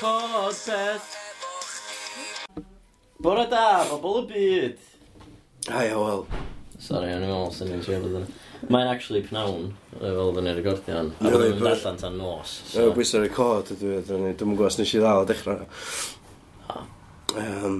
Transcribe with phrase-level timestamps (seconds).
[0.00, 1.16] Podpeth
[3.20, 4.78] Bore da, bobl y byd.
[5.68, 6.22] A ia, wel.
[6.80, 8.24] Sorry, o'n i'n meddwl sy'n ni'n siarad ydyn.
[8.72, 9.66] Mae'n actually pnawn,
[9.98, 11.10] yy, fel ydyn ni'n recordio hwn.
[11.18, 12.54] A byddwn ni'n but- allan tan nos.
[12.70, 12.86] So.
[12.86, 15.68] Dwi'n bwysau'r record ydw i, dwi'n dwi'n gwybod os nes i ddal o dechrau.
[16.72, 16.86] O.
[17.44, 17.78] Um,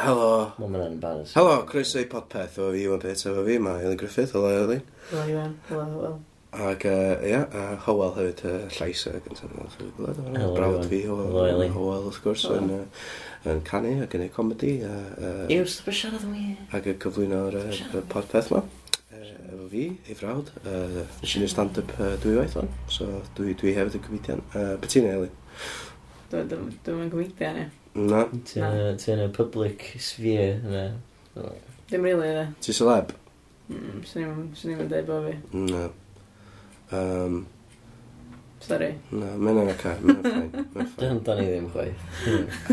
[0.00, 0.32] helo.
[0.56, 1.36] Mae'n mynd yn embarrassing.
[1.36, 4.80] Helo, croeso i podpeth, efo fi Iwan Pets, efo fi, mae Elin Griffith, helo Elin.
[5.12, 6.16] Helo, Iwan, Helo, Helo
[6.48, 10.20] Ac uh, ia, a Howell hefyd, uh, llais y gyntaf yn ffili gwlad.
[10.56, 12.70] Brawd fi o Howell, wrth gwrs, yn,
[13.52, 14.78] yn canu ac yn ei comedi.
[14.80, 16.62] Iw, sy'n siarad yn wir.
[16.72, 17.58] Ac y cyflwyno'r
[18.14, 18.62] podpeth ma.
[19.18, 20.48] Efo fi, ei frawd.
[20.64, 21.92] Nes i'n stand-up
[22.24, 24.42] dwy waith o'n, so dwi, dwi hefyd yn comedian.
[24.80, 25.30] Bettina Eli.
[26.32, 27.68] Dwi'n yn comedian, ie.
[28.08, 28.24] Na.
[28.48, 30.88] Ti'n y public sphere, na.
[31.92, 32.50] Dim rili, ie.
[32.64, 33.12] Ti'n celeb?
[33.68, 35.38] Mm, swn i'n dweud bo fi.
[35.68, 35.88] Na.
[36.92, 37.46] Um,
[38.60, 38.90] Sorry.
[39.14, 40.86] Na, mae'n yn y car, mae'n ffain.
[40.98, 42.06] Dyn ni ddim chwaith.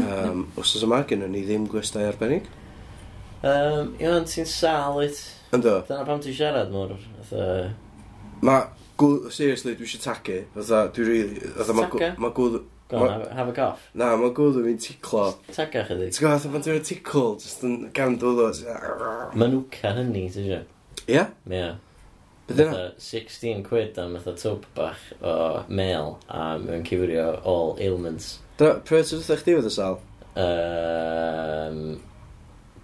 [0.02, 2.48] um, os oes yma, gen ni ddim gwestai arbennig?
[3.45, 5.22] Um, Iwan, ti'n sal it.
[5.54, 5.78] Ynddo.
[5.88, 7.70] Dyna pam ti'n siarad mor, fatha...
[8.45, 8.58] Ma,
[9.00, 12.64] gw, seriously, dwi eisiau tagu, fatha, dwi really, fatha, ma, gw, ma gwdd...
[12.89, 13.88] Go on, have a cough.
[13.98, 15.30] Na, ma gwdd fi'n ticlo.
[15.54, 16.11] Taga chydig.
[16.14, 18.52] Ti'n gwybod, pan dwi'n ticlo, jyst yn gan dwlo.
[19.38, 20.76] Manwca hynny, ti'n siarad?
[21.09, 21.30] Ia?
[21.50, 21.66] Ie
[22.48, 28.40] fatha 16 quid am fatha twb bach o mail a mewn cyfrio all ailments.
[28.58, 29.98] Da, pryd sydd ydych chi wedi sal?
[30.36, 31.80] Um,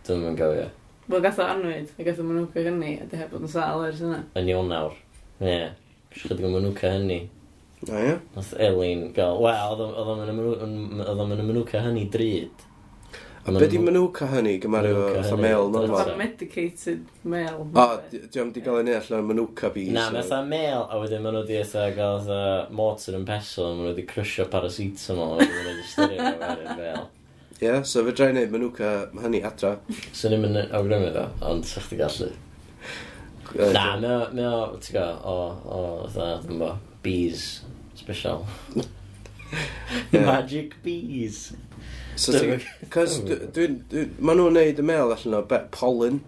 [0.08, 0.70] Dwi'n mynd gofio.
[1.12, 4.24] Wel, gatho anwyd, a gatho manwca hynny, a di heb bod yn sal ers yna.
[4.40, 4.98] Yn Ionawr.
[5.42, 5.52] Ie.
[5.52, 5.70] Yeah.
[6.16, 7.22] Chydig o manwca hynny.
[7.86, 8.18] A ie?
[8.36, 10.26] Nath Elin gael, wel, oedd o'n
[11.30, 12.66] mynd y manwca hynny drud.
[13.44, 15.98] A be di Manuka hynny, gymaru o fatha male normal?
[15.98, 17.68] Fatha medicated mail.
[17.74, 19.90] O, di o'n di gael ei neall o'n Manuka bees.
[19.96, 23.64] Na, mae fatha mail, a wedyn maen nhw di eitha gael fatha mortar yn pesl,
[23.66, 27.08] a maen nhw di crysio paracetamol, a maen nhw di styrio fo'n male.
[27.62, 29.74] Ie, so fe drai wneud Manuka hynny adra.
[30.14, 32.30] So ni'n mynd awgrymu ddo, ond sa'ch ti gallu.
[33.74, 35.84] Na, mae o, ti'n gael, o, o,
[36.14, 37.50] fatha, dwi'n bo, bees
[37.98, 38.46] special.
[40.14, 41.52] Magic bees.
[42.22, 42.62] So ti'n...
[42.94, 43.80] Cos dwi'n...
[44.22, 46.22] Maen nhw'n neud y mail allan o be, pollen.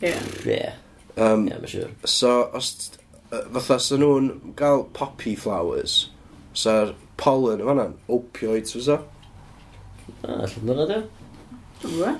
[0.00, 0.14] Ie.
[0.50, 0.62] Ie.
[1.16, 1.92] Um, yeah, siŵr.
[2.10, 2.72] So, os...
[3.30, 5.98] Fatha, so nhw'n gael poppy flowers.
[6.56, 8.98] So'r pollen yma na'n opioids, fysa?
[10.24, 11.00] Ah, allan dyna di?
[11.84, 12.12] Dwi.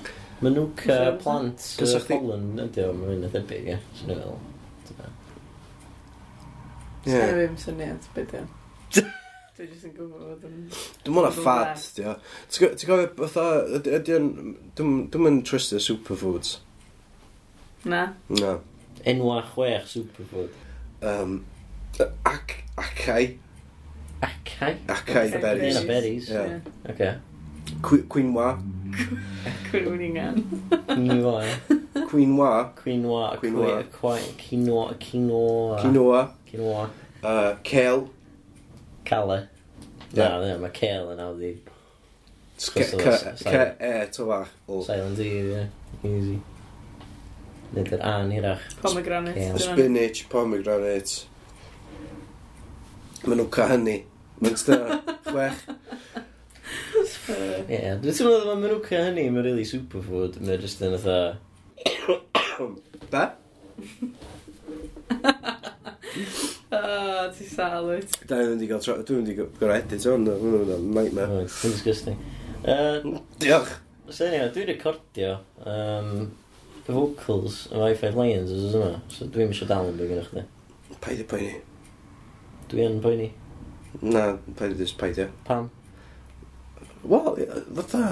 [0.45, 3.79] Manuka plant uh, pollen ydy o, mae'n mynd debyg, ie.
[3.99, 4.43] Swn i'n meddwl.
[7.07, 7.15] Ie.
[7.15, 8.37] Swn i'n syniad, beth
[9.57, 10.57] Dwi jyst yn gwybod fod yn...
[11.01, 12.11] Dwi'n mwyn a ffad, di o.
[12.53, 13.45] Ti'n gofio, fatha,
[13.89, 14.27] ydy o'n...
[14.77, 16.51] Dwi'n mwyn trystio superfoods.
[17.89, 18.03] Na.
[18.29, 18.51] Na.
[19.09, 20.51] Enwa chwech superfood.
[21.01, 21.39] Um,
[22.29, 23.23] ac, acai.
[24.27, 24.75] Acai?
[24.93, 25.79] Acai berries.
[25.79, 26.29] Acai berries.
[26.29, 26.59] Yeah.
[26.91, 27.15] Okay.
[27.81, 28.51] Quinoa.
[29.71, 30.37] Cwningan.
[30.91, 31.41] Quinoa.
[32.11, 32.53] Quinoa.
[32.77, 33.31] Quinoa.
[33.41, 33.81] Quinoa.
[34.37, 34.93] Quinoa.
[35.01, 35.81] Quinoa.
[35.81, 36.21] Quinoa.
[36.45, 36.85] Quinoa.
[37.23, 38.16] Uh, kale.
[39.07, 39.39] Cale.
[40.11, 40.37] Yeah.
[40.37, 41.55] Na, no, mae Cael yn awd i...
[42.57, 42.87] C-E.
[44.87, 45.63] Silent E, ie.
[46.09, 46.37] Easy.
[47.75, 48.63] Nid yr an hirach.
[48.81, 49.47] Pomegranate.
[49.61, 51.25] Spinach, pomegranate.
[53.27, 53.97] Mae nhw'n ca hynny.
[54.41, 54.97] Mae'n styr,
[55.27, 55.63] chwech.
[57.27, 57.97] Ie, yeah.
[58.01, 60.39] dwi'n teimlo mae menuca hynny, mae'n really superfood.
[60.41, 61.17] Mae'n just yn atho...
[63.11, 63.23] Da?
[66.69, 68.17] Oh, ti sal wyt.
[68.27, 68.97] Da ni'n wedi gael tro...
[69.07, 71.37] Dwi'n wedi gael edit o'n hwnnw, hwnnw, nightmare.
[71.37, 72.17] Oh, it's disgusting.
[72.63, 73.77] Uh, Diolch.
[74.09, 75.33] So anyway, dwi'n recordio
[75.63, 76.11] um,
[76.87, 80.43] y vocals y Wi-Fi Lions os yma, so dwi'n mysio dal yn byw gyda chdi.
[81.03, 81.57] Paid i poeni.
[82.71, 83.27] Dwi yn poeni.
[84.03, 84.29] Na,
[84.59, 85.27] paid i ddys paid i.
[85.47, 85.69] Pam?
[87.03, 87.45] Wel,
[87.79, 88.03] fatha...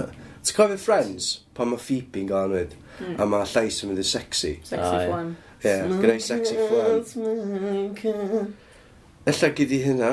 [0.46, 3.16] Ti'n cofio Friends, pan mae Phoebe'n gael anwyd, mm.
[3.18, 4.52] a mae llais yn mynd i sexy.
[4.62, 5.32] Sexy ah, flan.
[5.66, 7.02] Yeah, gyda'i sexy flan.
[9.26, 10.12] Ella gyd i hynna.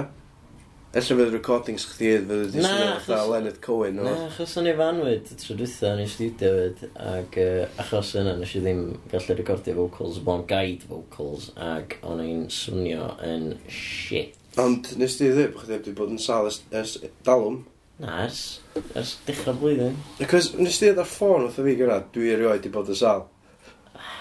[0.92, 3.98] Ella fydd recordings chdi fydd wedi swnio fatha Leonard Cohen.
[4.00, 4.04] No?
[4.06, 6.82] Na, achos o'n i fanwyd tro dwytha yn ei studio fyd,
[7.12, 8.82] ac uh, achos yna nes i ddim
[9.12, 14.36] gallu recordio vocals, bo'n guide vocals, ac o'n i'n swnio yn shit.
[14.60, 16.98] Ond nes ti ddim, chdi wedi bod yn sal ers, ers
[17.28, 17.62] dalwm?
[18.00, 18.42] Na, ers,
[18.96, 19.96] ers dechrau blwyddyn.
[20.28, 23.28] Cos nes ti ar ffôn wrth o fi gyda, dwi erioed wedi bod yn sal.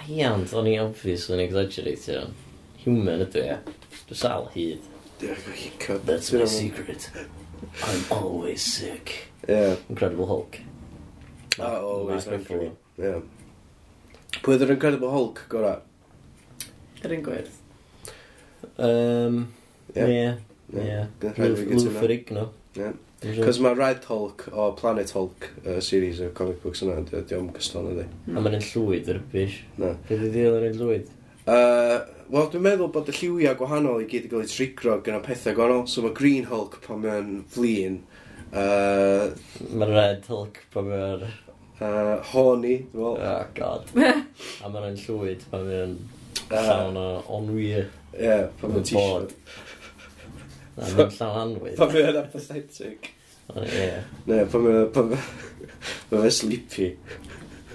[0.10, 2.26] Ia, ond o'n i obviously yn exaggeratio.
[2.86, 3.58] Human ydw i.
[4.10, 4.88] Dwi sal hyd.
[5.22, 7.10] That's my secret.
[7.86, 9.28] I'm always sick.
[9.48, 9.76] Yeah.
[9.90, 10.60] Incredible Hulk.
[11.60, 12.72] Oh, always angry.
[12.98, 13.22] Yeah.
[14.42, 15.76] Pwy oedd yr Incredible Hulk gora?
[17.04, 17.60] Yr un gwerth.
[18.78, 19.40] Um,
[19.94, 20.08] yeah.
[20.08, 20.36] Yeah.
[20.74, 21.08] Yeah.
[21.38, 22.50] Lou Ferrigno.
[22.76, 22.98] Yeah.
[23.22, 27.52] Cos mae Red Hulk o Planet Hulk uh, series o comic books yna, di yn
[27.54, 28.08] gystal ydi.
[28.34, 29.60] A mae'n yn llwyd yr bysh.
[29.78, 29.92] Na.
[30.08, 31.12] Beth ddil o'r un llwyd?
[31.46, 32.00] Uh,
[32.32, 35.54] Wel, dwi'n meddwl bod y lliwiau gwahanol i gyd i gael ei trigro gyda pethau
[35.58, 35.84] gwahanol.
[35.92, 37.98] So mae Green Hulk pan mae'n flin.
[38.50, 39.36] Uh,
[39.70, 41.26] mae Red Hulk pan mae'n...
[41.82, 43.22] Uh, horny, dwi'n meddwl.
[43.26, 43.92] Oh, god.
[44.64, 45.98] A mae'n llwyd pan mae'n
[46.56, 47.06] llawn o
[47.38, 47.92] onwyr.
[48.16, 49.36] Ie, pan mae'n t-shirt.
[50.82, 51.76] A mewn Llalanwy.
[51.78, 53.12] Pan mae'n apathetic.
[53.62, 53.86] Ie.
[54.30, 54.90] Ne, pan mae'n...
[54.96, 56.92] Pan mae'n sleepy.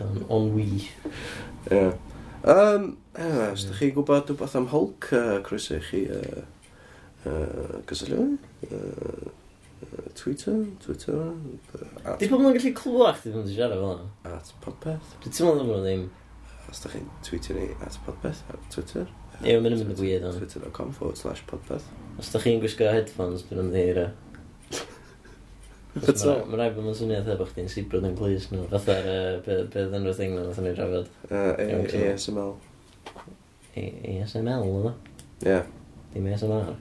[0.02, 0.82] Um, ennui.
[1.70, 1.86] Ie.
[2.46, 6.44] Um, e, os ydych chi gwybod rhywbeth am Hulk, uh, croeso i chi uh,
[7.26, 8.28] uh, gysylltu.
[8.68, 9.32] Uh,
[10.14, 11.32] Twitter, Twitter...
[12.04, 12.18] At...
[12.20, 14.06] Di pobl yn gallu clywed chdi ddim yn siarad fel yna?
[14.32, 15.16] At popeth.
[15.22, 16.06] Dwi ti'n meddwl bod ddim...
[16.66, 19.06] Os da chi'n tweetio ni at popeth ar Twitter.
[19.44, 20.38] Ie, mae'n mynd yn weird ond.
[20.40, 21.88] Twitter.com forward slash podpeth.
[22.20, 24.06] Os da chi'n gwisgo headphones, dwi'n ymddeir
[25.96, 26.42] That's all.
[26.44, 28.66] Mae'n rhaid bod ma'n swnio eitha bod chdi'n sibrod yn glis nhw.
[28.68, 29.06] Fatha'r
[29.46, 31.08] beth yn rhywbeth thing na nath ni drafod.
[31.30, 31.54] Uh,
[32.10, 32.52] ASML.
[33.80, 34.92] ASML, oedd o?
[35.46, 35.56] Ie.
[36.12, 36.74] Dim ASMR.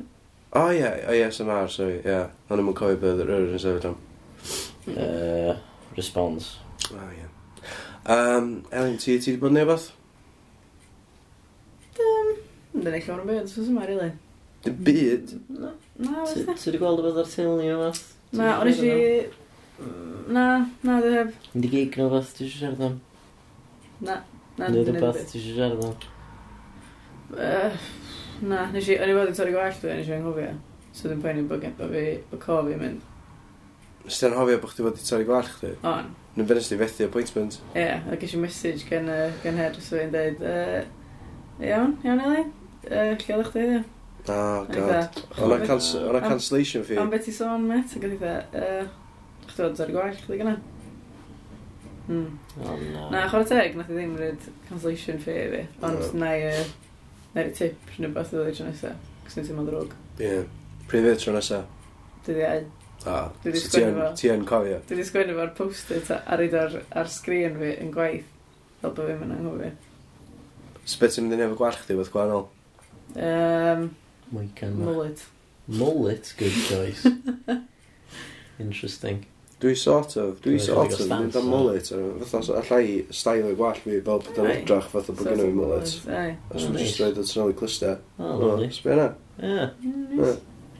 [0.56, 2.18] O ie, ASMR, sorry, ie.
[2.50, 3.98] Ond ddim yn cofio beth yr yr yn sefyd am.
[5.96, 6.58] Response.
[6.92, 7.30] O ie.
[8.12, 9.88] Elin, ti wedi bod yn neud beth?
[12.76, 14.10] Dwi'n ei llawn yn byd, sos yma, rili.
[14.66, 15.34] Dy byd?
[15.56, 15.70] Na,
[16.02, 18.02] na, Ti wedi gweld y bydd ar teulu o fath?
[18.36, 19.00] Na, o'n eisiau...
[20.36, 20.46] Na,
[20.84, 21.32] na, dy heb.
[21.54, 22.98] Mynd i gig nhw fath, ti eisiau siarad am?
[24.02, 24.18] Na,
[24.60, 25.22] na, dwi'n ei beth.
[25.32, 25.96] Ti eisiau siarad am?
[28.44, 30.52] Na, nes i, o'n i fod yn torri gwallt fe, nes i anghofio.
[30.96, 33.08] So dwi'n poeni bod gen fi, bod co fi'n mynd.
[34.04, 35.72] Nes ti'n anghofio bod chdi fod i torri gwallt chdi?
[35.88, 36.12] On.
[36.36, 37.62] Nyn fenes ti fethu appointment?
[37.72, 41.96] Ie, yeah, a ges i message gen, uh, gen her, so fi'n dweud, uh, iawn,
[42.04, 42.44] iawn Eli,
[42.86, 43.92] Uh, lle oeddech chi dweud?
[44.28, 45.20] Oh, god.
[45.38, 46.98] O'na cancellation fee.
[46.98, 48.38] Am beth i sôn, met, ac oedd eitha,
[49.52, 50.56] chdi oedd ar y gwall, chdi gynna?
[52.06, 52.40] Hmm.
[52.62, 53.10] Oh, no.
[53.14, 56.10] Na, chwarae teg, nath i ddim rhaid cancellation fee fi, ond no.
[56.22, 56.50] na i,
[57.36, 59.12] na i tip rhywun beth oedd eich nesaf.
[59.26, 59.94] cos ni'n teimlo drwg.
[60.22, 60.44] Ie.
[60.90, 61.64] Pryd fydd tro nesa?
[62.26, 62.60] Dwi di ai.
[63.06, 63.86] Ah, so
[64.18, 64.82] ti yn cofio?
[64.90, 68.30] Dwi di sgwennu fo'r post-it a reid ar sgrin fi yn gwaith,
[68.82, 69.72] fel bod fi'n mynd anghofio.
[70.86, 72.48] So beth ti'n mynd i nefo gwall chdi wrth gwahanol?
[73.16, 73.96] Um,
[74.32, 74.76] Moican.
[74.78, 75.26] Mullet.
[75.68, 77.08] Mullet, good choice.
[78.60, 79.26] Interesting.
[79.60, 81.88] Dwi sort of, dwi sort of, mynd am mullet,
[82.28, 85.94] fatha allai stael o'i gwallt fi fel bod yn edrach fatha bod gen i mullet.
[86.52, 87.96] Os dwi'n just roed o'n sy'n ôl i clyster.
[88.20, 88.68] O, lovely.
[88.76, 89.08] Sbio na?
[89.40, 89.70] Ie.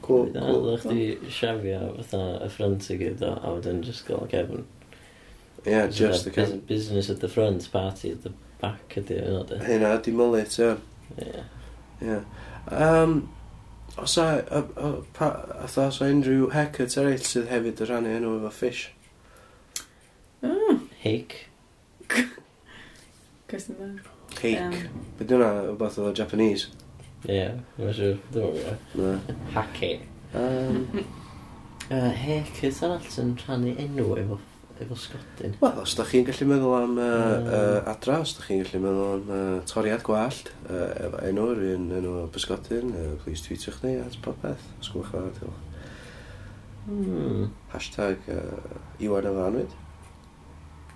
[0.04, 0.60] Cool, cool.
[0.68, 4.66] Dwi'n chdi siafio fatha y ffrant i gyd o, a wedyn just gael cefn.
[5.64, 6.60] Yeah, just the cefn.
[6.68, 9.62] Business at the front, party at the back ydy, yna di.
[9.64, 10.74] Hynna, di mullet, ie.
[11.24, 11.46] Ie.
[12.04, 12.18] Ie.
[12.70, 13.14] Yym,
[14.02, 15.32] oes a, a, yy pa-
[15.66, 18.82] fatha os a unrhyw haircut eraill sydd hefyd yn rhannu enw efo fish?
[20.44, 20.82] Mm.
[21.04, 21.36] Hick.
[23.48, 23.92] Cwestiwn dda.
[24.40, 24.56] Hake.
[24.58, 25.04] Yym.
[25.18, 25.52] Be' 'di hwnna?
[25.76, 26.66] Wbath o Japanese?
[27.26, 27.46] Ie,
[27.78, 28.18] dwi'n siŵr.
[28.34, 28.98] Dwi'n gwybod.
[29.00, 29.38] Na.
[29.54, 29.92] Hacky.
[30.34, 31.06] Yym, uh,
[31.86, 34.36] Yy, haircut arall sy'n rhannu enw efo
[34.76, 35.54] Efo sgodyn?
[35.60, 37.46] Wel, os da chi'n gallu meddwl am uh, mm.
[37.48, 41.86] uh, adra, os da chi'n gallu meddwl am uh, toriad gwallt, uh, efo enw, rhywun
[41.96, 45.62] enw bysgodyn, uh, please tweetiwch ni at popeth, os gwybod chwa, diolch.
[46.86, 47.48] Hmm.
[47.72, 49.72] Hashtag uh, Iwan efo anwyd.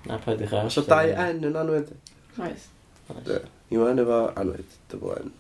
[0.05, 0.77] Na, pa ydych hashtag?
[0.77, 1.95] So, dau N yn anwyd.
[2.37, 2.69] Nice.
[3.09, 3.41] nice.
[3.73, 5.33] Iwan efo anwyd, double N.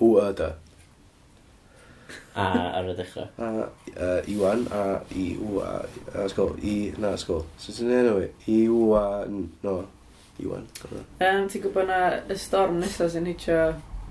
[0.00, 0.54] W-A-D.
[2.34, 2.46] A
[2.78, 3.28] ar y dechrau.
[3.38, 5.72] A uh, Iwan, a I, w a,
[6.14, 7.44] a sgol, I, na sgol.
[7.60, 8.30] So ti'n enw i?
[8.46, 9.76] I, w a, N, no,
[10.40, 10.66] Iwan.
[11.20, 13.60] Um, ti'n gwybod na y storm nesaf sy'n hitio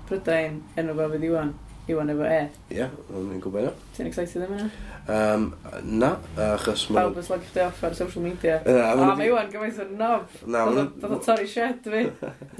[0.08, 1.52] Prydain enw fel fydd Iwan?
[1.90, 2.42] Iwan efo E.
[2.70, 3.72] Ie, yeah, ni'n gwybod yna.
[3.96, 4.68] Ti'n excited am yna?
[5.10, 5.48] Um,
[5.82, 6.12] na,
[6.54, 6.84] achos...
[6.94, 7.02] Ma...
[7.02, 8.60] Pawb yn slagio chdi off ar social media.
[8.62, 10.36] Na, a mae Iwan gymaint o'r nob.
[10.46, 10.92] Na, mae'n...
[11.02, 12.04] Doedd o torri shed fi.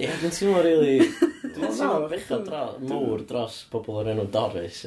[0.00, 0.96] Ie, dwi'n teimlo rili...
[1.54, 2.40] Dwi'n teimlo bech o
[2.90, 4.82] mowr dros pobl o'r enw Doris.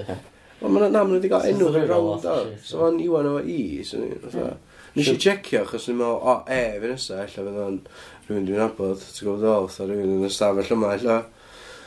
[0.62, 2.38] Ond mae'n na, mae'n wedi cael enw fi rownd o.
[2.64, 4.54] So mae'n Iwan efo I, so ni, fatha.
[4.96, 7.80] Nes i checio, achos ni'n meddwl, o, e, fi nesaf, illa fydd o'n
[8.28, 11.18] rhywun dwi'n abod, ti'n gwybod o, fatha rhywun yn ystafell yma, illa.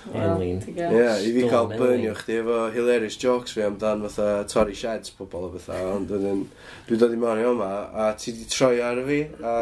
[0.08, 5.48] Ie, i fi cael byrnio chdi efo hilarious jokes fi amdan fatha torri sheds pobl
[5.48, 6.44] o bethau, ond dwi'n
[6.88, 9.56] dwi dod i mewn i oma, a ti di troi ar fi, a...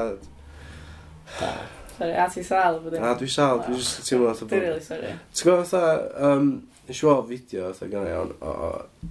[1.97, 3.07] Sorry, a ti sal, bydden?
[3.07, 4.51] A dwi sal, dwi'n just teimlo fatha...
[4.53, 5.15] Dwi'n really sorry.
[5.33, 6.43] Ti'n gwybod fatha,
[6.87, 8.53] Nes i weld fideo oedd gynnu iawn o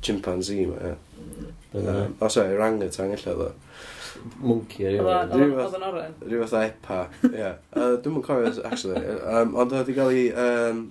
[0.05, 0.96] chimpanzee ma, ie.
[1.75, 3.50] Um, o, sorry, orangutan illa ddo.
[4.39, 5.01] Monkey, ar ie.
[5.03, 6.13] Oedd yn oren.
[6.24, 7.50] Rhyw fath epa, ie.
[7.75, 9.01] Dwi'n mwyn cofio, actually.
[9.20, 10.82] Um, ond oedd wedi cael ei um,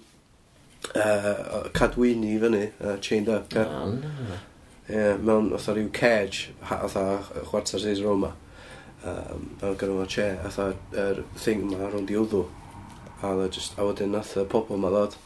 [0.93, 3.65] uh, cadwini fyny, uh, chained up, ie.
[3.65, 4.45] Yeah.
[4.85, 6.99] Ie, mewn oedd rhyw cage, oedd
[7.49, 8.35] chwarter seis Roma.
[9.05, 12.45] Um, mewn gyda nhw'n che, oedd yr thing yma rhwng i wddw.
[13.25, 15.17] A oedd just, a wedyn oedd y pobl yma ddod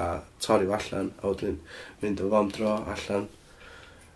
[0.00, 0.08] a
[0.42, 1.58] torri fo allan, a wedyn
[2.02, 3.26] mynd o fam dro allan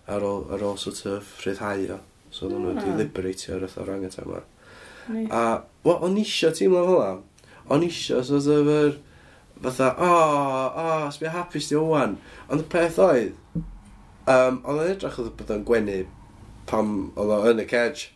[0.08, 1.98] ar ôl, ar ôl sort of rhyddhau o.
[2.30, 3.00] So oedden nhw wedi hmm.
[3.00, 4.42] liberatio yr oedd o'r angen tan yma.
[5.32, 5.42] A
[5.84, 7.10] wel, o'n isio teimlo fel la.
[7.74, 8.98] O'n isio sort of yr...
[9.58, 12.12] Fatha, o, oh, o, oh, sbio hapus di o'wan
[12.46, 13.32] Ond y peth oedd,
[14.30, 15.96] um, oedd yn edrych oedd bod o'n gwenu
[16.70, 18.12] pam oedd o yn y cage.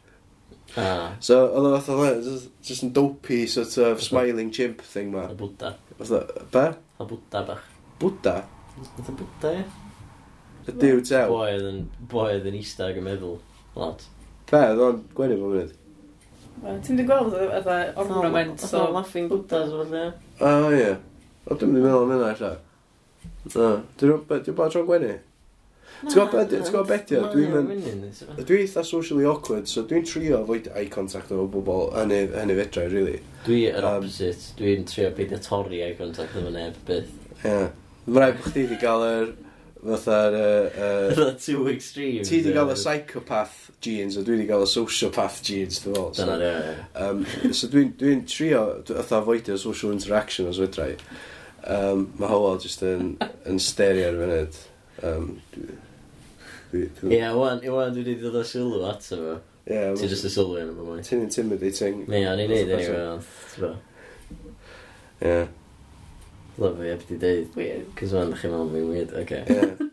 [0.77, 1.13] Ah.
[1.21, 5.27] So, oedd o fatha, just, just yn dopey, sort of, smiling chimp thing ma.
[5.29, 5.75] Y Buddha.
[5.99, 6.23] Fatha,
[6.55, 6.65] be?
[6.97, 7.67] Y bwda bach.
[8.01, 8.35] Bwda?
[8.79, 9.67] Oedd Fatha bwda, ie.
[10.63, 11.27] Y diw tew.
[11.29, 13.37] Boi oedd yn, boi oedd yn eistag yn meddwl,
[13.77, 14.07] lot.
[14.49, 15.79] Be, oedd o'n gwenu fo mynd?
[16.87, 17.69] Ti'n di gweld oedd
[18.01, 18.87] ornament, so...
[18.95, 20.07] laughing Buddhas, oedd e.
[20.41, 20.95] O, ie.
[21.45, 23.85] O, dwi'n mynd i meddwl am hynna, allan.
[24.01, 25.13] Dwi'n bod tro'n gwenu?
[25.19, 25.32] E?
[26.03, 27.29] Ti'n gwybod beth yw?
[28.43, 32.89] Dwi eitha socially awkward, so dwi'n trio fwyd eye contact efo bobl yn y fedrau,
[32.91, 33.21] really.
[33.47, 34.53] Dwi yr opposite.
[34.59, 37.13] Dwi'n trio beidio torri eye contact efo neb, byth.
[37.45, 37.71] Ie.
[38.09, 39.33] Mae'n rhaid bod chdi wedi cael yr...
[39.83, 40.35] Fatha'r...
[41.11, 42.23] Fatha too extreme.
[42.27, 46.13] Ti wedi cael y psychopath genes, a dwi wedi cael y sociopath genes, dwi'n fawr.
[46.19, 47.55] Dyna, ie.
[47.59, 50.99] So dwi'n trio, fatha fwydio social interaction os fedrau.
[51.63, 53.17] Um, mae Howell just yn,
[53.47, 54.61] yn sterio ar y funud.
[55.03, 55.27] Um,
[56.73, 59.39] Ie, yeah, wan, wan dwi wedi dod o sylw ato fo.
[59.69, 59.81] Ie.
[59.99, 61.03] Ti jyst y sylw yn efo mwy.
[61.07, 62.05] Ti'n intimidating.
[62.09, 63.81] Ie, o'n i'n neud anyway, ond.
[65.23, 65.41] Ie.
[66.59, 69.43] Love fi, ebdi deud, weird, cos fan chi'n meddwl fi'n weird, oce.
[69.47, 69.73] Ie.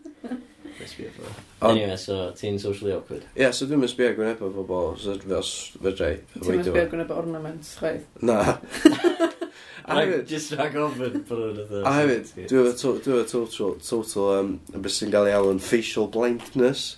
[1.62, 3.26] Anyway, so, ti'n socially awkward?
[3.36, 5.52] Ie, yeah, so dwi'n mysbio gwneud efo pobol, so os fes
[5.84, 6.14] fedrai.
[6.38, 8.08] Ti'n mysbio gwneud efo ornaments, chwaith?
[8.24, 8.40] Na.
[9.86, 10.26] A hefyd...
[10.30, 15.38] Just rhag ofyn bod yn A hefyd, dwi'n total, total, um, beth sy'n gael ei
[15.38, 16.98] alw'n facial blindness.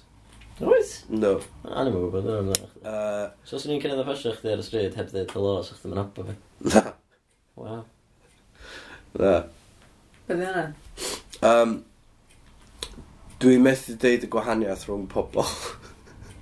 [0.61, 0.91] Oes?
[1.09, 1.35] No.
[1.65, 4.97] A ni'n gwybod yn Uh, So os ni'n cynnydd o ffasio chdi ar y stryd
[4.97, 6.35] heb ddeud hello, so chdi'n mynd abo fi?
[6.69, 6.83] Na.
[7.59, 7.83] Wow.
[9.21, 9.35] Na.
[10.27, 10.65] Bydde yna?
[11.45, 11.77] Um,
[13.41, 15.45] dwi'n methu deud y gwahaniaeth rhwng pobl.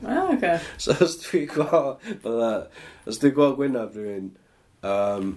[0.06, 0.60] Ah, okay.
[0.84, 2.52] So os dwi'n gweld, bydda,
[3.08, 4.30] os dwi'n gweld Gwynaf rhywun,
[4.88, 5.34] um,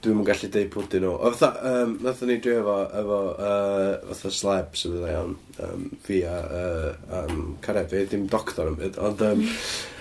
[0.00, 1.12] Dwi'n yn gallu deud pwydyn nhw.
[1.12, 5.34] O fatha, um, nath ni drio efo, efo uh, fatha sleb sydd wedi iawn,
[5.66, 9.42] um, fi a uh, um, Carefi, ddim doctor yn byd, ond um,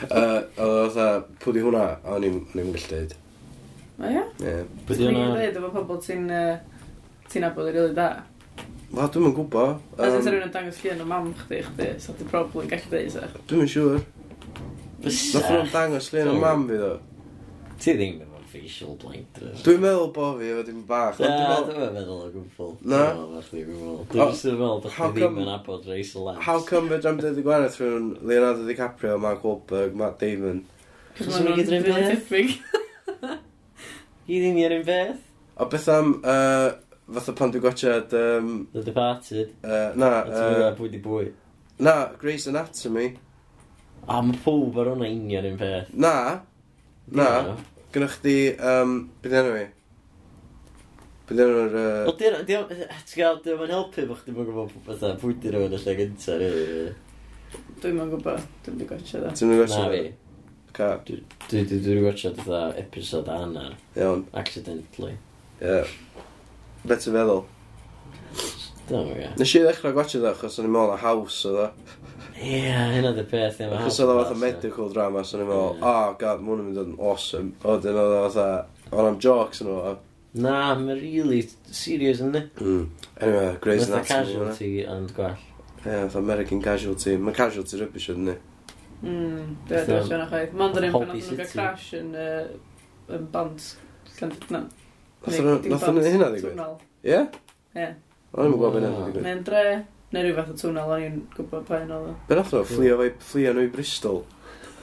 [0.07, 1.09] uh, o fatha,
[1.43, 3.17] pwyd hwnna, a o'n i'n gallu deud.
[3.99, 4.23] O ia?
[4.39, 4.55] Ie.
[4.87, 5.25] Pwyd i hwnna?
[5.33, 6.31] Pwyd efo pobl ti'n
[7.29, 8.07] ti'n abod i rili da?
[8.93, 9.83] Wel, dwi'n yn gwybod.
[9.97, 13.11] Um, As ydyn nhw'n dangos llun o mam chdi, chdi, so ti'n probably gallu deud,
[13.17, 13.27] sa?
[13.51, 14.01] Dwi'n yn siŵr.
[15.03, 16.95] Nath nhw'n dangos llun o mam fi, ddo.
[17.83, 19.61] Ti ddim yn facial blinders.
[19.65, 21.21] Dwi'n meddwl bo fi efo dim bach.
[21.21, 21.93] Na, dwi'n meddwl...
[21.95, 22.73] meddwl o gwbl.
[22.89, 23.03] Na?
[23.13, 23.69] Dwi'n
[24.17, 26.41] meddwl bod chi ddim yn abod reis o lens.
[26.47, 30.63] How come fe dram dweud i gwaith rhwng Leonardo DiCaprio, Mark Wahlberg, Matt Damon?
[31.17, 32.53] Cos ma'n nhw'n gydryd yn diffyg.
[34.29, 35.23] Gyd i ni ar un beth.
[35.59, 36.69] O beth am, uh,
[37.15, 38.13] fatha pan dwi'n gwachod...
[38.15, 39.55] Um, The Departed.
[39.63, 40.11] Uh, na.
[40.25, 41.31] Uh, bwyd i bwy.
[41.83, 43.09] Na, Grey's Anatomy.
[44.09, 45.91] A mae pob ar hwnna union un peth.
[45.93, 46.13] Na.
[47.11, 47.27] Na.
[47.89, 49.65] Gynnwch chdi, um, beth enw i?
[51.25, 51.77] Beth enw yr...
[52.05, 55.63] Wel, diolch, Ti'n gael, diolch yn helpu bod chdi'n chdi bod gwybod i'r pwydi y
[55.73, 56.91] lle gynta, rili.
[57.81, 59.33] Dwi'n ma'n gwybod, dwi'n wedi gotcha da.
[59.33, 60.01] Dwi'n wedi gotio dda?
[60.77, 61.17] Na fi.
[61.49, 63.73] Dwi wedi gotio dda episod a hanner.
[63.97, 64.27] Iawn.
[64.37, 65.15] Accidentally.
[65.57, 65.65] Ie.
[65.65, 65.95] Yeah.
[66.85, 67.41] Better feddwl.
[68.89, 69.37] Dwi'n gwybod.
[69.39, 71.65] Nes i ddechrau gwachio dda, achos o'n i'n meddwl na haws o ddo.
[72.39, 72.59] Ie,
[72.95, 73.59] hynna dy peth.
[73.61, 76.55] ie, ma' Achos oedd o fatha medical drama, so o'n i'n meddwl, oh god, ma'
[76.55, 77.51] yn mynd yn awesome.
[77.63, 78.47] O, dyn oedd o fatha,
[78.95, 79.95] o'n am jokes yn o.
[80.39, 81.41] Na, mae'n really
[81.73, 82.41] serious yn ni.
[82.61, 82.83] Hmm.
[83.19, 84.19] Anyway, Grey's Fatha Anatomy.
[84.19, 84.49] oedd hwnna.
[84.49, 85.37] casualty and gwell.
[85.79, 87.15] Ie, fatha American Casualty.
[87.15, 88.35] Hmm, Mae Casualty rybys yn ni.
[88.99, 90.53] Mm, dwi'n Fatha dweud yna chwaith.
[90.59, 91.57] Mae'n dod yn pan Holby oedd nhw'n cael City.
[91.57, 93.65] crash yn, uh, yn band
[94.19, 94.61] Llandudno.
[95.25, 96.85] Nath o'n- nath o'n hynna ddigwydd?
[97.09, 97.21] Ie?
[97.79, 97.89] Ie.
[98.35, 99.25] O'n i'n gwybod beth oedd yn digwydd.
[99.25, 99.63] Mae'n dre,
[100.13, 102.15] neu rhyw fath o twnel, o'n i'n gwybod pa un oedd o.
[102.29, 104.19] Be nath o, fflio fe, fflio nhw i Bristol.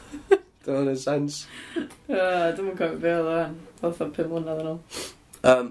[0.67, 1.43] Dyna hwnna'n sens.
[2.09, 3.53] Dwi'n yn cofio be oedd o'n,
[3.87, 4.81] oedd o'n pum mlynedd yn ôl.
[5.47, 5.69] Um,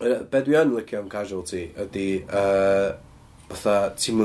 [0.00, 2.96] be dwi yn licio am casualty ydy, uh,
[3.52, 4.22] fatha, ti'n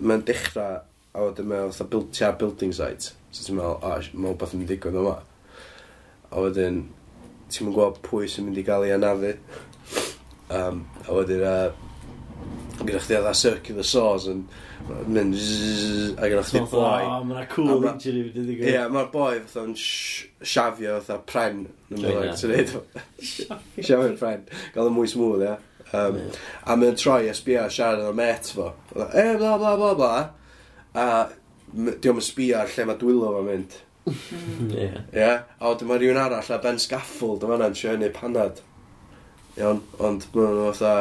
[0.00, 0.80] mae'n dechrau
[1.14, 3.12] a wedyn mae fatha build, tia building site.
[3.30, 5.14] So ti'n meddwl, a, mae'n beth yn digwydd yma.
[6.30, 6.82] A wedyn,
[7.50, 9.36] ti'n meddwl gweld pwy sy'n mynd i gael ei anafu.
[10.50, 11.89] Um, a wedyn, uh,
[12.80, 14.44] gyda chdi adda circular saws yn
[15.10, 16.84] mynd zzz, a gyda chdi boi.
[16.84, 18.70] Ah, o, mae'na cool injury wedi digwydd.
[18.72, 21.66] Ie, mae'r boi fatha yn siafio fatha pren.
[23.20, 24.46] Siafio'r pren.
[24.74, 25.56] Gael y mwy smooth, ie.
[25.90, 26.18] Um,
[26.70, 28.70] a mae'n troi SBA siarad o'r met fo.
[28.94, 30.14] E, bla, bla, bla, bla.
[30.94, 31.06] A
[31.70, 33.78] diolch yn sbia lle mae dwylo fo'n mynd.
[34.10, 34.90] Ie.
[35.14, 35.46] yeah.
[35.60, 38.62] A wedyn mae rhywun arall a Ben Scaffold yma na'n siarad neu panad.
[39.58, 40.94] Iawn, ond mae'n fatha...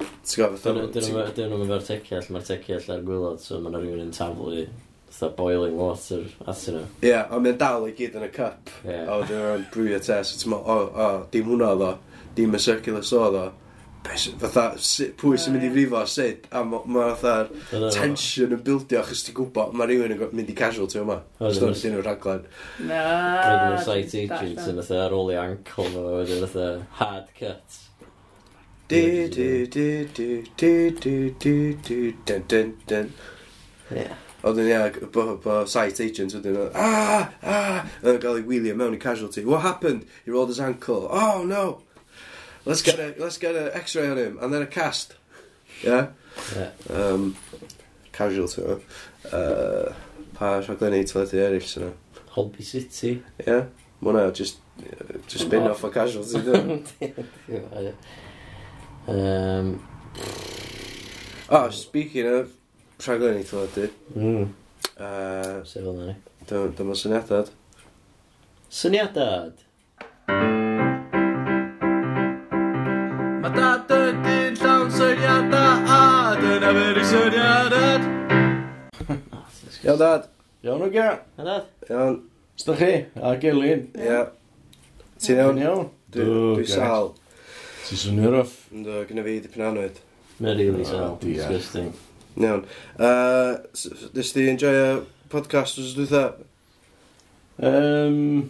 [0.00, 0.86] Ti'n gofio?
[0.94, 4.64] Dyn nhw'n efo'r teciall, mae'r teciall ar gwylod, so mae'n rhywun yn taflu
[5.10, 6.84] fatha boiling water atyn nhw.
[7.02, 8.70] Ie, yeah, ond mae'n dal i gyd yn y cup.
[8.84, 9.08] Yeah.
[9.10, 11.90] O, dyn nhw'n brwio te, so ti'n meddwl, o, o, dim hwnna oedd o,
[12.38, 13.48] dim y circular saw oedd o.
[14.40, 14.64] Fatha,
[15.20, 19.74] pwy sy'n mynd i frifo, sut, a mae fatha tension yn bildio achos ti'n gwybod,
[19.76, 21.18] mae rhywun yn mynd i casualty yma.
[21.42, 22.48] Os dwi'n dyn nhw'n rhaglen.
[22.88, 23.02] Na.
[23.44, 27.82] Roedd nhw'r site agent yn fatha ar ôl i ankle, mae wedyn fatha hard cut
[28.90, 33.12] do do do do do do do do dun dun dun.
[33.90, 34.14] Yeah.
[34.42, 38.96] Oedden ni bo, bo site agent wedyn nhw, ah, ah, yn gael ei wylio mewn
[38.96, 39.44] i casualty.
[39.44, 40.06] What happened?
[40.24, 41.06] He rolled his ankle.
[41.10, 41.82] Oh, no.
[42.64, 45.14] Let's get a, let's get an x-ray on him, and then a cast.
[45.84, 46.08] Yeah?
[46.56, 46.70] Yeah.
[46.88, 47.36] Um,
[48.12, 48.80] casualty, no?
[49.30, 49.92] Uh,
[50.34, 51.92] pa rhaglenni teledu eraill sy'n
[52.34, 53.22] Holby City.
[53.46, 53.68] Yeah?
[54.02, 54.58] Mwna, just,
[55.28, 57.94] just spin off a casualty, dyn.
[59.08, 59.82] Um,
[61.48, 62.50] oh, speaking of,
[62.98, 63.88] rhaglen i teledu.
[64.16, 64.48] mm,
[65.00, 66.14] Uh, sef fel ni.
[66.46, 67.48] Dyma syniadad.
[68.70, 69.54] Syniadad.
[73.40, 76.00] Mae dad yn dyn llawn syniadau a
[76.42, 78.04] dyna fyr i syniadad.
[79.86, 80.28] Iawn dad.
[80.68, 81.16] Iawn o gael.
[81.38, 81.72] Syniadad?
[81.88, 82.20] Iawn.
[82.60, 82.92] Sda chi?
[83.16, 83.86] A gelin.
[83.96, 84.20] Ia.
[85.16, 85.62] Ti'n iawn?
[85.64, 85.88] Iawn.
[86.12, 87.14] Dwi- Dwi sal.
[87.88, 88.59] Ti swnio rough.
[88.70, 89.96] Ynddo, gyda fi dipyn anoed.
[90.38, 91.16] Mae'n rili sal.
[91.18, 91.88] Disgusting.
[92.38, 92.60] Iawn.
[92.94, 93.56] Uh,
[94.14, 94.84] Nes di enjoy y
[95.32, 96.20] podcast os dwi dda?
[97.66, 98.44] Um,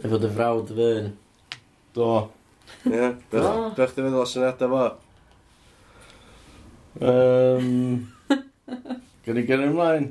[0.00, 1.10] efo dy frawd fy yn.
[1.98, 2.08] Do.
[2.88, 4.86] Ie, bech dy feddwl da fo.
[7.04, 7.68] Um,
[9.28, 10.08] Gwn i gen ymlaen.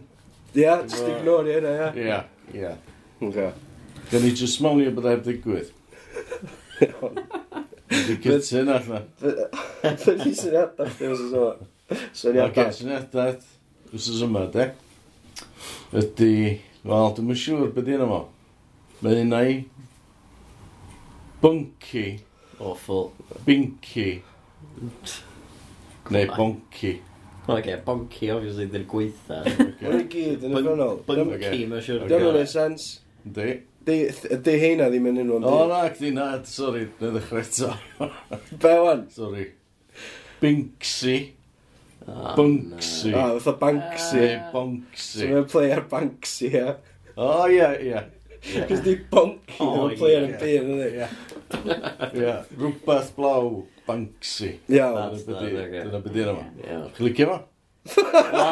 [0.53, 2.05] Ie, just ignore i hynna, ie.
[2.05, 2.75] Ie, ie.
[3.25, 3.49] Okay.
[4.13, 5.25] Gwn i just mewn i bod e'n.
[7.87, 9.05] Dwi'n cytun allan.
[10.01, 11.43] Dwi'n ni syniadau chdi os yma.
[11.43, 11.95] o.
[12.11, 12.49] Syniadau.
[12.51, 13.37] Ok, syniadau
[13.95, 14.65] os oes yma, de.
[15.95, 16.31] Ydy,
[16.83, 18.21] wel, dwi'n mynd siŵr beth yna fo.
[19.05, 19.57] Mae yna i
[21.41, 22.05] bunky.
[22.59, 23.11] Awful.
[23.45, 24.09] Binky.
[26.11, 26.97] Neu bonky.
[27.47, 29.39] Ok, bonky, obviously, dy'r gweitha.
[29.79, 30.99] Mae'n gyd yn y ffynol.
[31.07, 32.07] Bunky, mae'n siŵr.
[32.11, 32.89] Dyna'n ei sens.
[33.29, 33.51] Ydy.
[33.87, 35.51] Di heina ddim yn unwa'n di.
[35.53, 37.71] O na, di na, sori, na ddechrau eto.
[38.63, 39.05] Be wan?
[39.13, 39.45] Sori.
[40.41, 41.15] Binksy.
[42.07, 43.13] Oh, Bunksy.
[43.13, 43.39] O, no.
[43.39, 44.19] fatha Banksy.
[44.19, 45.21] Ah, neu Bonksy.
[45.21, 46.73] So mae'n play ar Banksy, ia.
[47.15, 48.03] O, ia, ia.
[48.43, 50.91] Cys di Bonky, mae'n play ar y byd, ydy.
[52.21, 53.49] Ia, rhywbeth blaw
[53.87, 54.51] Banksy.
[54.71, 55.15] Iawn.
[55.23, 56.45] Dyna beth i'n yma.
[56.91, 57.39] Chi'n licio fo?
[58.35, 58.51] Na.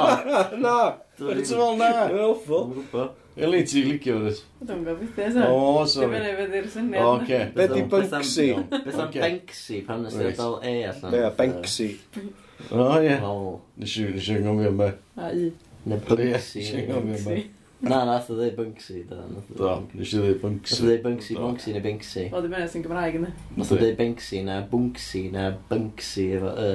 [0.56, 0.80] Na.
[1.20, 1.94] Dwi'n meddwl na.
[2.08, 3.14] Dwi'n meddwl.
[3.36, 4.38] Eli, ti'n licio fo ddys?
[4.64, 6.08] Dwi'n gwybod beth e, O, sori.
[6.08, 7.02] Dwi'n gwybod beth syniad.
[7.04, 7.40] O, oce.
[7.58, 8.46] Be di Banksy?
[8.72, 11.12] Beth am Banksy pan nes i dal E allan?
[11.12, 11.90] Be a Banksy?
[12.72, 13.18] O, ie.
[13.82, 14.88] Nes i ngofio yma.
[15.20, 15.50] A i.
[15.84, 16.64] Ne Banksy.
[17.86, 19.04] Na, nath o ddeu Banksy.
[19.12, 20.72] Da, nes i ddeu Banksy.
[20.72, 22.28] Nath o ddeu Banksy, Banksy neu Banksy.
[22.32, 23.34] O, dwi'n meddwl sy'n Gymraeg yna.
[23.60, 26.72] Nath o Banksy na Bunksy na Banksy efo E.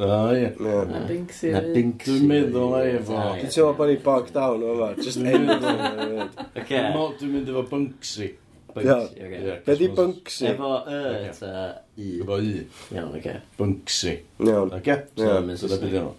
[0.00, 0.52] O, ie.
[0.60, 1.50] Na Binksy.
[1.52, 2.10] Na Binksy.
[2.10, 3.16] Dwi'n meddwl ei efo.
[3.16, 4.92] Dwi'n teimlo bod ni bog down o'ma.
[5.00, 6.84] Just end Oce.
[7.20, 8.30] Dwi'n mynd efo Binksy.
[8.74, 10.46] Be di Bunksy?
[10.52, 11.52] Efo y ta
[11.96, 12.08] i.
[12.22, 12.54] Efo i.
[12.94, 13.36] Iawn, oce.
[13.58, 14.14] Bunksy.
[14.46, 14.72] Iawn.
[14.78, 14.96] Oce?
[15.16, 16.14] So, da bydd yno.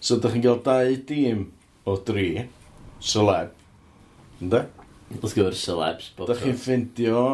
[0.00, 1.46] So, da chi'n cael dau dîm
[1.88, 2.28] o dri,
[3.02, 3.54] celeb,
[4.42, 4.64] ynddo?
[5.16, 6.12] Wrth gwrs, celebs.
[6.18, 7.24] Da chi'n ffindio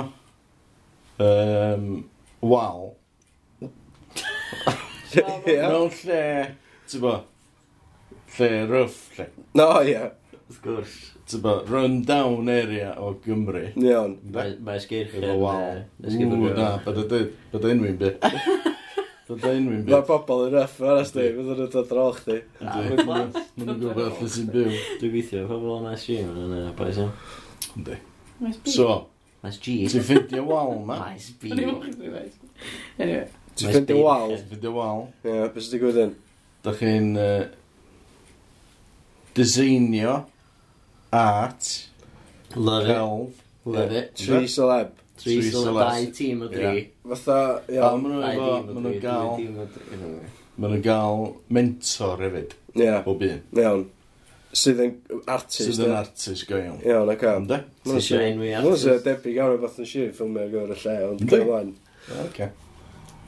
[1.19, 1.89] um,
[2.45, 2.93] wal.
[5.21, 5.57] Ie.
[5.61, 6.21] Mewn lle,
[6.91, 7.15] ti'n bo,
[8.37, 9.29] lle rough lle.
[9.59, 9.99] No, ie.
[10.45, 10.97] Wrth gwrs.
[11.31, 13.67] Ti'n bo, run down area o Gymru.
[13.81, 14.19] Iawn.
[14.35, 15.31] Mae sgyrch yn...
[15.41, 15.81] Wow.
[16.05, 18.21] Ww, na, bydda unwy'n byd.
[19.29, 19.95] Bydda unwy'n byd.
[19.95, 22.43] Mae pobl yn rough, aras di, bydda nhw'n dod drol chdi.
[22.61, 24.77] Mae'n gwybod beth sy'n byw.
[25.01, 27.17] Dwi'n gweithio, pobl o'n SG yn y paes iawn.
[27.75, 27.99] Ynddi.
[28.69, 29.05] So,
[29.45, 29.85] Nice G.
[29.93, 30.97] Ti'n ffeindio wal ma?
[31.11, 31.51] Nice B.
[31.53, 33.29] Anyway.
[33.55, 34.37] Ti'n fynd i wal?
[34.51, 35.09] Fynd i wal.
[35.23, 36.15] Ie, beth sydd wedi gwydyn?
[36.65, 37.43] Da chi'n uh,
[39.37, 40.21] designio
[41.15, 41.73] art
[42.57, 43.35] Love it.
[43.65, 44.15] Love it.
[44.15, 44.91] Tri celeb.
[45.19, 45.75] Tri celeb.
[45.75, 46.91] Dau tîm o dri.
[47.09, 47.39] Fatha,
[47.69, 47.91] ia.
[47.91, 49.41] Ond maen nhw'n gael...
[50.55, 52.55] Maen nhw'n gael mentor hefyd.
[52.79, 52.91] Ie.
[53.03, 53.49] O byd.
[53.59, 53.87] Iawn.
[54.55, 54.93] Sydd yn
[55.27, 55.65] artist.
[55.67, 56.79] Sydd yn artist go iawn.
[56.87, 57.49] Iawn, ac am.
[57.51, 58.87] Ti'n siarad enw i artist.
[58.87, 62.51] Mae'n debyg iawn o beth yn siarad ffilmio ar gyfer y lle, ond dwi'n Okay.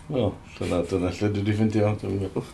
[0.06, 1.88] Wel, dyna, dyna lle dwi wedi ffeindio.
[1.98, 2.50] Dwi'n gwybod.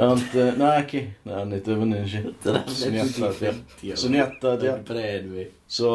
[0.00, 1.02] Ond, uh, na, ci.
[1.28, 2.22] Na, nid o fyny, nes i.
[2.40, 3.98] Dyna lle dwi wedi ffeindio.
[4.00, 4.76] Syniadad, ia.
[4.78, 5.44] Yn bren fi.
[5.76, 5.90] So,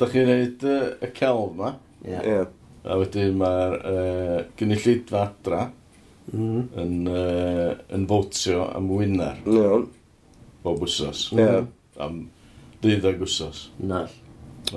[0.00, 1.74] da chi'n neud uh, y celf ma.
[2.06, 2.16] Ie.
[2.16, 2.48] Yeah.
[2.88, 5.66] A wedyn mae'r uh, gynulleidfa adra
[6.32, 6.62] mm.
[6.80, 9.44] yn, uh, yn fotio am wynar.
[9.44, 9.84] Iawn.
[10.64, 11.26] Bob wsos.
[11.36, 11.50] Ie.
[12.00, 12.22] Am
[12.80, 13.66] ddeuddag wsos.
[13.84, 14.08] Nall.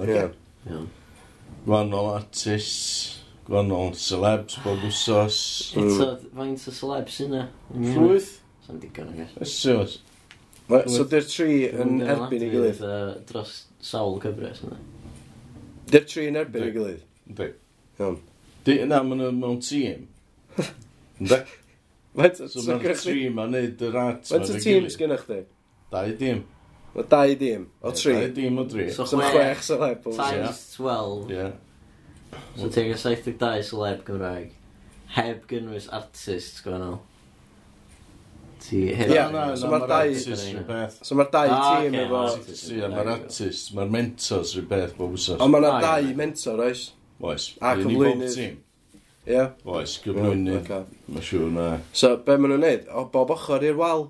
[0.04, 0.28] Ie.
[0.68, 0.92] Iawn.
[1.64, 5.38] Rannol artists gwahanol celebs bob wsos.
[5.80, 7.48] Eto, faint o celebs yna?
[7.74, 8.32] Ffrwyth?
[8.68, 9.48] Sa'n digon o gael.
[9.50, 9.98] Sos.
[10.70, 12.84] So, dy'r tri yn erbyn i gilydd.
[13.30, 14.80] Dros sawl cyfres yna.
[15.92, 17.04] Dy'r tri yn erbyn i gilydd?
[17.40, 17.50] Di.
[18.00, 18.22] Iawn.
[18.64, 20.08] Di, na, maen nhw mewn tîm.
[21.20, 21.42] Ynddi?
[22.48, 24.64] So mae'r tri ma'n neud yr art ma'n gilydd.
[24.64, 25.44] tîm sgynnach chi?
[25.92, 26.42] Dau dîm.
[26.94, 28.16] Mae dau dîm o tri.
[28.22, 28.88] Dau dîm o tri.
[28.96, 30.16] So chwech celebs.
[30.16, 31.32] Times 12.
[31.34, 31.54] Yeah.
[32.58, 34.54] So ti'n gael 72 celeb Gymraeg.
[35.14, 37.02] Heb gynnwys artists gwahanol.
[38.64, 39.14] Ti hefyd.
[39.14, 40.14] Ie, na, so mae'r dau...
[41.04, 42.22] So mae'r dau ah, tîm efo...
[42.72, 45.40] Ie, mae'r artist, mae'r mentors rhyw beth bob wsos.
[45.44, 46.86] Ond mae'na ah, dau mentor, oes?
[47.24, 47.50] Oes.
[47.60, 48.62] A cyflwynydd.
[49.28, 49.44] Ie.
[49.76, 50.72] Oes, gyflwynydd.
[51.08, 51.68] Mae'n siŵr na.
[51.96, 52.88] So, be maen nhw'n neud?
[52.92, 54.08] O, bob ochr i'r wal.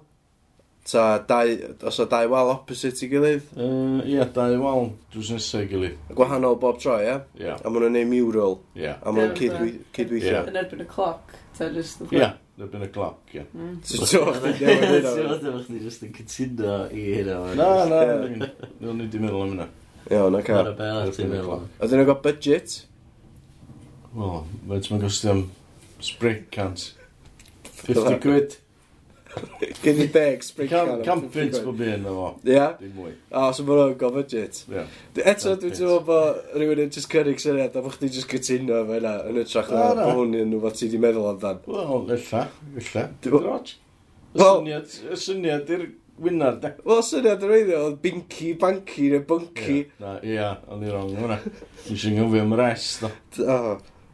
[0.83, 1.47] Ta, dau,
[1.87, 3.45] os o dau wal opposite i gilydd?
[3.55, 5.99] Ie, uh, yeah, dau wal drws nesaf i gilydd.
[6.17, 7.05] Gwahanol bob tro, ie?
[7.07, 7.21] Yeah?
[7.37, 7.45] Ie.
[7.45, 7.61] Yeah.
[7.63, 8.57] A maen nhw'n ei mural.
[8.75, 8.81] Ie.
[8.83, 8.97] Yeah.
[8.99, 10.41] A maen nhw'n cydweithio.
[10.51, 12.03] Yn erbyn y cloc, ta just...
[12.09, 13.45] Ie, yn erbyn y cloc, ie.
[13.55, 13.77] Mm.
[13.87, 15.37] Ti'n tro chdi newid hynna?
[15.45, 17.37] Ti'n chdi just yn cytuno i hynna.
[17.61, 19.69] Na, na, nid ni di meddwl am hynna.
[20.09, 20.57] Iawn, oce.
[20.57, 21.63] Mae'r bel ti'n meddwl.
[21.79, 22.75] Oedden nhw'n got budget?
[24.17, 25.45] Wel, mae'n gostio am
[26.03, 26.89] sprig cant.
[27.85, 28.59] 50 quid.
[29.83, 31.01] Gyn i deg spring Cam, can.
[31.07, 32.27] Campins bob un efo.
[32.47, 32.67] Ie?
[32.79, 33.15] Dim mwy.
[33.31, 34.61] O, so mae nhw'n gofod jit.
[34.71, 34.85] Ie.
[35.23, 38.99] Eto, dwi'n teimlo bod rhywun yn just cynnig syniad a bod chdi'n just cytuno efo
[38.99, 41.59] yna yn y trach na bod hwn yn rhywbeth ti wedi meddwl amdan.
[41.67, 42.45] Wel, illa,
[42.77, 43.09] illa.
[43.25, 43.75] Dwi'n Droch.
[44.37, 45.89] Y syniad i'r
[46.23, 46.69] Wynar, de.
[46.85, 49.79] Wel, syniad yn reiddio, oedd binky, banky, neu bunky.
[50.29, 51.39] Ia, ond i rong hwnna.
[51.87, 53.55] Dwi'n i'n gyfio am rest, do.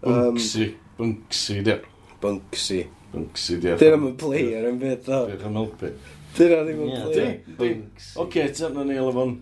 [0.06, 1.76] Bunksy, Bunksy, de.
[2.24, 2.86] Bunksy.
[3.14, 5.24] Bunksy di Dyna mae'n player yn byd o.
[5.30, 5.90] Diolch am helpu.
[6.38, 7.32] Dyna ddim yn player.
[7.58, 8.12] Bunks.
[8.22, 9.34] Oce, ti'n na ni elefon.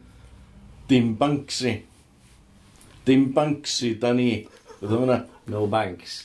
[0.87, 1.73] Dim Banksy.
[3.07, 4.31] Dim Banksy, da ni.
[4.79, 5.17] Bydd o'n fyna.
[5.51, 6.21] No Banks.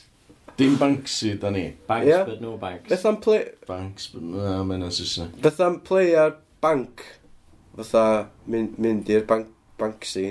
[0.59, 1.65] Dim Banksy, da ni.
[1.87, 2.23] Banks, yeah.
[2.27, 2.87] but no Banks.
[2.89, 3.41] Beth am play...
[3.67, 5.35] Banks, but no, mae'n o'n Saesneg.
[5.43, 7.03] Beth am play ar bank.
[7.75, 8.05] Fytha
[8.53, 9.49] mynd, mynd i'r bank,
[9.81, 10.29] Banksy.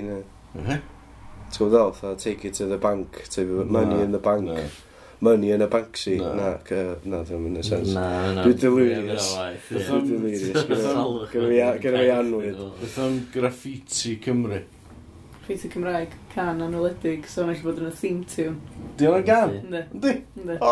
[0.55, 0.81] Ti'n
[1.53, 2.17] gwybod ddol?
[2.17, 3.21] Take it to the bank.
[3.29, 4.47] Take money in the bank.
[4.47, 4.57] No
[5.23, 6.17] money yn y Banksy.
[6.19, 6.33] No.
[6.35, 6.51] Na,
[7.07, 7.95] na, ddim yn y sens.
[7.95, 8.05] Na,
[8.35, 8.43] na.
[8.45, 9.33] Dwi'n delirious.
[9.71, 10.69] Dwi'n delirious.
[11.33, 12.63] Gynna fi anwyd.
[12.81, 14.61] Beth am graffiti Cymru?
[15.43, 18.53] Graffiti Cymraeg, can anweledig, so mae'n bod yn y theme tune.
[18.95, 19.51] Di o'n gan?
[19.57, 20.13] Ynddi.
[20.39, 20.55] Ynddi.
[20.63, 20.69] O,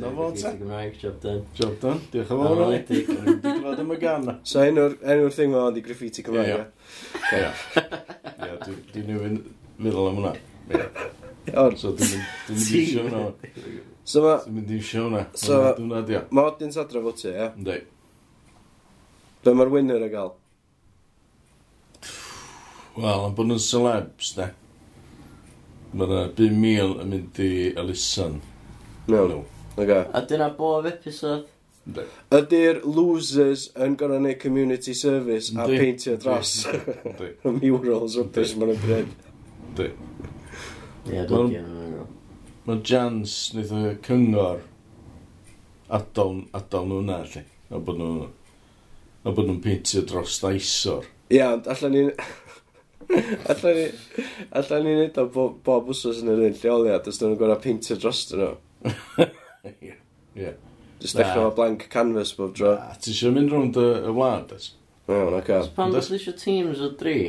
[0.00, 0.40] na fo te.
[0.40, 1.44] Graffiti Cymraeg, job done.
[1.54, 2.64] Job done, diolch yn fawr.
[2.64, 3.12] Anwyledig.
[3.44, 4.26] Di glod am y gan.
[4.42, 6.66] So enw'r thing ma di graffiti Cymraeg.
[7.30, 7.86] Ie, ie.
[8.48, 8.58] Ie,
[8.96, 9.38] dwi'n newid
[9.78, 10.34] meddwl am hwnna.
[10.74, 10.82] Ie.
[11.48, 11.76] Iawn.
[11.80, 12.14] So, dwi'n
[12.48, 13.22] mynd i sio hwnna.
[14.04, 14.34] So, ma...
[14.44, 15.24] Dwi'n mynd i sio hwnna.
[15.38, 16.22] So, dwi'n adio.
[16.34, 17.48] Ma audience adra fo ti, ie?
[17.50, 17.78] Ynddi.
[19.44, 20.32] Be mae'r winner yn gael?
[22.98, 24.48] Wel, am bod nhw'n celebs, ne?
[25.92, 28.40] Mae yna 5,000 yn mynd i Eluson.
[29.08, 29.38] Mewn.
[29.38, 29.44] no.
[29.78, 31.46] A dyna bob episod?
[31.88, 38.76] Ydy'r losers yn gorau neud community service a peintio dros y murals rhywbeth ma'n y
[38.82, 39.14] bryd.
[39.78, 39.88] Dwi.
[41.12, 42.08] Ie, dygian yn agor.
[42.68, 44.66] Mae Jans wnaeth y cyngor
[45.88, 47.44] adael, adael nhw yna, lle.
[47.72, 48.28] A bod nhw...
[49.26, 51.08] A bod nhw'n peintio dros daisor.
[51.32, 52.04] Ie, ond allan ni...
[53.52, 53.86] allan ni...
[54.60, 57.60] Allan ni'n neud o bob, bob wsos yn yr un lleoliad, os dyn nhw'n gorau
[57.64, 58.54] peintio dros dyn nhw.
[59.88, 59.96] Ie.
[60.38, 60.54] Ie.
[61.00, 62.76] Just dechrau o blank canvas bob dro.
[62.76, 64.72] A ti eisiau mynd rownd y, y wlad, ys?
[65.08, 65.60] Iawn, ac a...
[65.76, 67.20] Pan dwi'n eisiau teams o dri?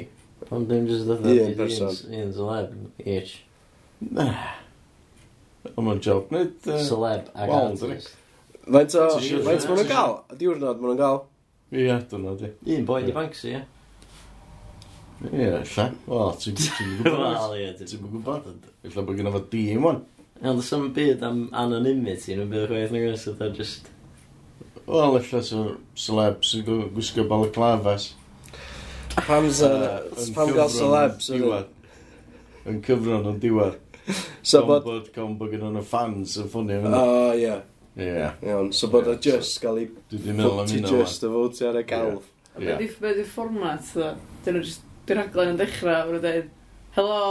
[0.50, 1.96] Pan dwi'n just ddod un person.
[2.16, 2.74] Un celeb,
[3.06, 3.38] each.
[4.00, 4.30] Na.
[5.76, 6.56] Ond mae'n job, nid...
[6.64, 8.14] Uh, Celeb ag wow, artist.
[8.64, 9.08] Faint o...
[9.20, 10.16] Faint maen nhw'n gael?
[10.40, 11.20] Diwrnod ma'n nhw'n gael?
[11.76, 12.52] Ie, dyna di.
[12.76, 13.66] Un boi di Banksy, ie.
[15.30, 15.90] Ie, lla.
[16.08, 16.62] Wel, ti'n
[17.02, 17.82] gwybod.
[17.84, 18.48] Ti'n gwybod.
[18.88, 20.00] Illa bod gynnaf o dîm, wan.
[20.40, 23.92] Ond does yna'n byd am anonymity, nhw'n byd chwaith na gwrs, oedd just...
[24.88, 26.64] Wel, illa sy'n celeb sy'n
[26.96, 28.14] gwisgo balaclavas.
[29.28, 29.74] Pam's a...
[30.38, 31.46] Pam gael celeb sy'n...
[32.70, 33.89] Yn cyfron yn diwedd
[34.42, 34.84] so bod...
[34.86, 37.00] bod gawn bod gen nhw'n fans yn ffwnio fyna.
[37.04, 37.56] O, ie.
[38.00, 38.30] Ie.
[38.48, 39.90] Iawn, so bod o just gael ei...
[40.12, 42.30] Dwi ddim yn mynd o'n just y fod ar y galf.
[42.56, 43.00] calf.
[43.02, 44.14] Be di fformat, dda?
[44.46, 44.86] Dyn nhw just...
[45.10, 46.50] Dwi'n aglen yn dechrau, fawr o dweud,
[46.94, 47.22] Helo,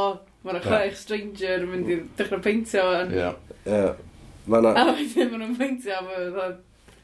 [0.43, 2.87] mae'r chraich stranger yn mynd i dechrau peintio.
[3.07, 3.29] Ie.
[3.69, 3.83] Ie.
[4.49, 6.01] A wedyn maen nhw'n peintio,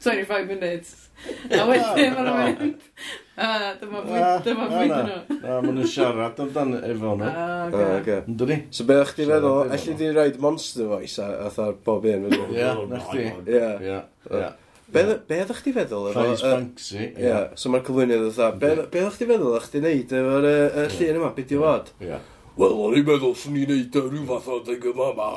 [0.05, 1.05] 25 minutes.
[1.49, 2.89] A wedyn maen nhw'n mynd.
[3.35, 3.47] A
[3.79, 5.37] dyma bwyd ah, nhw.
[5.39, 7.29] A maen nhw'n siarad amdan efo nhw.
[7.29, 8.59] Ah, ah, yn dod ni?
[8.75, 12.29] So be o'ch di feddwl, allu di roed Monster Voice a atha'r bob un?
[12.35, 13.25] Ie, oh na chdi.
[13.49, 14.51] Ie.
[14.95, 16.11] Be ddech chi feddwl?
[16.13, 17.09] Fais Banksy.
[17.17, 20.49] Ie, so mae'r cyflwyniad o Be ddech chi feddwl o'ch di neud efo'r
[20.93, 21.33] llun yma?
[21.39, 21.93] Beth di fod?
[22.05, 22.21] Ie.
[22.55, 25.29] Wel, o'n i'n meddwl swn i'n neud rhyw fath o ddeg yma yma,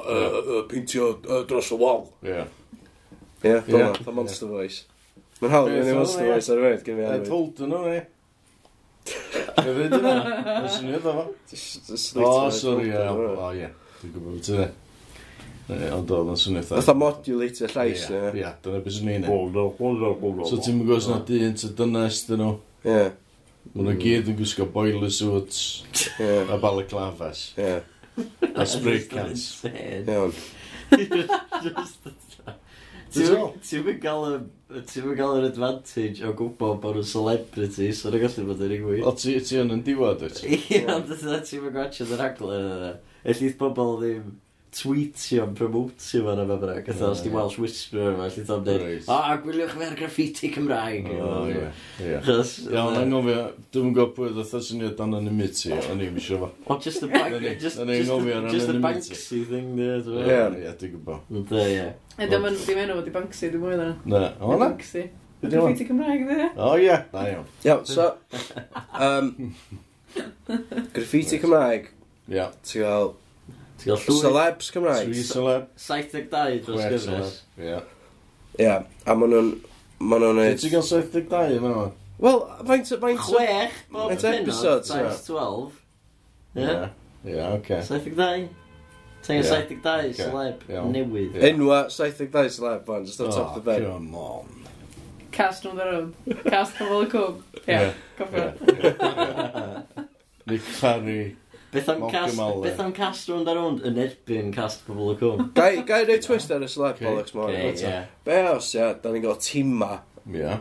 [0.71, 1.17] peintio
[1.49, 2.05] dros y wal.
[2.27, 2.45] Ie.
[3.43, 4.85] Ie, dyna, the Monster Voice.
[5.39, 7.27] Mae'n hawdd i ni Monster Voice ar y wneud, gyda fi ar y wneud.
[7.27, 8.01] I told you, no, ne?
[9.09, 10.15] Fe fyd yna,
[10.49, 11.25] fe syniad o fo.
[12.25, 13.71] O, sori, o, ie.
[14.01, 14.69] Dwi'n gwybod beth yna.
[15.69, 15.79] E.
[15.93, 16.81] Ond oedd yn swnio eitha...
[16.81, 18.25] Fatha modulator llais, ie.
[18.41, 19.23] Ie, dyna beth sy'n ei.
[20.49, 22.53] So ti'n mynd gwrs na dyn, ty dynas dyn nhw.
[22.89, 23.01] Ie.
[23.75, 25.85] Mae nhw gyd yn gwisgo boiler suits
[26.19, 27.51] a balaclavas.
[27.61, 27.77] Ie.
[28.55, 29.51] A spray cans.
[29.69, 30.35] Iawn.
[31.63, 32.09] Just
[33.15, 34.39] Ti'n gael y...
[34.89, 38.83] Ti'n gael yr advantage o gwybod bod nhw'n celebrity, so nhw'n gallu bod yn ei
[39.07, 40.43] O, ti yn yn diwad, wyt?
[40.45, 42.93] Ie, ond ti'n mynd gwachod yr aglen yna.
[43.29, 44.29] Ellydd pobl ddim
[44.75, 46.89] tweetio yn promotio fan o fe breg.
[47.09, 51.09] Os di Welsh Whisperer yma, lle tam dweud, o, gwyliwch fe'r graffiti Cymraeg.
[51.19, 51.31] O,
[52.27, 52.55] Chos...
[52.69, 56.51] Iawn, anghofio, dwi'n gwybod pwy oedd oedd syniad dan anonymity, o'n i'n misio fo.
[56.67, 60.25] O, just the bank, just, just, the Banksy thing, dwi.
[60.25, 61.39] Ie, ie, dwi'n gwybod.
[61.53, 61.87] Da, ie.
[62.35, 64.67] Dim enw wedi Banksy, dwi'n mwyn Na, o na?
[64.67, 65.07] Banksy.
[65.45, 66.51] Graffiti Cymraeg, dwi.
[66.57, 67.47] O, ie, da iawn.
[67.69, 68.11] Iawn, so...
[68.99, 69.53] Um,
[70.93, 71.93] graffiti Cymraeg.
[72.29, 72.45] Ie.
[72.67, 73.13] Ti'n gael
[73.79, 74.21] Ti'n gael llwyth?
[74.25, 75.09] Celebs Cymraeg.
[75.13, 75.67] Tri celeb.
[75.79, 77.35] 72 dros gyfres.
[77.63, 77.79] Ie.
[78.59, 79.51] Ie, a maen nhw'n...
[80.03, 80.59] Maen nhw'n neud...
[80.59, 81.75] Ti'n gael 72 yma?
[82.19, 82.91] Wel, faint...
[83.05, 84.91] faint Chwech, bob episodes?
[84.91, 85.79] times 12.
[86.59, 86.79] Ie.
[87.29, 87.81] Ie, oce.
[87.87, 88.49] 72.
[89.23, 91.39] Ti'n gael 72 celeb newydd.
[91.53, 93.87] Enwa 72 celeb, fan, just on top of the bed.
[93.87, 94.55] Oh, come on.
[95.31, 96.11] Cast nhw'n the road.
[96.51, 97.37] Cast on y cwm.
[97.69, 98.47] Ie, cofio.
[100.49, 101.37] Nick Parry.
[101.69, 105.51] Beth am cast, beth am cast rownd ar rownd yn erbyn cast pobl y cwm?
[105.59, 107.53] Gai, gai rei twist ar y sled bollocks mor.
[108.25, 109.99] Be os, ia, da ni'n gael tima.
[110.33, 110.57] Ia.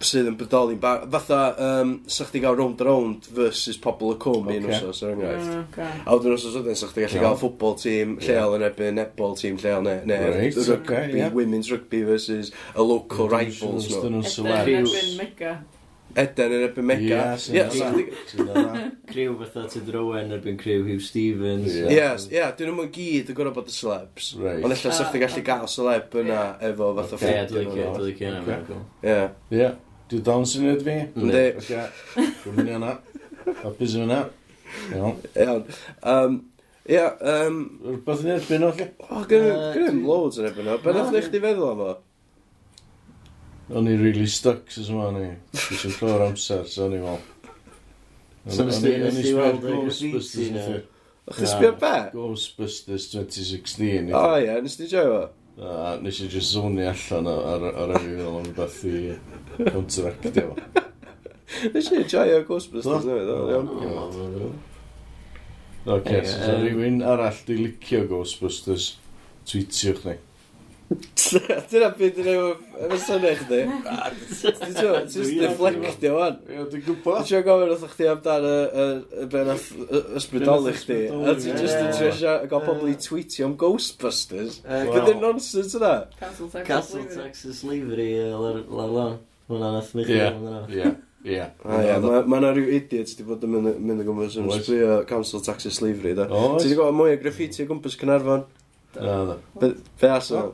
[0.00, 1.04] Sydd yn bodoli'n bar...
[1.12, 4.58] Fatha, um, sa chdi gael round a round versus pobl y cwm okay.
[4.58, 5.50] un wsos, er enghraifft.
[5.52, 6.02] Mm, Okay.
[6.02, 9.60] A wedyn wsos wedyn, sa chdi gallu gael ffwbol tîm lleol yn erbyn netball tîm
[9.60, 11.34] lleol, neu ne, right, rugby, okay, yeah.
[11.36, 13.86] women's rugby versus a local rivals.
[13.92, 15.60] Dyn nhw'n sy'n erbyn mega.
[16.18, 17.20] Eden yn erbyn Mega.
[17.38, 18.64] Ie, sy'n dda.
[19.10, 21.70] Criw fatha Ted Rowan erbyn criw Hugh Stevens.
[21.70, 22.26] Ie, ie, yes,
[22.58, 24.32] dyn nhw'n gyd yn gorau bod y celebs.
[24.40, 24.64] Right.
[24.66, 27.38] Ond ella sa'ch ti'n gallu gael celeb yna efo fatha ffilm.
[27.38, 28.82] Ie, dwi'n licio, dwi'n licio yna.
[29.06, 29.16] Ie.
[29.54, 29.70] Ie,
[30.10, 30.98] dwi'n dawn syniad fi.
[31.14, 31.46] Ynddi.
[31.62, 31.86] Oce,
[32.18, 32.92] dwi'n mynd i yna.
[33.62, 34.20] Hapus yn yna.
[34.96, 35.16] Iawn.
[35.46, 36.38] Iawn.
[36.90, 37.58] Ie, um...
[37.86, 38.90] Rwy'n beth yn erbyn o, lle?
[39.06, 40.78] O, gynnym loads yn erbyn o.
[40.82, 41.92] Beth o'ch chdi feddwl am o?
[43.70, 45.26] O'n i really stuck sy'n yma ni.
[45.54, 47.20] Dwi'n i'n clor amser, so o'n i fel.
[48.50, 50.64] So nes ti weld y Ghostbusters na?
[51.30, 51.92] O'ch ti'n sbio be?
[52.14, 54.10] Ghostbusters 2016.
[54.16, 55.28] O ie, nes ti joio?
[55.60, 58.94] A nes i just zoni allan ar ar yr fel am beth i
[59.68, 60.54] contractio.
[61.74, 63.30] Nes i joio Ghostbusters newydd,
[65.90, 68.96] Ok, so rhywun arall di licio Ghostbusters,
[69.48, 70.16] tweetiwch ni.
[71.70, 73.58] Dyna beth yn efo syniad chdi.
[74.40, 76.38] Ti'n deflectio wan.
[76.48, 77.20] Dwi'n gwybod.
[77.20, 79.52] Dwi'n siarad gofyn wrth chdi amdan y ben
[80.18, 80.98] ysbrydoli chdi.
[81.14, 84.58] A ti'n just yn siarad gael pobl i tweetio am Ghostbusters.
[84.66, 85.92] Gyda'r nonsens yna.
[86.18, 90.90] Castle Texas Slavery lawr Hwna nath mi chi Ie,
[91.26, 91.44] ie.
[91.66, 96.14] Mae yna rhyw idiots di bod yn mynd o gwmpas yn sbio Council Taxi Slavery
[96.18, 96.26] da.
[96.30, 98.44] wedi gweld mwy o graffiti o gwmpas Cynarfon?
[98.94, 99.38] Na, na.
[99.60, 100.48] Be as o?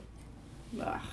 [0.84, 1.12] Ach.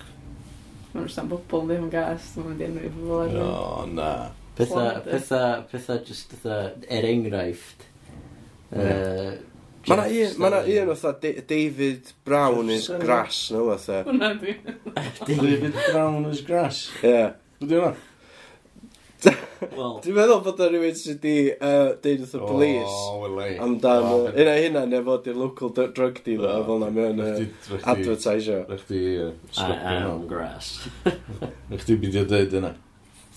[0.93, 3.85] Mae'n rhaid bobl yn ddim yn gas, dwi'n mynd i enw i pobl ar O,
[3.89, 4.11] na.
[4.57, 5.01] Petha, eh.
[5.07, 7.87] petha, petha, just fatha, er enghraifft.
[8.73, 9.33] Yy,
[9.83, 13.99] Mae na un, ma na un fatha David Brown is grass, no fatha.
[13.99, 14.05] E.
[14.07, 14.53] Hwna dwi.
[15.27, 16.85] David Brown is grass.
[17.01, 17.31] Ie.
[17.59, 17.93] Bwyd i hwnna?
[19.23, 19.93] Wel.
[20.03, 22.95] Dwi'n meddwl bod o'n rhywun sydd wedi uh, deud wrth y polis.
[23.09, 23.45] O, wele.
[23.63, 27.21] Amdan, oh, uh, yna hynna, neu fod i'r local drug dealer, a fel na mewn
[27.23, 27.37] uh,
[27.93, 28.63] advertisio.
[28.69, 30.01] Rech di I hwnna.
[30.09, 30.73] am grass.
[31.71, 32.73] Rech di beidio dweud yna.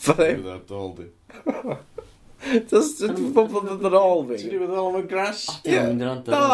[0.06, 0.32] Fyddai?
[0.40, 1.06] Fyddai ar dol di.
[2.70, 4.36] Does dwi'n bobl yn dod yn ôl fi.
[4.42, 5.46] Ti'n meddwl am y gras?
[5.64, 6.50] Da,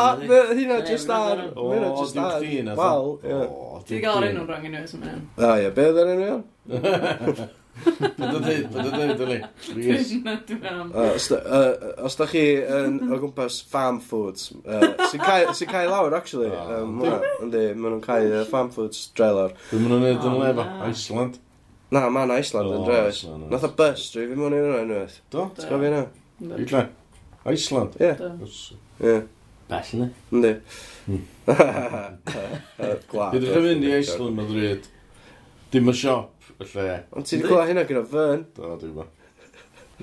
[0.55, 1.42] hynna just ar.
[1.57, 2.77] O, dim chdi yna.
[2.79, 3.40] Wel, ie.
[3.88, 5.27] Ti'n gael yr enw rong i nhw, sy'n mynd.
[5.37, 7.51] O, ie, beth yw'r enw?
[7.82, 9.38] Bydd yn dweud, bydd yn dweud, yli.
[9.64, 11.38] Please.
[12.04, 16.50] Os da chi yn o gwmpas farm foods, uh, sy'n cael sy lawr, actually.
[16.52, 17.00] Oh, um,
[17.46, 19.56] Yndi, maen nhw'n cael uh, farm foods dre lawr.
[19.70, 21.40] Dwi'n maen nhw'n neud yn lef Iceland.
[21.92, 23.00] Na, maen Iceland yn oh, dre.
[23.52, 25.20] Nath o bus dre, fi mwyn i'n rhaid unwaith.
[25.32, 25.48] Do?
[25.58, 26.02] Ti'n gofio na?
[26.61, 26.87] Idle.
[27.56, 28.00] Iceland?
[28.00, 28.14] Ie.
[29.02, 29.20] Ie.
[29.72, 30.11] Bell yna.
[30.32, 30.56] Yndi.
[31.08, 31.22] Hmm.
[33.11, 33.38] Gwlad.
[33.38, 34.92] Ydych chi'n mynd i Iceland, mae'n drwyd.
[35.72, 36.87] Dim y siop, y lle.
[37.16, 38.42] Ond ti wedi clywed hynna gyda Fern?
[38.56, 39.06] Do, dwi'n bo.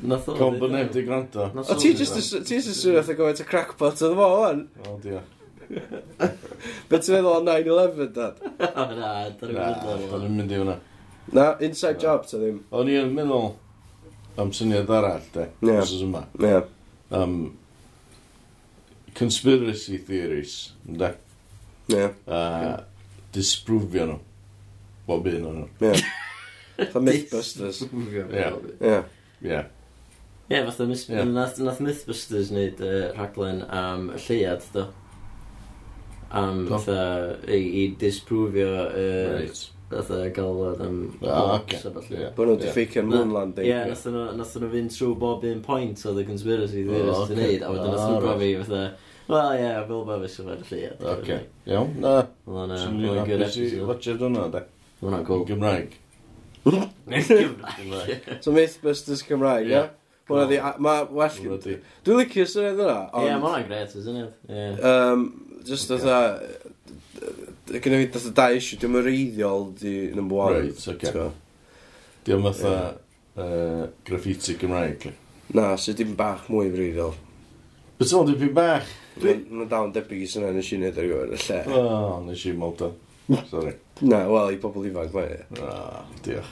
[0.02, 0.36] Nath o.
[0.40, 1.50] Combo neb di gwrando.
[1.62, 4.64] O ti just ti just yn swnio gymaint o crackpot oedd fo o'n?
[4.90, 5.22] O dia.
[5.70, 8.40] Be ti'n meddwl o 9-11 dad?
[8.82, 10.78] O na, dyn nhw'n mynd i hwnna.
[11.38, 12.64] Na, inside job ta ddim.
[12.74, 13.52] O'n i'n meddwl
[14.42, 15.50] am syniad arall de.
[15.68, 15.76] Ie.
[16.02, 16.24] yma.
[16.42, 16.64] Ie.
[17.14, 17.36] Um,
[19.20, 20.56] conspiracy theories,
[20.88, 21.12] ynddo?
[21.94, 22.10] Ie.
[22.26, 22.80] Uh,
[23.36, 24.20] disprofio nhw.
[25.10, 25.90] Bob un o'n nhw.
[25.90, 25.98] Ie.
[26.94, 27.84] Fa Mythbusters.
[27.90, 29.02] Ie.
[29.44, 29.66] Ie.
[30.50, 34.88] Ie, fatha nath Mythbusters wneud uh, rhaglen am y lleiad, do.
[36.30, 37.02] Am, fatha,
[37.46, 38.72] i, i disprofio...
[38.90, 39.68] Uh, right.
[39.90, 40.98] Fatha galwad am...
[41.26, 41.92] Ah, oce.
[42.38, 43.70] Bo nhw'n difficio'n moon landing.
[43.70, 43.94] Ie,
[44.38, 47.94] nath nhw fynd trwy bob un point oedd y conspiracy theorist yn neud, a wedyn
[47.94, 48.84] nath nhw gofio fatha...
[49.30, 51.08] Wel, ie, fel bo fi sy'n fawr y lleiad.
[51.14, 52.18] Oce, iawn, na.
[52.50, 53.86] Wel, i'n mae'n good episode.
[53.90, 54.66] Watch hwnna, da.
[55.00, 55.46] Mae hwnna'n cool.
[55.48, 55.96] Gymraeg.
[56.68, 58.28] Gymraeg.
[58.44, 59.86] So Mythbusters Cymraeg, ie?
[60.30, 61.62] Hwna di, ma well...
[62.06, 62.98] Dwi'n licio syniad yna.
[63.08, 64.84] Ie, ma hwnna'n gret o syniad.
[64.92, 65.30] Um,
[65.68, 66.10] just oedd
[67.70, 70.60] Gynna fi dda da issue, dwi'n reiddiol di number one.
[70.60, 71.32] Right, okay.
[72.28, 72.76] Dwi'n fatha
[73.40, 75.10] uh, graffiti Gymraeg.
[75.56, 77.16] Na, sydd dim bach mwy reiddiol.
[78.00, 78.90] Beth o'n dipyn bach?
[79.20, 81.62] Mae'n dal yn debyg i syniad nes i wneud ar gyfer y lle.
[81.76, 81.86] O,
[82.28, 82.94] nes i moldo.
[83.50, 83.76] Sorry.
[84.02, 85.38] Na, wel, i bobl ifanc mae.
[85.62, 86.52] Ah, diolch.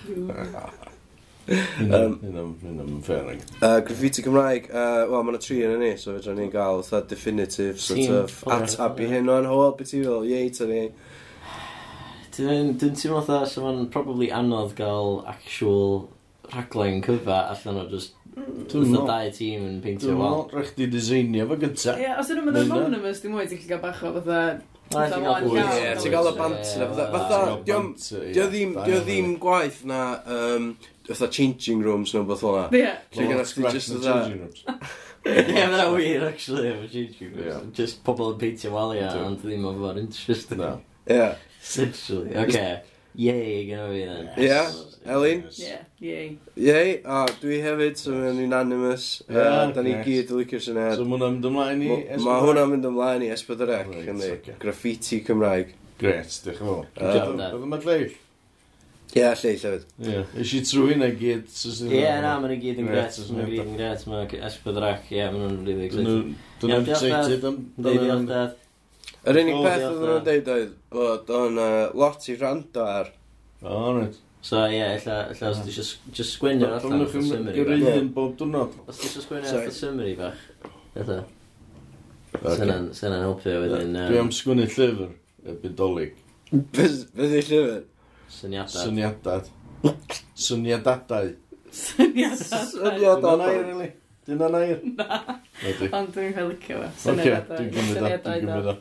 [1.47, 3.43] Un am fferig.
[3.61, 8.11] Graffiti Cymraeg, uh, wel, mae'n tri yn ni, so fedra ni'n gael fatha definitive sort
[8.17, 10.83] of atab i hyn o'n hwyl, beth i fel, yei, ta ni.
[12.35, 16.09] Dwi'n teimlo fatha, so mae'n probably anodd gael actual
[16.51, 20.43] rhaglen cyfa allan o just Dwi'n meddwl dau tîm yn peintio wal.
[20.51, 21.95] Dwi'n meddwl rhaid i ddiseinio fo gyda.
[21.97, 24.41] Ie, os ydyn nhw'n i'n anonymous, dim mwy ti'n cael bach o fatha
[24.87, 27.05] Ie, ti'n gael y banter a fatha.
[27.11, 27.39] Fatha,
[28.33, 28.45] dio
[29.03, 29.99] ddim gwaith na,
[31.09, 32.65] fatha changing rooms neu beth o'na.
[32.71, 32.93] Ie.
[33.17, 34.61] Lle gyda chdi just changing rooms
[35.27, 37.73] Ie, mae'n wir, actually, efo changing rooms.
[37.75, 40.61] Just pobl yn peintio walia, ond ddim yn fawr interesting.
[40.61, 40.71] No.
[41.11, 41.33] Ie.
[41.59, 42.45] Essentially, oce.
[42.47, 42.73] Okay.
[43.17, 44.27] Yay, gyda fi then.
[44.37, 45.39] Ie, Elin?
[45.57, 46.27] Ie, yay.
[46.61, 49.07] Yay, a dwi hefyd, so mae'n unanimous.
[49.25, 50.99] Ie, Uh, Da ni gyd yn licio'r syniad.
[50.99, 52.27] So mae hwnna'n mynd ymlaen i Esbydorec?
[52.27, 55.73] Mae hwnna'n mynd ymlaen i S4C, graffiti Cymraeg.
[55.97, 56.85] Gret, diolch yn fawr.
[57.01, 58.13] Oedd yma lleill?
[59.07, 59.89] Ie, yeah, lleill hefyd.
[60.03, 60.37] Ie, yeah.
[60.43, 61.49] i trwy hynna gyd.
[61.87, 63.17] Ie, na, mae'n i gyd yn gret.
[63.33, 64.05] Mae'n gyd yn gret.
[64.11, 66.33] Mae Esbydorec, ie, mae'n really excited.
[66.61, 67.59] Dwi'n excited am...
[67.81, 68.57] Dwi'n diolch, dad.
[69.27, 73.09] Yr unig peth oedd nhw'n deud oedd bod o'n yy, lot i rando ar.
[73.61, 74.15] O, rhaid.
[74.47, 75.83] So ie, illa, illa os ti isio
[76.15, 77.57] just sgwynnu ar allan Dwi'n o'r ffilm summary bach.
[77.81, 78.77] gyreidyn bob dwrnod.
[78.87, 79.65] Os ti isio sgwynnu ar Sorry.
[79.65, 80.45] allan summary bach.
[81.01, 81.17] Ella.
[82.37, 85.11] Sena'n sena'n helpu o wedyn Dwi am sgwynnu llyfr,
[85.47, 86.15] y bydolig.
[86.53, 87.77] Beth beth i llyfr?
[88.37, 88.81] syniadau.
[88.85, 89.49] Syniadad.
[90.37, 91.31] Syniadadau.
[91.71, 92.67] Syniadau.
[92.71, 93.87] Syniad Dyna'n nair, Eli.
[94.27, 94.79] Dyna'n air.
[94.99, 95.19] Na.
[95.97, 96.89] Ond dwi'n cael licio fe.
[96.91, 98.03] Oce, Syniadau- dwi'n gymryd o.
[98.03, 98.57] Syniadau Dwi'n da.
[98.59, 98.77] gymryd o.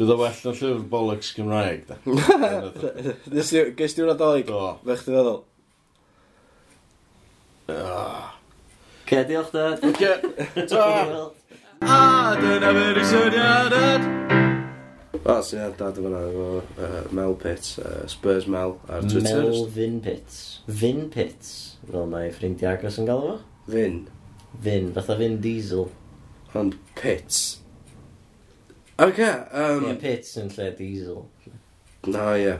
[0.00, 1.98] Bydd o well na llyfr bollocks Cymraeg, da.
[3.34, 4.46] Nes ti, ges ti wna doig?
[4.48, 4.70] Do.
[4.86, 5.34] Fe chdi feddwl?
[7.74, 8.30] Ah.
[9.10, 9.66] Ce, diolch da.
[10.00, 10.14] Ce,
[10.72, 10.86] ta.
[11.84, 12.00] A,
[12.40, 14.08] dyna fy'r syniadad.
[15.20, 16.48] O, syniad dad o fyna efo
[17.20, 19.44] Mel Pitt, uh, Spurs Mel ar Twitter.
[19.52, 20.42] Melvin Pitts.
[20.80, 23.40] Vin Pitts, fel mae ffrindiau agos yn galw fo.
[23.76, 24.06] Vin.
[24.64, 25.90] Vin, fatha Vin Diesel.
[26.56, 27.59] Ond Pitts
[29.00, 29.86] Oce, um...
[29.88, 31.22] Ie, pits yn lle diesel.
[32.12, 32.58] Na, ie.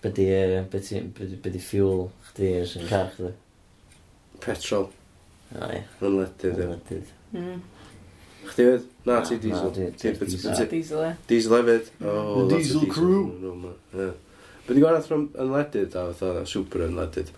[0.00, 0.24] Be di,
[0.72, 1.02] be di,
[1.44, 3.34] be di fuel chdi yn car chdi?
[4.40, 4.88] Petrol.
[5.52, 5.82] O, ie.
[6.00, 6.64] Yn ledydd, ie.
[6.64, 7.12] Yn ledydd.
[7.34, 7.60] Mm.
[8.48, 8.88] Chdi fyd?
[9.04, 9.68] Na, ti diesel.
[9.68, 11.12] Na, ti diesel, ie.
[11.28, 11.94] Diesel hefyd.
[12.00, 12.34] Hmm.
[12.40, 13.20] The diesel crew.
[14.64, 17.36] Be di gwaith yn ledydd, a fatha super yn ledydd?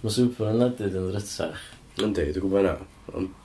[0.00, 1.72] Mae super yn ledydd yn rytach.
[2.00, 2.78] Yndi, dwi'n gwybod na.
[3.12, 3.43] Ond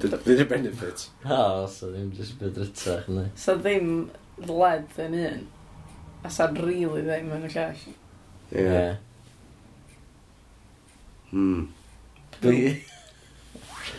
[0.00, 1.08] Dwi'n y benefit.
[1.28, 3.26] O, so ddim jyst byd rytach, ne.
[3.36, 3.90] So ddim
[4.48, 5.42] led yn un.
[6.24, 7.82] A sa really ddim yn y llall.
[8.62, 8.86] Ie.
[11.32, 11.66] Hmm.
[12.40, 12.56] Dwi...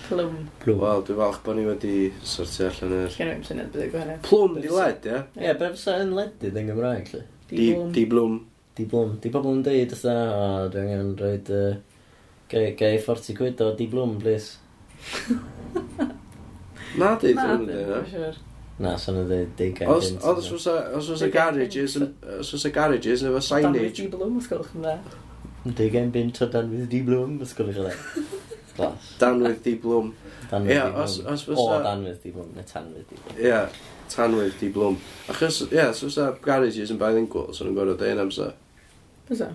[0.08, 0.40] Plwm.
[0.64, 0.82] Plwm.
[0.82, 1.94] Wel, dwi'n falch bod ni wedi
[2.26, 3.14] sortio allan yr...
[3.14, 4.26] Gen i'n syniad bydd y gwahaniaeth.
[4.26, 5.22] Plwm di led, ie?
[5.44, 7.24] Ie, be fysa yn ledydd yn Gymraeg, lle?
[7.52, 7.94] Di blwm.
[7.94, 8.36] Di blwm.
[8.74, 9.16] Di blwm.
[9.22, 11.38] Di bobl yn dweud, ythaf, o, dwi angen rhoi...
[12.54, 14.63] Gai 40 quid o di blwm, please.
[17.00, 18.42] Na, dweud Na, yn dweud.
[18.84, 20.24] Na, son yn dweud deugain gynt.
[20.24, 23.80] Os oes y garages, os oes y garages efo signage.
[23.80, 24.96] Dan fydd Blwm, os gwelwch yn dda.
[25.80, 28.92] Deugain bint o Dan fydd Di Blwm, os gwelwch yn dda.
[29.22, 30.14] Danwydd Di Blwm.
[30.14, 33.42] O Danwydd Di Blwm, neu Tanwydd Di Blwm.
[33.42, 33.60] Ie,
[34.14, 34.98] Tanwydd Di Blwm.
[35.34, 38.54] Achos, ie, os oes y garages yn bilingual, son yn gorau dweud amser.
[39.30, 39.52] Bysa?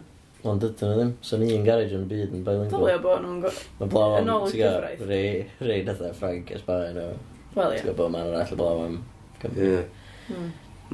[0.47, 1.11] Ond dydyn nhw ddim.
[1.27, 2.85] So ni un garage yn y byd yn bilingual.
[2.85, 3.51] Dylio bod nhw'n go...
[3.81, 5.31] Mae blaw am, ti'n gael, rei,
[5.65, 7.17] rei datha e Frank Esbaen nhw.
[7.57, 7.81] Wel, ie.
[7.81, 9.01] Ti'n gael bod man arall y blaw am
[9.43, 9.71] Cymru.
[9.73, 10.45] Ie.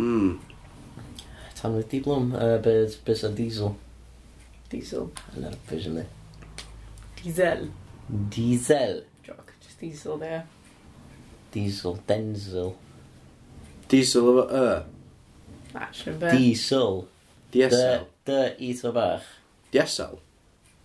[0.01, 0.30] Mm.
[1.61, 3.74] Tan wedi blwm, uh, beth be sa diesel?
[4.72, 5.11] Diesel.
[5.36, 6.01] Yna, beth sy'n
[7.20, 7.68] Diesel.
[8.32, 9.05] Diesel.
[9.28, 10.42] Joc, just diesel there.
[11.53, 12.72] Diesel, denzel.
[13.92, 14.66] Diesel efo y?
[15.76, 17.05] Na, sy'n Diesel.
[17.53, 18.09] DSL.
[18.25, 19.27] Dy i to bach.
[19.72, 20.18] Diesel.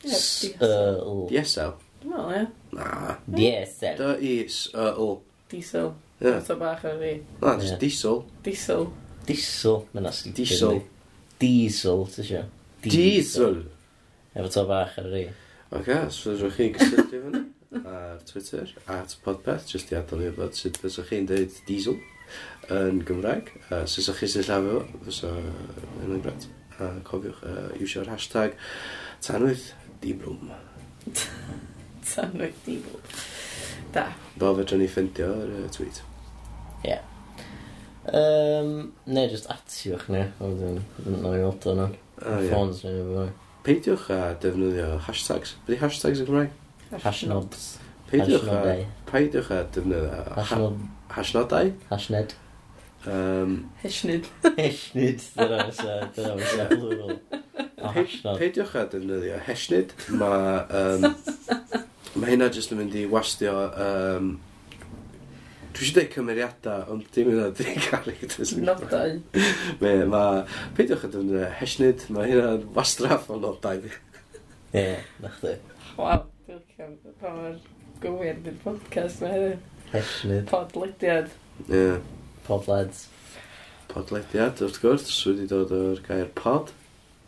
[0.04, 1.00] S-y-l.
[1.00, 1.76] Uh, diesel.
[2.04, 2.46] Dwi'n meddwl, ie.
[2.76, 3.18] Na.
[3.32, 4.00] Diesel.
[4.00, 5.18] Dy i s-y-l.
[5.52, 5.92] Diesel.
[6.20, 6.34] Ie.
[6.36, 7.14] Eto bach ar fi.
[7.40, 8.26] Na, just diesel.
[8.44, 8.90] Diesel.
[9.30, 9.86] Diesel.
[9.94, 10.34] Mae'n asli.
[10.36, 10.82] Diesel.
[11.40, 12.44] Diesel, ti eisiau?
[12.84, 13.62] Diesel.
[14.36, 15.24] Efo to bach ar fi.
[15.72, 17.46] Oce, os fyddwch chi gysylltu fyny
[17.86, 21.96] ar Twitter, at Podpeth, jyst i adael i fod sut fyddwch chi'n dweud diesel
[22.76, 23.54] yn Gymraeg.
[23.70, 26.50] Uh, Syswch chi sy'n llafio, fysa yn yn gret
[26.84, 28.58] a cofiwch uh, iwsio'r hashtag
[29.26, 29.72] tanwyth
[30.04, 30.52] diblwm.
[32.14, 33.14] tanwyth diblwm.
[33.96, 34.10] Da.
[34.40, 36.04] Fel fedrwn ni ffindio'r uh, tweet.
[36.84, 36.96] Ie.
[36.96, 37.06] Yeah.
[38.10, 40.24] Um, ne, just atiwch ni.
[40.42, 41.86] Oedden, na i weld o'n
[42.20, 43.46] Ffons neu beth.
[43.64, 45.56] Peidiwch a defnyddio hashtags.
[45.68, 46.54] Byddi hashtags yn Gymraeg?
[47.04, 47.66] Hashnobs.
[48.10, 48.78] Peidiwch a...
[49.10, 50.74] Peidiwch a defnyddio...
[51.14, 51.74] Hashnodau?
[51.92, 52.36] Hashned.
[53.08, 54.28] Um, Hesnid.
[54.58, 57.16] Hesnid, dyna fysa, dyna fysa plural.
[57.80, 58.36] O, hasnod.
[58.42, 59.94] Peidiwch a defnyddio hesnid.
[60.20, 61.08] Mae um,
[62.20, 63.56] ma hynna jyst yn mynd i wastio...
[63.80, 64.38] Um,
[65.70, 68.52] Dwi eisiau dweud cymeriadau, ond dim yna di characters.
[68.60, 69.16] Nodau.
[69.80, 70.24] Me, ma,
[70.76, 72.04] Peidiwch a defnyddio hesnid.
[72.12, 73.80] Mae hynna'n wastraff o nodau.
[74.76, 74.86] Ie,
[75.24, 75.56] na chdi.
[75.96, 77.56] Waw, dwi'n cael pa mor
[78.04, 79.58] gywir di'r podcast mae hynny.
[79.96, 80.50] Hesnid.
[80.52, 81.32] Podlediad.
[81.70, 81.76] Ie.
[81.78, 82.00] Yeah.
[82.50, 83.06] Podleds.
[83.90, 86.72] Podlediad, wrth gwrs, wedi dod o'r gair pod,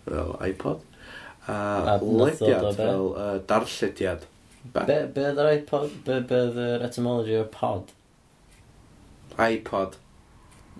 [0.08, 0.82] fel iPod,
[1.46, 2.76] a, a lediad e.
[2.78, 4.26] fel uh, darllediad.
[4.74, 4.86] Be?
[4.86, 5.94] Be, be oedd yr iPod?
[6.06, 7.94] Be, be oedd yr etymology o'r pod?
[9.38, 10.00] iPod.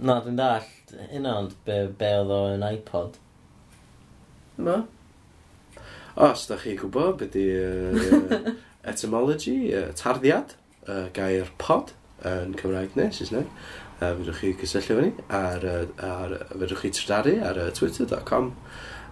[0.02, 0.66] Na, dwi'n dall,
[1.12, 3.22] hynna ond be, be oedd o'n iPod.
[4.62, 4.82] Ma?
[6.22, 8.54] Os da chi gwybod beth di uh,
[8.92, 11.94] etymology, uh, tarddiad, uh, gair pod
[12.28, 13.50] yn Cymraeg neu Saesneg
[14.02, 15.68] uh, fedrwch chi cysylltu efo ni ar,
[16.10, 18.52] ar, fedrwch chi trydaru ar uh, twitter.com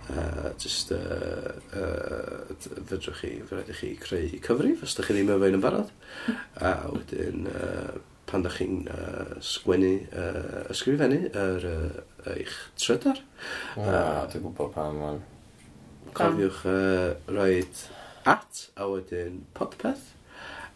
[0.10, 5.50] uh, just uh, uh, fedrwch chi, fedrwch chi creu cyfrif os ydych chi ddim efo
[5.50, 5.92] un yn barod.
[6.60, 13.24] A wedyn uh, pan ydych chi'n uh, sgwennu, uh, ysgrifennu yr, uh, eich trydar
[13.80, 15.22] a dwi'n gwybod pam ma'n.
[16.18, 17.84] cofiwch uh, roed
[18.30, 20.12] at a wedyn podpeth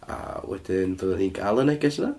[0.09, 2.13] a wedyn fyddwn ni'n gael y neges yna.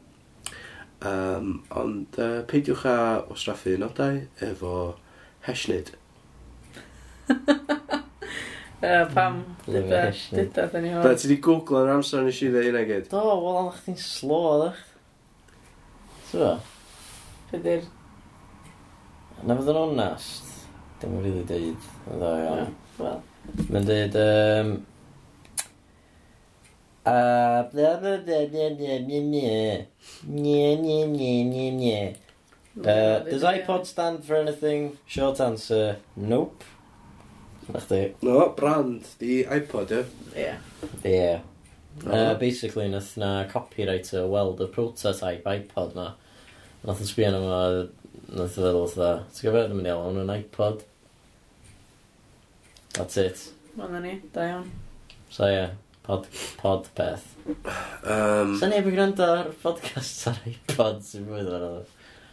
[1.05, 2.97] Um, ond uh, peidiwch â
[3.29, 4.75] wastraffu nodau efo
[5.45, 5.91] hesnid.
[7.29, 11.03] uh, pam, mm, dyda, dyda, da ni hwn.
[11.05, 13.11] Da, ti di googlo yn amser nes i ddeud hynna gyd?
[13.13, 14.81] Do, wel, ond chdi'n slo, ddech.
[16.31, 16.55] T'wa?
[17.51, 17.85] Pedir...
[19.45, 20.51] Na fydd yn onast.
[21.03, 21.93] Dim yn rili really deud.
[22.09, 22.59] Dda, iawn.
[22.63, 23.23] Yeah, wel.
[23.69, 24.77] Mae'n deud, um,
[27.07, 29.87] A bla bla bla bla bla bla bla.
[30.27, 32.17] Nye nye nye nye nye.
[32.81, 34.97] Uh, does iPod stand for anything?
[35.07, 36.65] Short answer, nope.
[37.69, 38.15] Na chdi?
[38.23, 40.05] No, brand di iPod, ie.
[40.35, 40.59] Yeah.
[41.05, 41.13] Ie.
[41.13, 41.41] Yeah.
[42.07, 46.15] Uh, basically, nath na copywriter weld y prototype iPod na.
[46.85, 47.61] Nath yn sbio yma,
[48.33, 49.13] nath o feddwl dda.
[49.29, 50.83] Ti'n gwybod, ddim yn iawn, hwn yn iPod.
[52.97, 53.49] That's it.
[53.77, 54.71] Mae'n ni, da iawn.
[55.29, 55.47] So.
[55.53, 55.77] Yeah.
[56.05, 56.27] Pod,
[56.61, 57.23] pod peth.
[58.05, 61.79] Um, Sa'n neb yn gwrando ar podcast ar iPod sy'n fwy ddod ar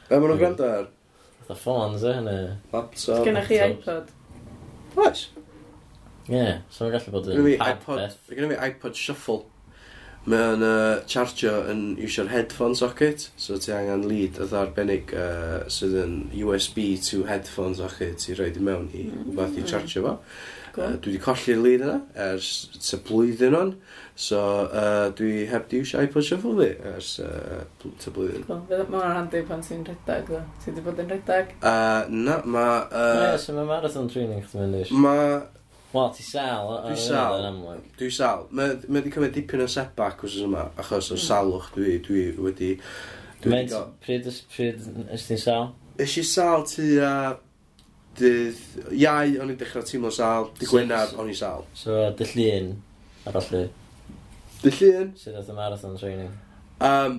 [0.09, 0.89] Be maen nhw'n gwrando ar?
[1.38, 2.49] Fatha ffons e, eh, neu...
[2.74, 3.24] Laptop.
[3.24, 4.11] Gynna chi iPod?
[4.99, 5.24] Oes.
[6.28, 8.36] Ie, yeah, so mae'n gallu bod yn Gynna fi iPod, peth.
[8.36, 9.39] gynna fi iPod Shuffle.
[10.28, 15.95] Mae'n uh, chargio yn iwsio'r headphone socket, so ti angen lead oedd arbennig uh, sydd
[16.03, 20.17] yn USB to headphone socket i roed i mewn i wbeth i chargio fo.
[20.78, 23.72] Uh, dwi wedi colli'r lead yna ers ty blwyddyn o'n.
[24.15, 28.45] So uh, dwi heb di iwsio iPod Shuffle fi ers uh, ty blwyddyn.
[28.47, 28.61] Cool.
[28.69, 30.43] Fydd mae'n handi pan ti'n redag ddo?
[30.61, 31.51] Ti wedi bod yn redag?
[31.59, 32.78] Uh, na, mae...
[32.88, 35.03] Uh, no, so mae marathon training chdi mynd eisiau.
[35.03, 35.36] Mae...
[35.91, 36.72] Wel, ti sal.
[36.86, 37.47] Dwi sal.
[37.99, 38.47] Dwi sal.
[38.55, 41.26] Mae wedi cymryd dipyn o setback os yma, achos o hmm.
[41.28, 42.74] salwch dwi, dwi wedi...
[43.43, 43.86] Dwi wedi...
[44.05, 44.43] Pryd ys
[45.28, 45.74] ti'n sal?
[45.99, 47.15] Ys i sal ti a...
[47.34, 47.47] Uh,
[48.20, 51.66] dydd iau o'n i'n dechrau teimlo sal, dy gwenar o'n i sal.
[51.78, 52.72] So, dy llun,
[53.30, 53.66] arallu.
[54.62, 55.14] Dy llun?
[55.20, 56.34] Sydd oedd y marathon training?
[56.84, 57.18] Um,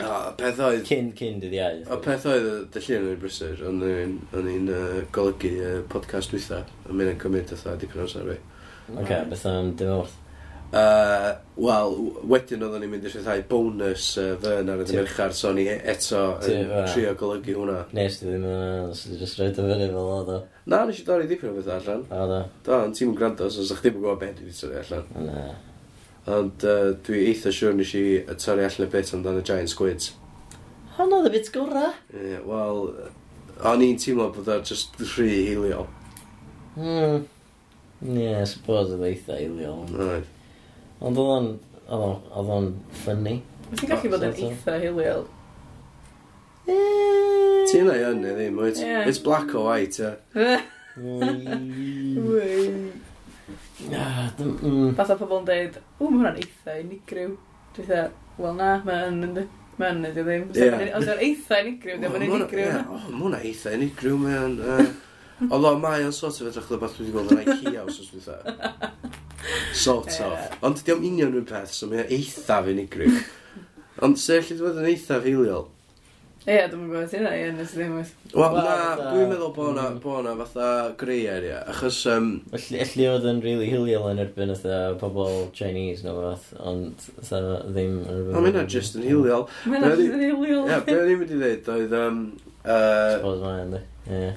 [0.00, 0.10] o,
[0.40, 0.82] peth oedd...
[0.88, 1.84] Cyn, cyn dydd iau.
[1.88, 6.64] O, peth oedd dy llun o'n i'n brysur, o'n i'n uh, golygu uh, podcast dwytha,
[6.64, 8.40] a mynd yn cymryd oedd dipyn o'n sarfi.
[8.84, 10.20] Oce, okay, beth am dim wrth?
[10.74, 11.92] Uh, Wel,
[12.26, 15.76] wedyn oeddwn ni'n mynd i rhyddhau bonus uh, fyn ar y ddimerchar, so ni e-
[15.92, 17.84] eto yn trio golygu hwnna.
[17.94, 20.38] Nes ti ddim yn nes ti jyst roed o fyny fel o.
[20.72, 22.02] Na, nes i dorri dipyn o beth allan.
[22.10, 22.40] O da.
[22.66, 25.06] Do, ond ti'n gwrando, so sa'ch ddim yn gwybod beth i wedi torri allan.
[25.28, 25.46] Na.
[26.40, 28.04] Ond uh, dwi eitha siwr nes i
[28.42, 30.10] torri allan y bit amdano Giant Squids.
[30.98, 31.92] Hon oedd y bit gorau?
[32.16, 32.82] Yeah, Wel,
[33.70, 35.86] o'n i'n teimlo bod o'n just rhy hiliol.
[36.74, 37.28] Hmm.
[38.02, 39.84] Ie, yeah, suppose oedd eitha hiliol.
[39.94, 40.30] Right.
[41.00, 41.48] Ond oedd o'n...
[41.88, 42.20] Oedd o'n...
[42.38, 42.68] Oedd o'n
[43.00, 43.34] ffynnu.
[43.74, 45.24] Ti'n gallu bod yn eitha hiliol?
[46.68, 48.78] Ti'n ei yn, neu ddim, oed?
[48.80, 49.08] Yeah.
[49.08, 50.14] It's black or white, e?
[54.94, 57.34] Fath o pobl yn dweud, ww, mae hwnna'n eitha unigryw.
[57.76, 59.46] Dwi'n dweud, wel na, mae yn, ynddi.
[59.80, 60.46] Mae yn, ydi ddim.
[60.54, 62.70] Os yw'n eitha unigryw, ddim yn unigryw.
[62.84, 64.60] O, mae hwnna eitha unigryw, mae'n...
[64.62, 64.94] o'n...
[65.50, 68.26] Oedd mae o'n sort of edrych rhywbeth dwi wedi gweld yn Ikea os oes dwi'n
[69.74, 70.58] Sort of.
[70.62, 73.16] Ond di diolch union rhywun peth, so mae'n eithaf unigryw.
[74.06, 75.70] Ond se allai dweud yn eithaf hiliol?
[76.44, 78.10] Ie, yeah, dwi'n gwybod hynna, ie, nes i ddim oes.
[78.36, 80.00] Wel, na, dwi'n meddwl bod na, mm.
[80.02, 80.66] bo na fatha
[81.00, 82.02] grey area, achos...
[82.12, 82.26] Um...
[82.52, 84.66] Elli oedd yn really hiliol yn erbyn oedd
[85.00, 88.36] pobl Chinese no fath, ond fatha ddim yn erbyn...
[88.36, 89.48] O, mae'n just yn hiliol.
[89.72, 90.68] Mae'n just yn hiliol.
[90.68, 91.98] Ie, beth i'n mynd i ddweud oedd...
[92.02, 92.22] Um,
[92.60, 92.76] uh...
[93.16, 93.84] Suppose mae'n, di.
[94.12, 94.32] Ie.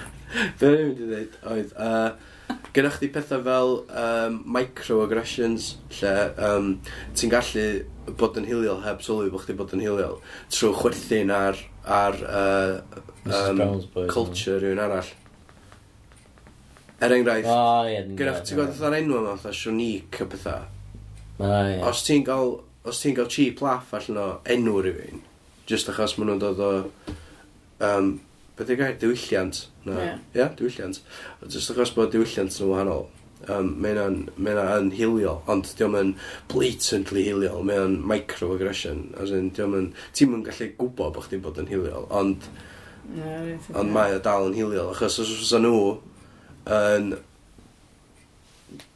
[0.60, 1.76] Beth i'n mynd i ddweud oedd...
[1.80, 2.34] Uh,
[2.74, 6.14] gyda chdi pethau fel um, microaggressions, lle
[6.48, 6.72] um,
[7.16, 7.66] ti'n gallu
[8.18, 10.18] bod yn hiliol heb sylwi bod chdi bod yn hiliol
[10.52, 13.62] trwy chwerthin ar, ar uh, um,
[14.10, 15.12] culture rhywun arall.
[16.96, 20.68] Er enghraifft, oh, yeah, gyda chdi ti'n gwybod fatha'r enw yma, fatha Sionic a pethau.
[21.38, 21.82] Oh, yeah.
[21.90, 22.54] Os ti'n gael,
[22.88, 25.20] os ti'n gael cheap laugh allan o enw rhywun,
[25.68, 26.72] just achos maen nhw'n dod o
[27.84, 28.14] um,
[28.56, 28.96] beth yw'r gair?
[29.00, 29.66] Diwylliant.
[29.84, 29.92] Na.
[29.92, 30.24] Ie, yeah.
[30.34, 31.02] yeah, diwylliant.
[31.46, 33.08] Just achos bod diwylliant yn wahanol.
[33.52, 36.14] Um, mae yna yn hiliol, ond diolch yn
[36.50, 41.42] blatantly hiliol, mae yna'n microaggression, as in, diolch yn, ti'n mynd gallu gwybod bod chdi'n
[41.44, 42.48] bod yn hiliol, ond,
[43.14, 45.76] yeah, ond mae o dal yn hiliol, achos os oes nhw
[46.78, 47.12] yn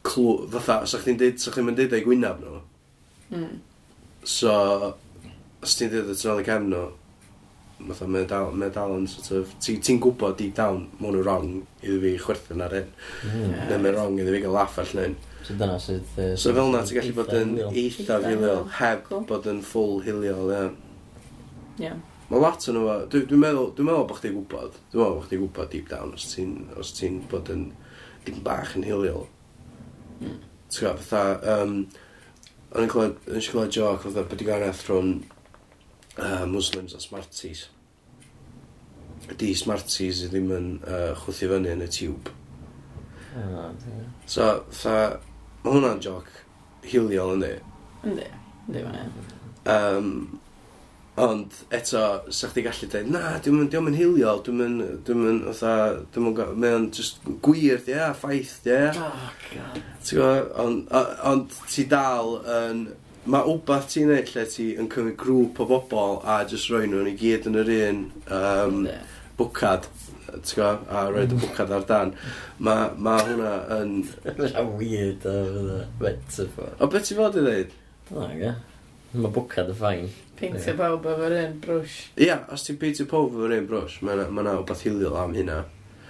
[0.09, 2.57] clw, fatha, os sa chdi'n deud, sa chdi'n mynd deud ei gwynaf nhw,
[3.37, 3.55] mm.
[4.25, 4.55] so,
[5.61, 6.83] os ti'n dweud y tron y cefn nhw,
[7.87, 9.51] Fatha, mae dal, mae dal yn sort of...
[9.63, 11.47] Ti'n ti gwybod deep down, mae hwn wrong
[11.81, 12.91] iddo fi chwerthin ar hyn.
[13.25, 13.55] Mm.
[13.69, 15.15] Neu mae'n wrong iddo fi gael laff ar hyn.
[15.41, 16.05] So dyna sydd...
[16.17, 19.25] Uh, so fel na, ti'n gallu bod yn eitha filiol, heb cool.
[19.31, 20.61] bod yn full hiliol, ie.
[21.87, 21.97] Yeah.
[22.29, 22.99] Mae lot yn efo...
[23.11, 24.77] Dwi'n dwi meddwl, dwi'n meddwl bod chdi'n gwybod.
[24.93, 26.55] Dwi'n meddwl bod chdi'n gwybod deep down os ti'n
[26.99, 27.67] ti bod yn
[28.27, 29.27] dim bach yn hiliol.
[30.21, 30.39] Mm.
[30.69, 31.57] Ti'n gwybod, fatha...
[31.57, 31.75] Um,
[32.71, 35.09] O'n i'n clywed, o'n i'n clywed joc, fatha, bod i garaeth rhwng
[36.17, 37.67] uh, Muslims a Smarties.
[39.31, 42.31] Ydy Smarties ddim yn uh, chwthu fyny yn y tiwb.
[43.39, 43.69] Oh,
[44.27, 44.95] so, tha,
[45.63, 46.27] mae hwnna'n joc
[46.83, 47.53] hiliol yndi.
[48.03, 48.31] Yndi,
[48.67, 49.13] yndi fan
[49.69, 50.39] Um,
[51.21, 52.01] ond eto,
[52.33, 55.73] sa chdi gallu dweud, na, dwi'n mynd, dwi'n mynd hiliol, dwi'n mynd, dwi'n mynd, otha,
[56.15, 58.73] dwi'n mynd, mae o'n just gwir, ie, ffaith, ie.
[58.73, 58.97] Yeah.
[59.05, 59.77] Oh, god.
[60.01, 62.81] Ti'n gwybod, ond on, on, ti dal yn,
[63.29, 67.11] mae wbath ti'n neud lle ti yn cymryd grŵp o bobl a jyst roi nhw'n
[67.11, 67.99] i gyd yn yr un
[68.33, 68.79] um,
[69.37, 69.85] bwcad
[70.55, 72.13] go, a roi y bwcad ar dan
[72.63, 73.93] mae ma hwnna yn
[74.25, 76.73] Mae'n weird o fydda metaphor.
[76.79, 77.75] O beth ti fod i ddeud?
[78.15, 78.55] O ga
[79.11, 80.09] Mae bwcad y ffain
[80.39, 81.97] Peintio pawb efo'r un brwsh.
[82.25, 85.59] Ia, os ti'n peintio pawb efo'r un brwsh Mae yna wbath hiliol am hynna.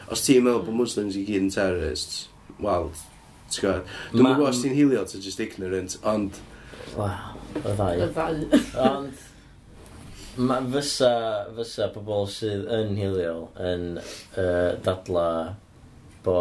[0.07, 0.83] Os ti'n meddwl bod hmm.
[0.85, 2.27] Muslims i gyd yn terrorists
[2.61, 2.87] Wel,
[3.51, 6.39] ti'n gwybod Dwi'n meddwl os ti'n hiliol, ti'n just ignorant Ond
[6.97, 7.91] Wow, y ddau.
[7.97, 8.41] Y ddau.
[8.85, 9.27] Ond,
[10.37, 11.11] ma, fysa,
[11.57, 15.29] fysa pobl sydd yn hiliol yn uh, dadla
[16.25, 16.39] bo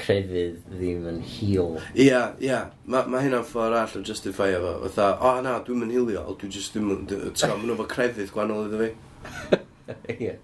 [0.00, 1.76] crefydd ddim yn heel.
[1.94, 2.48] Ia, yeah, ia.
[2.48, 2.70] Yeah.
[2.90, 4.74] Mae ma hynna'n ffordd all o justify efo.
[4.86, 7.04] Fatha, o oh, na, dwi'n mynd hiliol, dwi'n just ddim yn...
[7.10, 9.60] gwybod, maen nhw fo crefydd gwannol iddo fi.
[10.16, 10.34] Ia.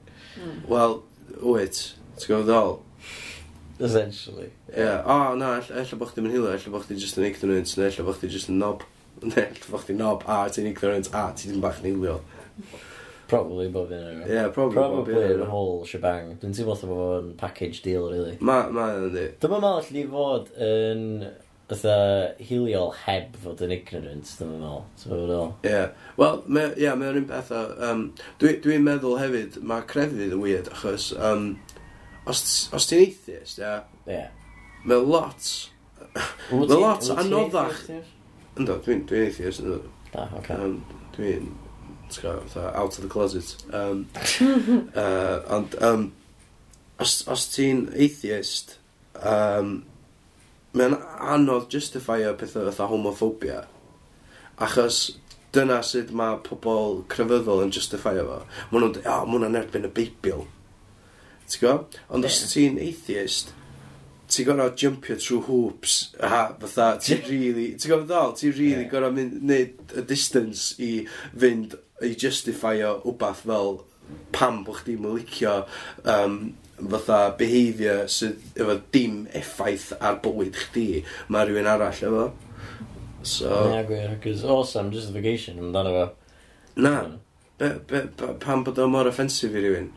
[0.70, 0.96] Wel,
[1.42, 1.82] wyt.
[2.20, 2.78] ti'n gwybod ddol?
[3.80, 4.50] Essentially.
[4.70, 4.78] Ia.
[4.78, 5.02] Yeah.
[5.04, 7.90] O, oh, na, ella bod chdi'n mynd hiliol, ella bod chdi just yn ignorant, neu
[7.90, 8.86] ella bod chdi just yn knob.
[9.22, 12.20] Ne, fo chdi nob, a ti'n ignorant, a ti ddim bach niwio.
[13.30, 15.46] Probably bob un o'n Yeah, probably, probably bob un.
[15.46, 16.32] whole shebang.
[16.40, 18.36] Dwi'n teimlo fatha bod o'n package deal, really.
[18.40, 19.26] Ma, ma, ynddi.
[19.42, 21.04] Dyma mael allu fod yn
[21.70, 21.94] Ytha,
[22.42, 24.84] hiliol heb fod yn ignorant, dyma mael.
[24.98, 25.52] So, fod o'n...
[25.68, 25.82] Ie.
[26.18, 27.64] Wel, ie, yeah, mae'n un beth o...
[27.86, 28.06] Um,
[28.42, 31.12] Dwi'n dwi meddwl hefyd, mae crefydd yn weird, achos...
[31.14, 31.52] Um,
[32.26, 32.42] os,
[32.74, 33.66] os ti'n atheist, ie?
[33.68, 34.16] Yeah, ie.
[34.16, 34.56] Yeah.
[34.90, 35.52] Mae lot...
[36.16, 37.84] Mae lot anoddach...
[37.84, 38.16] Atheist?
[38.59, 39.82] Ynddo, dwi'n dwi atheist, ynddo.
[40.11, 40.40] Da, oce.
[40.40, 40.57] Okay.
[40.57, 40.80] Um,
[41.16, 41.53] dwi'n,
[42.74, 43.57] out of the closet.
[43.72, 44.09] Um,
[44.94, 46.12] uh, ond, um,
[46.98, 48.78] os, os ti'n atheist,
[49.22, 49.80] um,
[50.76, 50.96] mae'n
[51.34, 53.64] anodd justifio pethau fatha homophobia.
[54.61, 55.18] Achos
[55.55, 58.40] dyna sut mae pobl crefyddol yn justifio fo.
[58.70, 60.44] Mae nhw'n dweud, o, oh, mae hwnna'n erbyn y Beibl.
[61.51, 61.98] Ti'n gwybod?
[62.11, 62.30] Ond yeah.
[62.30, 63.55] os ti'n atheist,
[64.30, 68.90] ti'n gorau jumpio trwy hoops a fatha, ti'n really, ti'n gorau ddol, ti'n really yeah.
[68.92, 70.90] gorau mynd, neud y distance i
[71.34, 71.76] fynd,
[72.06, 73.80] i justifio wbath fel
[74.34, 75.56] pam bod chdi'n licio
[76.08, 76.38] um,
[76.80, 80.86] fatha behaviour sydd efo dim effaith ar bywyd chdi
[81.28, 82.28] mae rhywun arall efo.
[83.22, 86.06] So Ia gwir, cos awesome justification amdano fo.
[86.80, 86.94] Na,
[87.58, 89.90] be, be, be, pam bod o mor offensif i rhywun?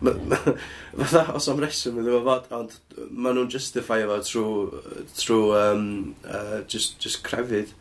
[0.00, 2.76] Fatha, os am reswm iddo fo fod, ond
[3.10, 5.86] maen nhw'n justify efo trwy, trwy, um,
[6.24, 7.74] uh, just, just crefydd.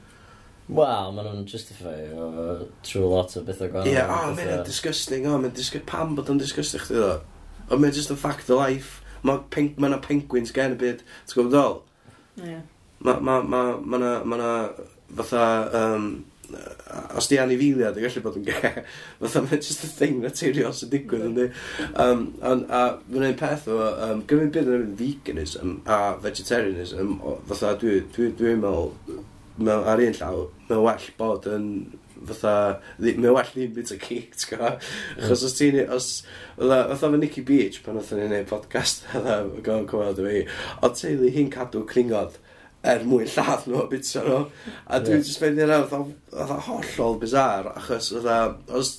[0.67, 3.87] Wel, maen nhw'n justify efo trwy lot o bethau gwahanol.
[3.87, 7.13] Ie, yeah, o, oh, mae'n disgusting, o, mae'n disgusting, pam bod o'n disgusting chdi ddo?
[7.69, 8.99] O, mae'n just a fact of life.
[9.23, 11.79] Mae pen, ma penguins gen y byd, ti'n gwybod ddol?
[12.43, 12.51] Ie.
[12.51, 12.67] Yeah.
[12.99, 14.51] Mae ma, ma, ma, ma, na, ma na
[15.15, 15.45] fatha,
[15.79, 16.11] um,
[17.17, 18.73] os di anifiliad, dwi'n gallu bod yn ge.
[19.21, 21.47] Fatha, mae'n just a thing naturiol sy'n digwydd, yn di.
[21.93, 27.39] Um, on, a fy wneud peth o, um, gymryd byd yn veganism a vegetarianism, o,
[27.49, 29.23] fatha, dwi'n dwi, dwi, dwi meddwl,
[29.59, 31.71] mewn ar un llaw, mae'n well bod yn
[32.27, 32.53] fatha,
[32.99, 34.91] mae'n well ddim bit o cake, ti'n gwybod?
[35.17, 36.09] Achos os ti'n, os,
[36.57, 40.27] fatha, fatha fe Nicky Beach, pan oedd yn ei wneud podcast, fatha, gofyn cwmwyd o
[40.27, 40.45] fi,
[40.83, 42.39] o teulu hi'n cadw cringod,
[42.87, 44.39] er mwyn lladd nhw a bita nhw.
[44.87, 45.27] A dwi'n yeah.
[45.27, 48.39] just fynd i'n fatha hollol bizar, achos fatha,
[48.71, 48.93] os,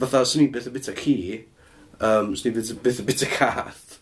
[0.00, 1.16] fatha, swn i'n byth y bita ci,
[2.00, 3.98] um, swn i'n byth y bita cath.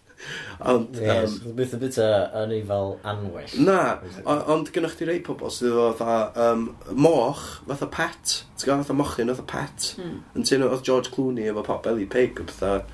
[0.65, 0.97] Ond...
[1.03, 2.09] Yes, um, byth y bita
[2.45, 3.57] yn ei fel anwell.
[3.67, 3.81] Na,
[4.25, 8.97] ond gynnwch chi rei pobl sydd efo fatha um, moch, fatha pet, ti'n gael fatha
[8.97, 9.91] mochyn, fatha pet.
[9.99, 10.21] Mm.
[10.39, 12.85] Yn teimlo oedd George Clooney efo pop belly pig, o fatha,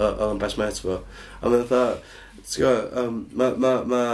[0.00, 1.02] oedd yn best met fo.
[1.42, 2.00] A mae'n fatha,
[2.40, 4.04] ti'n gael, um, mae ma, ma,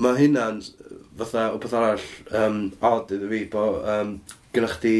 [0.00, 0.64] ma hynna'n
[1.18, 2.06] fatha, o beth arall,
[2.38, 4.16] um, odd iddo fi, bo, um,
[4.54, 4.96] gynnwch chi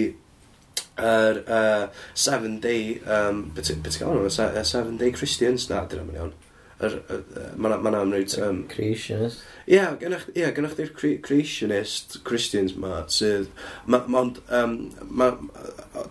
[1.01, 4.65] yr er, uh, seven day um, beth ti'n gael nhw?
[4.65, 5.69] seven day Christians?
[5.71, 6.35] Na dyna mae'n iawn.
[6.83, 7.23] Er, er,
[7.63, 13.53] mae yna rhaid um, creationist ie yeah, gynnwch yeah, chi'r cre creationist Christians ma sydd
[13.87, 14.75] ma, ma, ond um,
[15.07, 15.29] ma,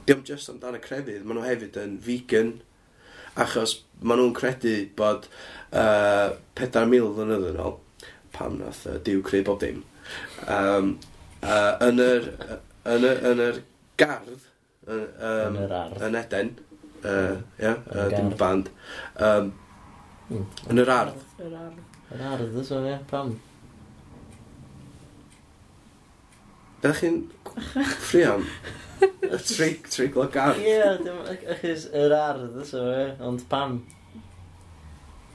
[0.08, 2.54] diolch just amdano crefydd maen nhw hefyd yn vegan
[3.36, 7.78] achos maen nhw'n credu bod uh, 4,000 flynedd yn ôl
[8.32, 9.84] pam nath uh, diw creu bob dim.
[10.48, 10.98] Um,
[11.44, 12.28] uh, yn, yr,
[12.90, 13.62] yn, yr, yn yr
[14.02, 14.48] gardd,
[14.88, 16.52] yn, um, yn yr ardd, yn Eden,
[17.04, 18.72] uh, yeah, uh, dim band,
[19.22, 19.52] um,
[20.32, 20.48] mm.
[20.72, 21.24] yn yr ardd.
[21.38, 21.80] Yr ardd.
[22.12, 23.36] Yr ardd, ysw, ie, pam?
[26.82, 27.24] Ydych chi'n
[28.08, 28.48] ffri am?
[29.02, 30.60] Y trig, triglo gardd.
[30.62, 33.80] Ie, yeah, achos yr ardd, ysw, ie, ond pam?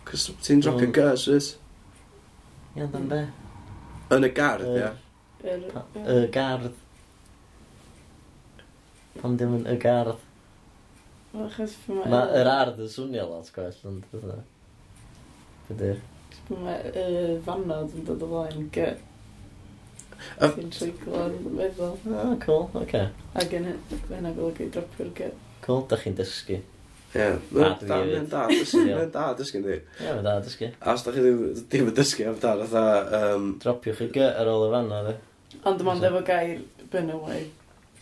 [0.06, 1.54] Cos ti'n dropio gys, ys?
[2.74, 3.24] Ie, yeah, dan be?
[4.14, 4.90] Yn y gardd, ie.
[5.46, 6.74] Yr- Pa- Y gardd.
[9.20, 10.20] Pam dim yn y gardd?
[11.32, 14.36] Wel, achos pan ma' Mae yr ardd yn swnio lot gwell, ond fatha.
[15.70, 15.98] Bydy'r...
[16.28, 18.86] achos pan ma' y fannod yn dod o flaen gy.
[20.36, 21.98] Y- Ti'n treiglo yn meddwl.
[22.14, 22.84] Ah, cool, oce.
[22.86, 23.10] Okay.
[23.42, 23.72] Ac yn
[24.12, 25.32] hynna golygu dropio'r gy.
[25.66, 26.60] Cool, da chi'n dysgu.
[27.16, 28.82] Ie, mae'n da dysgu.
[28.84, 29.78] Mae'n da dysgu, di.
[29.80, 30.70] Ie, mae'n da dysgu.
[30.82, 33.22] A os da chi ddim yn dysgu am amdan, fatha...
[33.34, 33.52] Um...
[33.62, 35.16] Dropiwch chi gy ar ôl y fan o, e?
[35.66, 36.60] Ond dim ond efo gair
[36.92, 37.46] bynywau.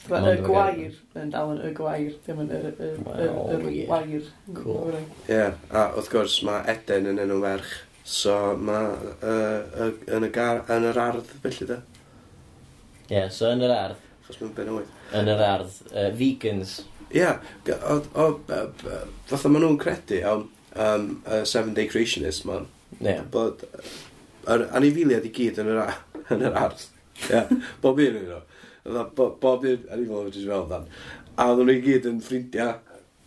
[0.04, 4.26] Y gwair, yn dal yn y gwair, ddim yn y wair.
[4.58, 4.98] Cool.
[5.32, 7.72] Ie, a wrth gwrs mae Eden yn enw ferch.
[8.04, 8.90] So mae
[9.24, 11.78] uh, yn, yn yr ardd, felly da.
[13.08, 14.02] Ie, so yn yr ardd.
[14.26, 14.92] Chos mae'n benoedd.
[15.16, 15.78] Yn yr ardd.
[15.88, 16.74] Uh, vegans.
[17.14, 17.36] Ia,
[17.70, 18.62] o, o, o,
[19.30, 22.66] fatha maen nhw'n credu o um, uh, Seven Day Creationist, man.
[22.98, 23.06] Ie.
[23.06, 23.22] Yeah.
[23.30, 23.62] Bod
[24.50, 26.88] yr anifiliad i gyd yn yr, a, yn yr arth.
[27.28, 27.44] Ie,
[27.84, 28.40] bob un yn nhw.
[29.14, 30.88] Bob un anifiliad wedi fel dan.
[31.38, 32.80] A oedden nhw i gyd yn ffrindiau.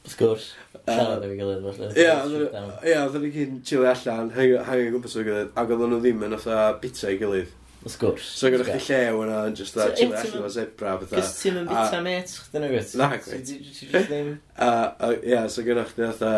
[0.07, 0.49] Wrth gwrs,
[0.83, 1.89] siarad efo'i gilydd falle.
[1.95, 5.95] Ie, oedden nhw i gyd yn chili allan, hangi o gwmpas o'i gilydd, ac oedden
[5.95, 7.55] nhw ddim yn fatha bita i gilydd.
[7.87, 8.23] Wrth gwrs.
[8.35, 11.21] So gyda chdi llew yna, just da, chile allan o zebra, bethau.
[11.21, 12.95] Cys ti'n mynd bita met, chdi na gwyt?
[12.99, 13.47] Na, gwyt.
[15.23, 16.31] Ie, so gyda chdi fatha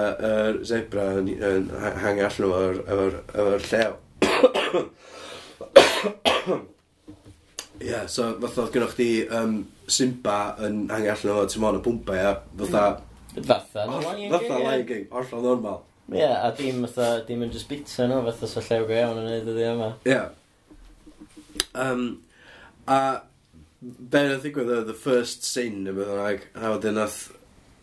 [0.69, 1.71] zebra yn
[2.03, 3.91] hangi allan o'r llew.
[7.79, 9.11] Ie, so fatha oedd gyda chdi
[9.89, 12.83] Simba yn hangi allan o, timon mwyn, y bwmpa, ia, fatha...
[12.99, 13.05] Mm.
[13.39, 15.81] Fatha, fatha Lion King, hollol normal.
[16.13, 19.23] Ie, yeah, a dim, fatha, dim yn just bita nhw, fatha sa llew go iawn
[19.23, 19.89] yn neud ydi yma.
[20.05, 20.13] Ie.
[20.13, 20.35] Yeah.
[21.73, 22.21] Um,
[22.87, 23.21] a
[23.81, 27.19] be na ddigwydd oedd the first sin y bydd yna, a wedyn nath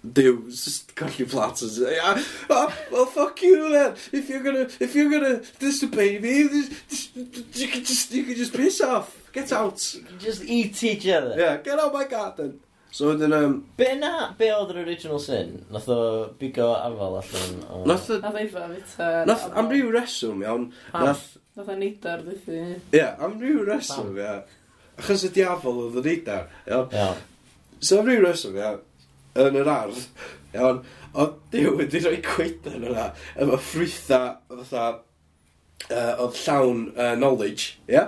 [0.07, 3.97] Dyw, just colli plat yn yeah, oh, well, fuck you then.
[4.13, 8.81] If you're gonna, if you're gonna disobey me, you can just, you can just piss
[8.81, 9.31] off.
[9.33, 9.77] Get out.
[10.19, 11.35] Just eat each other.
[11.37, 12.61] Yeah, get out my garden.
[12.91, 13.35] So wedyn...
[13.35, 15.65] Um, be na, be oedd yr original sin?
[15.75, 15.99] Nath o
[16.39, 17.83] bigo afal allan o...
[17.89, 18.21] Nath o...
[18.23, 19.11] Nath o...
[19.29, 20.71] Nath am ryw reswm, iawn.
[20.95, 22.57] Nath Nath o'n neidar ddithi.
[22.93, 24.33] Ie, am ryw reswm, ie.
[25.01, 27.23] Achos y diafol oedd yn neidar, iawn.
[27.81, 28.83] So am ryw reswm, iawn,
[29.41, 30.03] yn yr ardd,
[30.53, 30.83] iawn,
[31.17, 33.07] ond diw wedi rhoi cweidan yna,
[33.41, 34.85] efo ffrwytha, fatha,
[35.89, 38.05] uh, oedd llawn uh, knowledge, ie?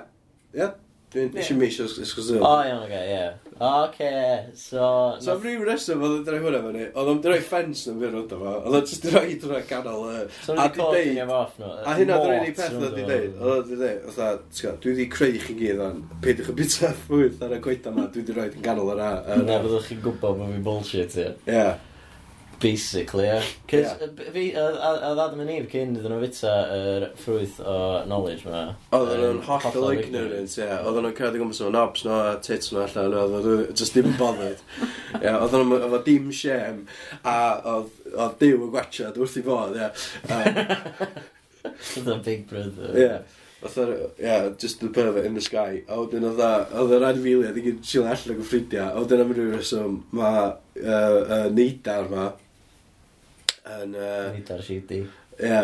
[0.59, 0.69] Ie?
[1.15, 3.48] Dwi'n eisiau mis os gwrs O, iawn, oge, ie.
[3.59, 5.17] Oce, so...
[5.21, 8.15] So am rhyw reswm oedd yn droi hwnna fyny, oedd o'n droi ffens yn fyr
[8.21, 10.21] oedd efo, oedd o'n just droi droi ganol y...
[10.45, 11.73] So o'n recording efo off nhw.
[11.83, 14.95] A hynna droi ni peth oedd i ddeud, oedd o'n ddeud, oedd ti'n ddeud, dwi
[14.95, 18.39] wedi creu chi gyd o'n peidiwch y bita ffwyth ar y coeta yma, dwi wedi
[18.39, 19.13] rhoi yn ganol yr a...
[19.43, 21.31] Na, byddwch chi'n gwybod bod fi'n bullshit, ie.
[21.51, 21.67] Ie.
[22.61, 23.43] Basically, ie.
[23.71, 24.31] Cys, yeah.
[24.35, 27.77] fi, a ddadam yn nif cyn iddyn nhw fita yr ffrwyth o
[28.09, 28.63] knowledge ma.
[28.99, 30.69] Oedden nhw'n hollol ignorant, ie.
[30.81, 33.95] Oedden nhw'n cyrraedd i gwmpas o'n obs no, a tits no allan, oedden nhw just
[33.95, 34.63] dim bothered.
[35.23, 36.85] Ie, oedden nhw efo dim shem,
[37.23, 37.39] a
[37.77, 39.91] oedd diw yn gwachad wrth i fod, ie.
[41.95, 42.97] Oedden Big Brother.
[42.99, 43.13] Ie.
[43.61, 45.83] Fatha, ie, just the pervert in the sky.
[45.91, 48.93] A wedyn oedd oedd yr anifeiliad i gyd chill allan ag y ffrindiau.
[48.93, 52.29] A wedyn am rhyw reswm, mae uh, uh, neidar ma,
[53.77, 53.97] yn...
[53.97, 55.03] Uh, Nid ar shady.
[55.39, 55.63] Ie.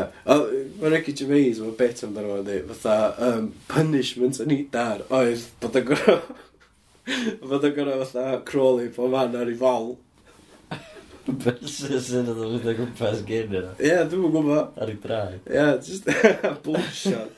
[0.79, 2.97] Mae Ricky Gervais, mae'n bet amdano fo'n dweud, fatha,
[3.27, 6.21] um, punishment yn Nidar oedd bod yn gorau...
[7.51, 9.97] bod yn gorau fatha crawley po man ar ei fol.
[11.43, 13.73] Bysys yn oedd yn mynd o gwmpas gen yna.
[13.81, 14.77] Ie, dwi'n gwybod.
[14.79, 15.41] Ar ei drai.
[15.49, 16.07] Ie, just
[16.67, 17.33] bullshot.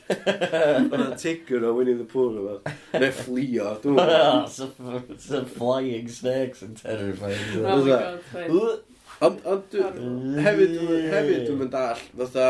[0.91, 2.59] Mae'n tigger o Winnie the Pooh yma.
[2.99, 5.17] Neu fflio, dwi'n gwybod.
[5.23, 7.65] Some flying snakes and terrifying.
[7.65, 7.97] Oh my
[8.51, 8.85] god,
[9.25, 9.83] Ond ond, dwi,
[10.45, 10.75] hefyd,
[11.13, 12.49] hefyd dwi'n mynd all, fatha,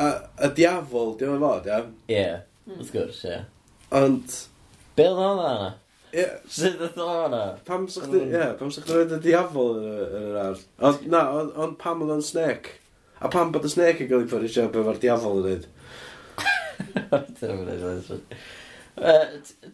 [0.00, 0.08] y
[0.40, 1.80] a diafol, dwi'n mynd fod, ia?
[2.14, 2.24] Ie,
[2.78, 3.38] wrth gwrs, ie.
[4.00, 4.36] Ond...
[4.96, 5.70] Be oedd hwnna hwnna?
[6.10, 6.26] Ie.
[6.50, 7.42] Sut oedd o'n dda?
[7.68, 10.64] Pam sa'ch chi, ie, pam sa'ch chi roed y diafol yn yr ardd?
[10.88, 11.24] Ond, na,
[11.66, 12.78] ond pam oedd o'n snake?
[13.20, 15.68] A pam bod y snake yn cael ei pwyrisio be mae'r diafol yn dweud?
[17.36, 18.46] Dwi'n mynd eithaf.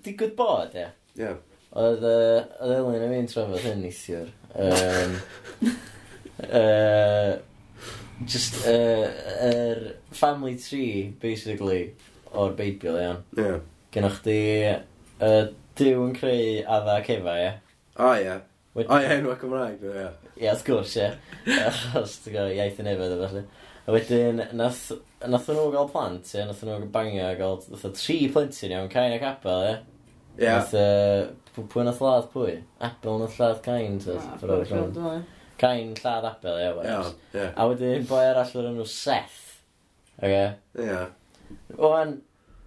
[0.03, 0.89] Digwyd bod, ie?
[1.22, 1.37] Ie.
[1.76, 4.28] Oedd Elin yn mynd trafod hyn neithiwr.
[4.57, 5.16] Um,
[6.43, 7.39] Uh,
[8.24, 9.09] just, uh,
[9.41, 11.95] er family tree, basically,
[12.32, 13.22] o'r Beibl, iawn.
[13.37, 13.47] Ie.
[13.47, 13.62] Yeah.
[13.95, 14.41] Gennych chdi,
[15.24, 17.51] uh, Dyw yn creu adda cefa, ie.
[18.01, 18.37] O, ie.
[18.76, 20.07] O, ie, enwa Cymraeg, ie.
[20.37, 21.11] Ie, wrth gwrs, ie.
[21.57, 23.43] Achos, ti'n gwybod, iaith yn efo, felly.
[23.87, 24.82] A wedyn, nath,
[25.28, 29.28] nath nhw gael plant, ie, nath nhw bangio, gael, nath tri plentyn iawn, Cain ac
[29.30, 29.76] apel, ie.
[30.41, 30.49] Ie.
[30.49, 32.59] Nath, uh, pwy nath ladd pwy?
[32.89, 35.24] Apel nath ladd Cain, ti'n gwybod?
[35.61, 37.13] Cain lladd Apel, ie, Iawn, Wales.
[37.35, 37.47] ie.
[37.57, 39.43] A wedyn boi arall o'r enw Seth.
[40.19, 40.51] Okay.
[40.85, 40.99] Ie.
[41.79, 42.17] Owen,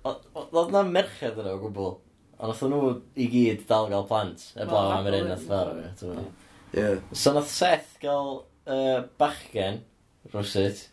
[0.09, 1.91] oedd na merched yna o gwbl.
[2.39, 4.45] Ond oedd nhw i gyd dal gael plant.
[4.55, 5.73] e Wel, am yr un nath fel.
[5.73, 6.45] Apple- ie, ti'n gwbod.
[6.79, 6.87] Ie.
[7.17, 8.31] So nath Seth gael
[8.69, 9.81] uh, bachgen,
[10.33, 10.85] rwsyd.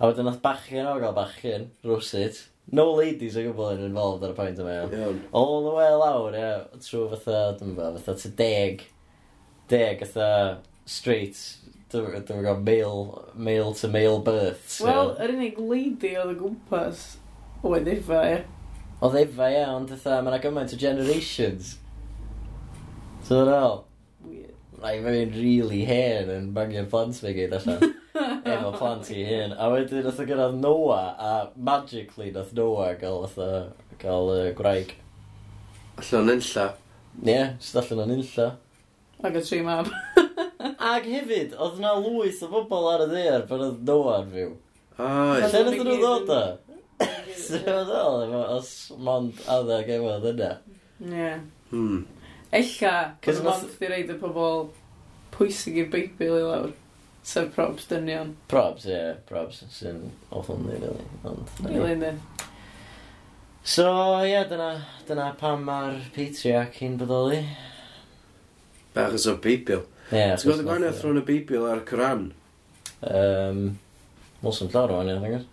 [0.00, 2.40] A wedyn nath bachgen o gael bachgen, rwsyd.
[2.74, 4.74] No ladies o gwbl yn involved ar y pwynt yma.
[4.80, 4.94] iawn.
[4.98, 5.18] Iawn.
[5.36, 6.52] All the way lawr, ie.
[6.84, 8.86] trwy fatha, dwi'n meddwl, fatha to deg.
[9.70, 10.30] Deg, fatha
[10.84, 11.38] straight,
[11.92, 14.68] dwi'n gwybod, male, male to male birth.
[14.70, 14.86] So.
[14.88, 17.04] Wel, yr unig lady oedd y gwmpas
[17.64, 18.42] oedd efa, ie.
[19.04, 21.76] Oedd efa, ie, ond ytha, mae gymaint o generations.
[23.24, 23.84] So, dwi'n all.
[24.24, 24.52] Weird.
[24.82, 27.94] Like, mae'n really hen yn bangio plant fe gyd allan.
[28.54, 29.54] Efo plant i hen.
[29.56, 33.72] A wedyn, oedd gyrraedd Noah, a magically nath Noah gael, oedd
[34.02, 34.92] gael uh, gwraig.
[35.96, 36.68] Allan o'n unlla.
[37.22, 38.50] Ie, yeah, sydd allan o'n unlla.
[39.24, 39.88] Ac y tri mab.
[40.94, 44.52] Ag hefyd, oedd na lwys o bobl ar y ddeir pan oedd Noah yn fyw.
[44.94, 45.48] Oes.
[45.52, 46.42] Lle nath nhw ddod o?
[47.34, 48.70] Sef oedd ddol efo os
[49.08, 50.52] mond adeg efodd yna.
[51.04, 51.34] Ie.
[51.72, 52.04] Hmm.
[52.54, 54.68] Ella, cos mond di reid y pobl
[55.34, 56.72] pwysig i'r Beibl i lawr.
[57.24, 58.34] Sef probs dynion.
[58.52, 59.62] Probs, ie, yeah, probs.
[59.72, 61.06] Sy'n awful ni, really.
[61.24, 62.12] Ond, really, ne.
[63.64, 63.88] So,
[64.20, 64.70] ie, yeah, dyna,
[65.08, 67.40] dyna pam mae'r Patriarch hi'n bodoli.
[68.94, 69.86] Bach o Beibl.
[70.12, 72.24] Yeah, Ti'n gwybod y gwahaniaeth rhwng y Beibl a'r Coran?
[73.08, 73.60] Um,
[74.44, 75.46] Molson llawer o wahaniaeth, agos?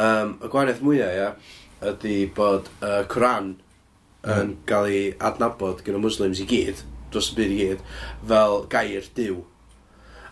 [0.00, 1.26] Um, y gwahaniaeth mwyaf, ia,
[1.90, 3.50] ydy bod y uh, Coran
[4.24, 4.32] mm.
[4.38, 6.80] yn cael ei adnabod gyda Muslims i gyd,
[7.12, 7.84] dros y byd i gyd,
[8.32, 9.42] fel gair diw.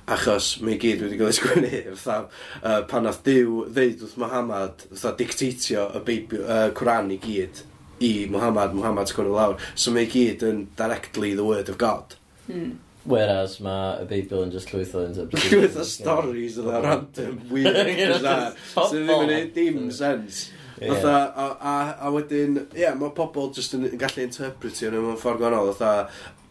[0.09, 4.17] Achos mae i gyd wedi cael ei sgwennu, fatha, uh, pan nath diw ddeud wrth
[4.25, 7.67] Muhammad, fatha dictatio y Beibl, uh, Coran i gyd
[8.01, 9.61] i Muhammad, Muhammad sgwennu lawr.
[9.77, 12.17] So mae i gyd yn directly the word of God.
[12.49, 12.79] Mm.
[13.09, 15.59] Whereas mae y Beibl yn just llwyth o interpretation.
[15.63, 20.47] Llwyth o stories yna, random, weird, bizarre, sydd ddim yn gwneud dim sens.
[20.79, 25.19] Fatha, a, a, a wedyn, ie, yeah, mae pobl just yn gallu interpretio nhw mewn
[25.19, 25.73] ffordd gwahanol.
[25.73, 26.09] Fatha,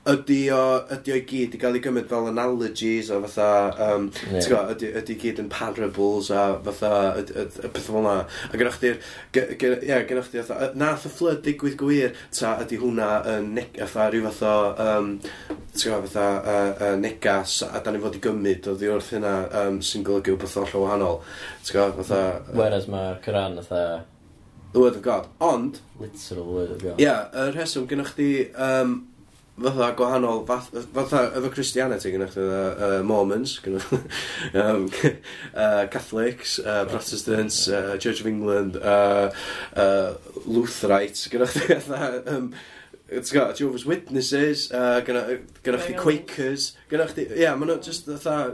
[0.08, 0.62] ydy o,
[0.96, 3.50] ydy o i gyd i gael ei gymryd fel analogies a fatha,
[3.88, 4.72] um, yeah.
[4.74, 8.16] ydy, ydy i gyd yn parables a fatha, y, y, y peth fel yna.
[8.48, 9.00] A gynnwch chdi'r,
[9.36, 14.10] ie, gynnwch chdi, fatha, nath y fflyd digwydd gwir, ta ydy hwnna yn, neg, fatha,
[14.14, 14.56] rhyw fath o,
[14.86, 15.10] um,
[15.78, 19.34] gwybod, fatha, uh, uh, negas, a da ni fod i gymryd o ddi wrth hynna
[19.64, 21.20] um, sy'n golygu wbeth o'r wahanol.
[21.66, 22.56] Ti'n gwybod, fatha...
[22.56, 24.06] Whereas mae'r Cyran, fatha,
[24.72, 25.28] The Word of God.
[25.42, 25.80] Ond...
[26.00, 26.98] Literal Word of God.
[27.00, 28.98] Ie, yeah, y rheswm gynnwch chi um,
[29.58, 33.90] fatha gwahanol, fath, fatha efo Christianity gynnwch chi, uh, Mormons, gynnwch
[34.54, 34.88] um,
[35.54, 39.32] uh, Catholics, uh, Protestants, uh, Church of England, uh,
[39.76, 40.14] uh,
[40.46, 42.54] Lutherites, gynnwch chi, fatha, um,
[43.10, 48.10] It's got Jehovah's Witnesses, uh, gynnwch chi Quakers, gynnwch chi, ie, yeah, maen nhw just
[48.12, 48.52] fatha,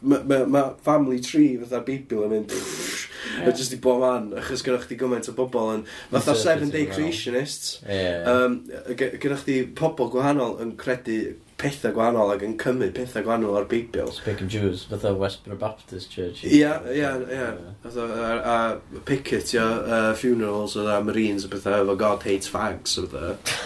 [0.00, 3.50] mae ma, ma family tree fatha Beibl yn mynd yeah.
[3.50, 7.80] just i bob man achos gyda chdi gymaint o bobl yn fatha seven day creationists
[7.86, 8.28] yeah.
[8.30, 8.60] um,
[8.94, 11.18] gyda chdi pobl gwahanol yn credu
[11.58, 14.12] pethau gwahanol ac yn cymryd pethau gwahanol o'r Beibl.
[14.14, 16.44] Speaking Jews, fatha Westboro Baptist Church.
[16.46, 16.60] Ie,
[16.94, 17.48] ie, ie.
[17.82, 23.58] A picket, ia, uh, funerals, a marines, a bethau efo God hates fags, a pethau.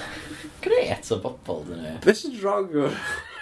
[0.64, 1.94] Gret o bobl, dyn nhw.
[2.06, 2.88] Beth sy'n wrong o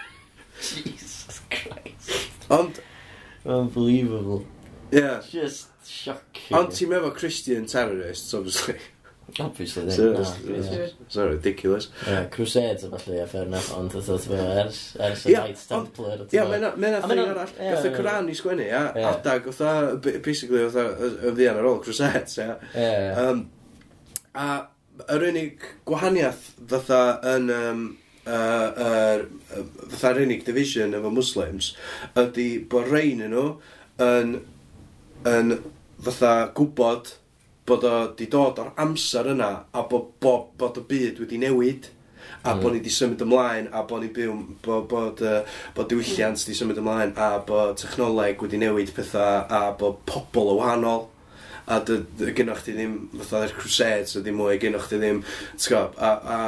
[0.67, 2.30] Jesus Christ.
[2.51, 2.81] Ond...
[3.45, 4.45] Unbelievable.
[4.93, 5.23] Yeah.
[5.31, 6.57] Just shocking.
[6.57, 8.77] Ond ti'n meddwl Christian terrorists, obviously.
[9.39, 10.89] Obviously, so, no, yeah.
[11.07, 11.89] so ridiculous.
[12.05, 16.25] Yeah, crusades, efallai, a fair enough, ond oedd oedd fel ers, ers y Knights Templar.
[16.27, 16.73] Ie, mae'n a
[17.05, 17.53] thing arall.
[17.55, 18.83] Gath y Coran i sgwennu, a
[19.13, 22.51] adag, oedd basically, oedd y ddian ar ôl crusades, ie.
[23.23, 23.45] Um,
[24.35, 24.51] a
[25.07, 26.45] yr unig gwahaniaeth,
[26.75, 27.03] fatha,
[27.37, 27.51] yn...
[27.55, 27.89] Um,
[28.31, 31.75] uh, uh, fatha'r unig division efo Muslims,
[32.19, 33.47] ydy bod rhain nhw
[34.07, 34.37] yn,
[35.29, 35.57] yn
[36.01, 37.15] fatha gwybod
[37.71, 41.91] bod o di dod o'r amser yna a bod, bod, bod y byd wedi newid
[42.41, 42.63] a mm.
[42.63, 45.43] bod ni wedi symud ymlaen a bod ni byw bod, bod, uh,
[45.77, 50.59] bod diwylliant wedi symud ymlaen a bod technoleg wedi newid pethau a bod pobl o
[50.63, 51.09] wahanol
[51.71, 56.41] a gynnwch chi ddim fatha'r crusades a ddim mwy gynnwch chi ddim a, a, a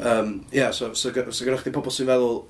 [0.00, 2.40] Um, yeah, so, so, so gyda chi pobl sy'n feddwl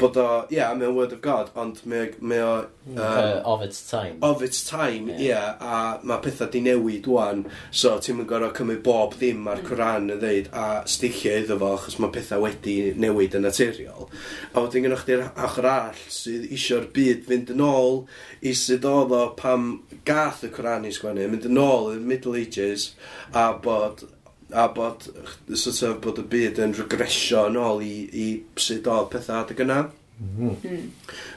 [0.00, 2.52] bod o, ie, yeah, mae o'n word of God, ond mae, mae o...
[2.88, 4.18] Um, uh, of its time.
[4.24, 5.56] Of its time, ie, yeah.
[5.60, 9.60] yeah, a mae pethau di newid wan, so ti'n mynd gorau cymryd bob ddim ar
[9.60, 9.68] mm.
[9.68, 14.08] Coran yn dweud, a stichio iddo fo, achos mae pethau wedi newid yn naturiol.
[14.54, 18.04] A wedyn gynnwch chi'r ochr all sydd eisiau'r byd fynd yn ôl
[18.40, 19.72] i sydd oedd o pam
[20.08, 22.94] gath y Coran i sgwennu, mynd yn ôl i'r Middle Ages,
[23.36, 24.06] a bod
[24.52, 25.06] a bod,
[25.54, 28.26] sort of, bod y byd yn regresio yn ôl i, i
[28.60, 29.82] sut oedd pethau adeg yna.
[30.20, 30.56] Mm.
[30.56, 30.88] mm.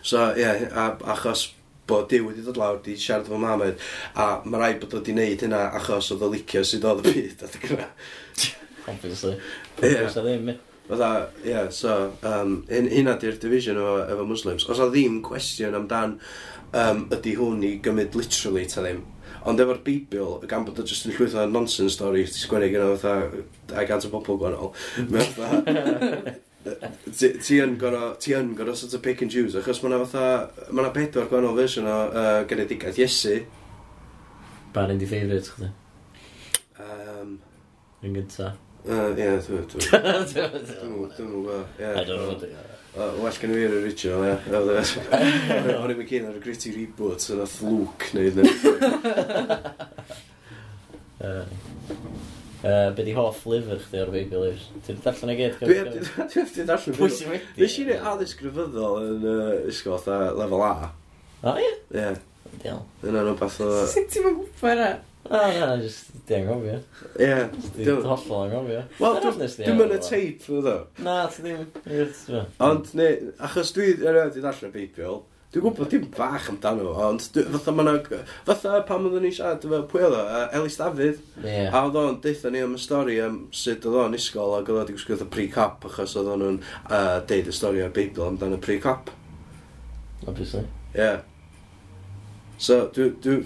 [0.02, 1.52] So, ie, yeah, a, achos
[1.88, 5.16] bod Dyw wedi dod lawr, di siarad efo mam a mae rhaid bod o wedi
[5.16, 7.90] wneud hynna achos oedd o licio sydd oedd y byd adeg yna.
[8.92, 9.36] Obviously.
[9.84, 10.58] Ie.
[10.84, 11.10] Fydda,
[11.48, 11.94] ie, so,
[12.28, 14.68] um, hynna di'r division efo, efo Muslims.
[14.72, 16.18] Os a ddim cwestiwn amdan
[16.76, 19.04] um, ydy hwn i gymryd literally ta ddim.
[19.50, 22.94] Ond efo'r Beibl, gan bod o jyst yn llwyth o nonsense stories, ti sgwennu gyda
[22.96, 24.74] fatha a gant o bobl gwahanol,
[25.12, 26.36] mae fatha...
[26.64, 30.94] Ti yn gorau, ti yn gorau sort of pick and choose, achos mae'na fatha, mae'na
[30.96, 33.42] bedwar gwahanol fersiwn o uh, genedigaeth Iesu.
[34.74, 35.74] Ba rhan di ffeifryd, chdi?
[36.80, 37.36] Um,
[38.04, 38.54] Yn gynta.
[38.88, 39.68] Ie, dwi'n...
[39.76, 40.32] Dwi'n
[41.18, 41.92] gwybod, ie.
[41.92, 44.38] Don't know what well gen i fi yr original, ia.
[45.82, 48.50] O'n i'n cyn ar y gritty reboot, so nath Luke neud yn.
[51.24, 54.68] Uh, be di hoff lyfr chdi o'r Baby Leaves?
[54.86, 55.58] Ti'n darllen i gyd?
[55.64, 57.50] Ti'n darllen Pwy sy'n wedi?
[57.64, 60.92] Nes i'n ei addysg rhyfyddol yn uh, ysgol fatha lefel A.
[61.42, 61.74] O, ie?
[61.98, 62.14] Ie.
[62.62, 62.84] Diol.
[63.02, 63.72] nhw'n rhywbeth o...
[63.90, 64.86] Sut ti'n mynd gwybod
[65.30, 66.80] O, na, jyst di anghofio.
[67.20, 67.36] Ie.
[67.78, 68.82] Di hollol anghofio.
[69.00, 70.74] Wel, dwi'n mynd y teip, ddo.
[71.06, 72.42] Na, ti ddim.
[72.64, 73.12] Ond, ne,
[73.48, 75.22] achos dwi erioed i y beibiol,
[75.54, 77.96] dwi'n gwybod dim bach amdano, ond fatha ma'na.
[78.50, 80.22] Fatha pam oedden ni siarad efo Pwylo,
[80.60, 81.20] Elis Dafydd.
[81.44, 81.68] Ie.
[81.70, 84.84] A oedd o'n deitha ni am y stori am sut oedd o'n isgol ac oedd
[84.84, 89.14] o'n gwisgo y pre-cop achos oedd o'n uh, deud y stori o'r Beibl amdano pre-cop.
[90.26, 90.66] Obviously.
[90.96, 91.00] Ie.
[91.00, 91.22] Yeah.
[92.58, 93.44] So, dwi, Dwi,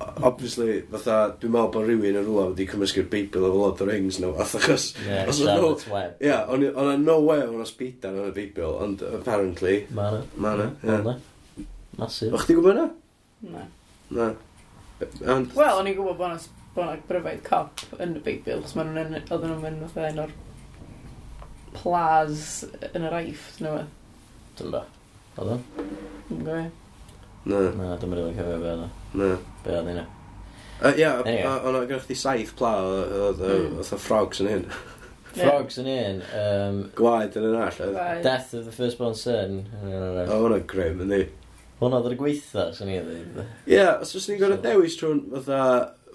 [0.00, 3.88] obviously, fatha, dwi'n meddwl bod rhywun yn rhywle wedi cymysgu'r Beibl o Lord of the
[3.88, 4.86] Rings nhw, fath achos...
[5.02, 6.20] Ie, Charlotte's Web.
[6.22, 9.80] Yeah, on, on o'na no way o'n speedan yn y Beibl, ond apparently...
[9.94, 10.22] Ma na.
[10.36, 11.16] Ma na, ie.
[11.98, 12.34] Masif.
[12.36, 12.86] O'ch ti'n gwybod yna?
[13.54, 13.66] Na.
[14.14, 14.30] Na.
[15.26, 15.54] And...
[15.58, 19.20] Wel, o'n i'n gwybod bod yna bo bryfaid cop yn y Beibl, chos maen nhw'n
[19.20, 20.36] oedden nhw'n mynd fatha un o'r
[21.78, 22.50] plas
[22.92, 23.80] yn yr aifft, nhw.
[24.60, 24.84] Dyna.
[25.38, 25.64] Oedden?
[25.78, 26.84] Yn gwybod.
[27.48, 27.64] Na.
[27.72, 28.86] Na, dwi'n rili'n cofio be oedd.
[29.16, 29.32] Na.
[29.64, 30.04] Be oedd hynna.
[30.92, 33.42] Ia, ond oedd gennych chi saith pla hmm.
[33.42, 34.68] oedd y frogs yn hyn.
[35.38, 36.22] Frogs yn un.
[36.34, 38.22] Um, Gwaed yn un all.
[38.24, 39.60] Death of the Firstborn Son.
[39.84, 41.24] O, hwnna grim, yndi.
[41.78, 43.42] Hwnna oedd yr gweitha, sy'n ei ddweud.
[43.70, 45.60] Ie, os oes ni'n gorau dewis trwy'n fatha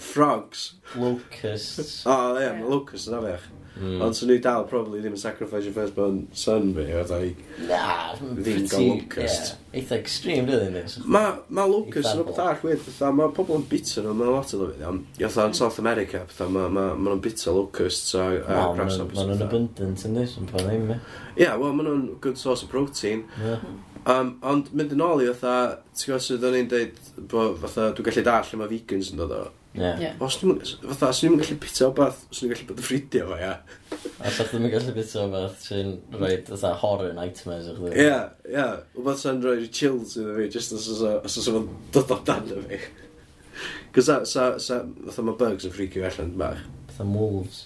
[0.01, 0.65] frogs.
[0.99, 2.01] Locusts.
[2.09, 3.45] O, ie, mae locusts yn afech.
[3.73, 4.01] Mm.
[4.05, 7.31] Ond swn i dal, probably ddim yn sacrifice your firstborn son fi, oedd i
[7.65, 9.55] Na, ddim gael locust.
[9.55, 10.83] Yeah, eitha extreme, dydyn ni.
[11.15, 14.53] Mae ma locust yn rhywbeth all weird, fatha, mae pobl yn bita nhw, mae'n lot
[14.53, 14.83] o ddweud.
[14.89, 18.67] am, fatha yn South America, fatha, mae ma, ma nhw'n bita locusts a, a no,
[18.77, 19.17] grasshoppers.
[19.23, 20.99] Mae nhw'n abundant yn dweud, yn pa ddim, e.
[21.39, 23.25] Ie, wel, mae nhw'n good source of protein.
[23.41, 23.65] Yeah.
[24.13, 27.89] Um, ond mynd yn ôl i fatha, ti'n gwybod sydd o'n i'n dweud, bo, fatha,
[27.95, 29.43] dwi'n gallu dall lle mae vegans yn dod o,
[29.73, 30.13] Yeah.
[30.21, 33.25] Os ni'n fatha, os ni'n gallu pita o bath, os ni'n gallu bod yn ffridio
[33.31, 33.53] fo, ia.
[34.21, 37.93] Os os ni'n gallu pita o bath, sy'n rhoi fatha horror nightmares o'ch dwi.
[38.03, 38.19] Ia,
[38.51, 38.67] ia.
[38.99, 41.65] Wbeth sy'n rhoi chills iddo fi, just os oes oes o'n
[41.95, 42.79] dod o dan o fi.
[43.95, 46.61] Cos sa, sa, sa, fatha mae bugs yn ffricio allan bach.
[46.91, 47.63] Fatha wolves.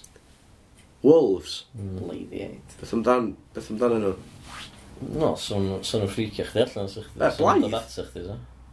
[1.04, 1.58] Wolves?
[1.76, 2.00] Mm.
[2.08, 2.78] Lady eight.
[2.80, 4.14] Beth amdan, beth amdan nhw?
[5.12, 7.20] No, son nhw'n ffricio chdi allan, sy'ch chdi.
[7.20, 7.68] Na, blaid.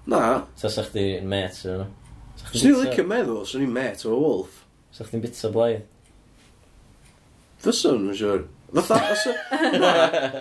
[0.07, 1.91] Na, sa chdi met, sy'n nhw.
[2.43, 4.61] Swn i'n licio meddwl, swn i'n met o wolf.
[4.95, 5.87] Sa chdi'n bita blaidd?
[7.65, 8.43] Fyswn, yn siwr.
[8.75, 9.33] Fatha, os y...
[9.79, 9.89] na,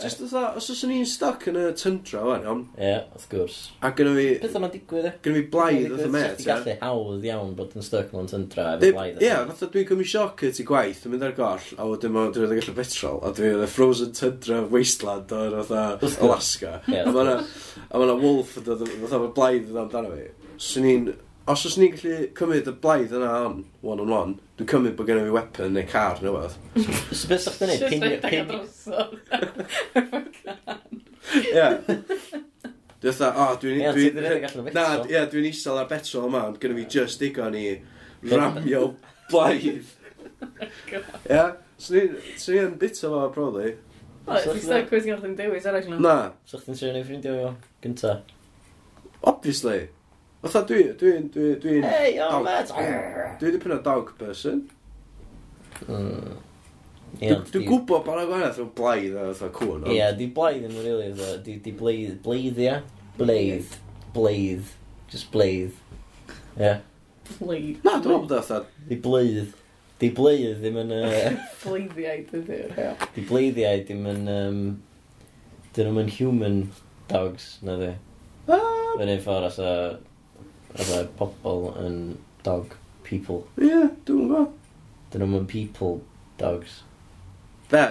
[0.02, 2.62] Just fatha, os oes ni'n stuck yn y tyndra, wan, iawn.
[2.82, 3.58] Ie, wrth gwrs.
[3.84, 4.24] A gyda fi...
[4.42, 5.12] Beth yma'n digwydd, e?
[5.22, 6.46] Gyda fi blaidd wrth y met, ie.
[6.48, 9.20] gallu hawdd iawn bod yn stuck mewn tyndra efo Dib- blaidd.
[9.22, 12.24] Ie, fatha dwi'n cymryd sioc at i gwaith, yn mynd ar goll, a wedyn ma,
[12.34, 15.84] dwi'n gallu petrol, a dwi'n y frozen tyndra wasteland o'r fatha
[16.26, 16.74] Alaska.
[16.90, 17.38] Ie, A wrth ma' 'na-
[17.86, 20.26] a ma' 'na wolf yn dod, fatha ma' blaidd yn dod amdano fi.
[20.72, 21.06] Swn i'n
[21.46, 25.08] os oes ni'n gallu cymryd y blaidd yna on, one on one, dwi'n cymryd bod
[25.10, 26.54] gen i weapon neu car neu wedd.
[27.18, 27.74] So beth sa'ch dynnu?
[27.82, 29.10] Just dweud dag adrosol.
[31.44, 31.66] Ie.
[33.04, 34.70] Dwi'n dweud, o, dwi'n...
[34.72, 37.66] Na, ie, dwi'n isel ar betrol yma, ond gynnu fi just digon i
[38.30, 38.86] ramio
[39.32, 39.90] blaidd.
[41.34, 41.44] Ie?
[41.76, 43.74] So ni'n bit o fo, probably.
[44.24, 46.00] O, ti'n stuck cwrs gael chdi'n dewis arall nhw?
[46.00, 46.16] Na.
[46.48, 47.52] So chdi'n siarad i'n ffrindio fo,
[47.84, 48.16] gynta?
[49.28, 49.82] Obviously.
[50.44, 51.74] Fatha dwi, dwi, dwi, dwi...
[51.88, 52.72] Hey, yo, mate!
[53.40, 54.58] Dwi wedi pynnu dog person.
[55.88, 56.34] Mm.
[57.20, 59.84] Ie, Dwi'n di- gwybod bod yna gwahaneth o'n blaidd a fatha cwn.
[59.86, 61.30] ond- Ie, di blaidd yn rili, ddo.
[61.46, 62.76] di, di blaidd, blaidd, ia?
[63.18, 63.76] Blaidd,
[64.16, 64.72] blaidd,
[65.12, 65.76] just blaidd.
[66.58, 66.74] Ie,
[67.24, 67.78] Pleid.
[67.86, 68.58] Na, dwi'n meddwl bod fatha...
[68.90, 69.52] di blaidd,
[70.02, 72.98] di blaidd ddim yn, yy, Pleiddiau dydy'r hel.
[73.14, 74.58] di blaiddiau ddim yn, um,
[75.78, 76.58] dyn nhw'n human
[77.08, 77.94] dogs, na di.
[78.50, 79.70] Yn un ffordd as a
[80.74, 81.98] Fatha pobl yn
[82.42, 82.74] dog
[83.06, 83.44] people.
[83.60, 84.50] Ie, yeah, dwi'n gwybod.
[85.12, 86.00] Dyn nhw'n mynd people
[86.40, 86.80] dogs.
[87.70, 87.84] Be?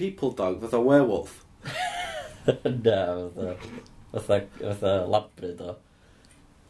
[0.00, 1.42] People dog, fatha werewolf.
[2.86, 3.00] Na,
[3.34, 3.56] fatha.
[4.14, 5.76] Fatha, fatha labrador.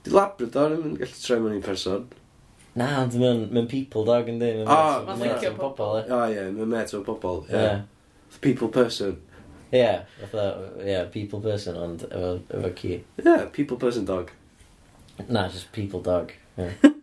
[0.03, 2.09] Di labrador yn gallu troi mewn i'n person.
[2.75, 4.51] Na, ond mae'n mae people dog yn di.
[4.65, 6.05] Mae'n oh, met o pobl, e.
[6.11, 7.65] O, ie, mae'n met o pobl, ie.
[8.43, 9.15] People person.
[9.71, 10.51] Ie, yeah, fatha,
[10.83, 12.97] yeah, people person, ond efo, efo ci.
[12.99, 14.35] Ie, yeah, people person dog.
[15.29, 16.33] Na, just people dog.
[16.57, 16.73] Yeah.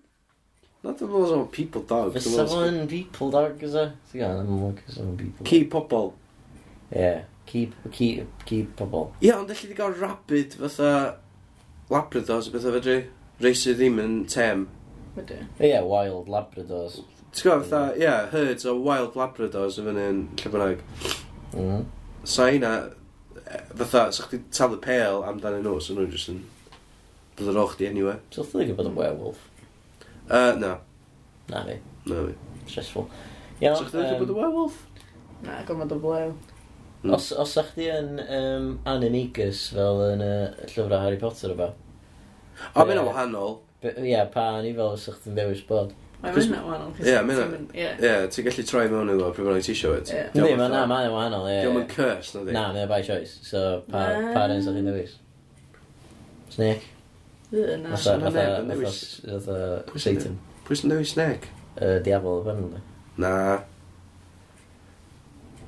[0.88, 2.14] Not dim ond o'n people dog.
[2.16, 3.90] Fysa fo yn people dog, ysa?
[4.12, 5.50] Ti'n gael, ddim yn mwyn cys o'n people dog.
[5.50, 6.12] Ci pobl.
[6.96, 7.12] Ie,
[7.50, 9.08] ci pobl.
[9.20, 10.92] Ie, ond allai di gael rabid fatha
[11.92, 12.98] labradors o bethau fedri.
[13.44, 14.68] Reis sydd ddim yn tem.
[15.18, 17.02] Ie, yeah, wild labradors.
[17.34, 20.86] Ti'n gwybod fatha, ie, yeah, herds o wild labradors yn fyny yn Llybynnag.
[20.86, 21.58] Mm.
[21.58, 21.88] Mm-hmm.
[22.24, 22.76] So, hynna,
[23.42, 26.46] e, fatha, sa'ch chi talu pale amdanyn nhw, so nhw'n jyst yn
[27.38, 28.18] Bydd yr och di anyway.
[28.34, 29.42] So, wrth ddeg bod yn werewolf?
[30.26, 30.72] Uh, na.
[31.52, 31.76] Na fi.
[32.10, 32.34] Na fi.
[32.66, 33.06] Stressful.
[33.62, 33.78] Iawn.
[33.78, 34.80] So, chdi'n bod yn werewolf?
[35.46, 36.32] Na, gormod o blew.
[37.04, 37.14] Mm.
[37.14, 41.60] Os, os a'ch chdi yn um, animagus fel yn y uh, llyfrau Harry Potter o
[41.60, 41.70] ba?
[42.74, 43.60] O, mae'n wahanol.
[43.86, 45.94] Ie, pa anifel os a'ch ti'n dewis bod?
[46.26, 46.98] Mae'n wahanol.
[47.06, 47.70] Ie, mae'n...
[47.78, 50.10] Ie, ti'n gallu troi mewn iddo pryd bynnag ti isio it.
[50.10, 51.62] Ie, na, mae'n wahanol, ie.
[51.62, 52.58] Diolch yn curse, na di?
[52.58, 53.38] Na, mae'n by choice.
[53.46, 55.20] So, pa, pa rhan sa'ch chi'n dewis?
[56.58, 56.97] Snake?
[57.52, 58.44] Fatha, fatha,
[59.24, 60.36] fatha, Satan.
[60.68, 61.48] Pwy sy'n dewis snake?
[61.80, 62.82] Y diafol, yna.
[63.24, 63.32] Na.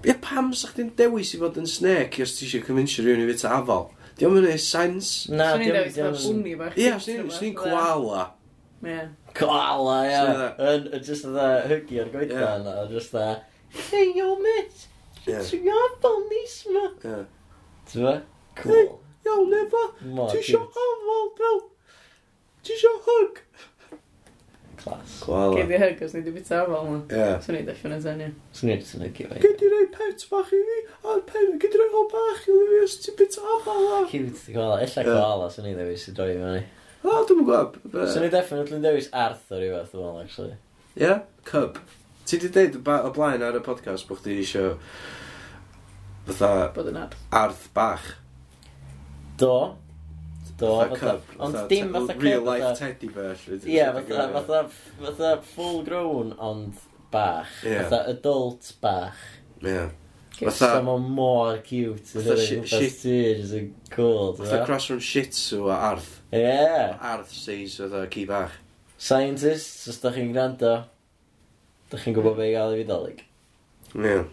[0.04, 3.30] Ie, pam sa chdi'n dewis i fod yn snake os ti eisiau convincio rhywun i
[3.32, 3.88] fyta afol?
[4.20, 5.14] Diolch yn ei sens.
[5.32, 6.28] Na, diolch yn ei sens.
[6.76, 8.28] Ie, os ni'n koala.
[8.84, 9.02] Ie.
[9.40, 11.00] Koala, ie.
[11.00, 13.28] Just dda hygu ar goedfa a Just dda,
[13.90, 14.88] hey, yo, mate.
[15.30, 16.88] It's nis ma!
[17.06, 17.22] Ie.
[17.92, 18.22] Ti'n
[18.60, 19.00] Cool
[19.30, 19.84] iawn efo.
[20.02, 21.62] Ti isio hafol fel...
[22.66, 23.40] Ti isio hug?
[24.80, 25.16] Clas.
[25.26, 25.58] Gwala.
[25.58, 27.04] Gei di hug os ni di bita hafol yma.
[27.12, 27.30] Ie.
[27.46, 28.32] Swn i definite yn ie.
[28.56, 29.40] Swn i'n sy'n hygu fe.
[29.46, 32.58] Gei di rei pet bach i fi, a pen, gei di rei hol bach i
[32.72, 34.02] fi os ti bita hafol yma.
[34.12, 36.66] Gei di bita gwala, illa gwala, swn i ddewis i droi fyny.
[37.00, 37.78] O, dwi'n gwab.
[37.96, 40.58] Swn i definitely dewis Arthur i fath o'n actually.
[41.00, 41.14] Ie,
[41.48, 41.80] cub.
[42.28, 44.76] Ti di deud o blaen ar y podcast bod chdi eisiau
[46.28, 46.68] fatha...
[46.76, 47.16] Bod yn arth.
[47.34, 48.12] Arth bach.
[49.40, 49.54] Do.
[50.60, 51.22] Do, fatha...
[51.40, 52.24] Ond dim fatha cyb.
[52.26, 53.38] Real life teddy bear.
[53.64, 53.86] Ie,
[54.36, 54.62] fatha,
[55.00, 56.74] fatha full grown, ond
[57.12, 57.48] bach.
[57.64, 59.16] Fatha adult bach.
[59.64, 59.88] Ie.
[60.40, 60.52] Fatha...
[60.52, 62.04] Fatha mor cute.
[62.12, 62.68] Fatha shit.
[62.68, 63.64] Fatha
[63.96, 64.34] cool.
[64.36, 66.20] Fatha cross from shih tzu a arth.
[66.34, 66.98] Ie.
[67.00, 68.52] Arth seis fatha ci bach.
[69.00, 70.74] Scientists, os da chi'n gwrando,
[71.88, 73.24] da chi'n gwybod beth i gael i fi dalig.
[73.96, 74.04] Ie.
[74.04, 74.28] Yeah.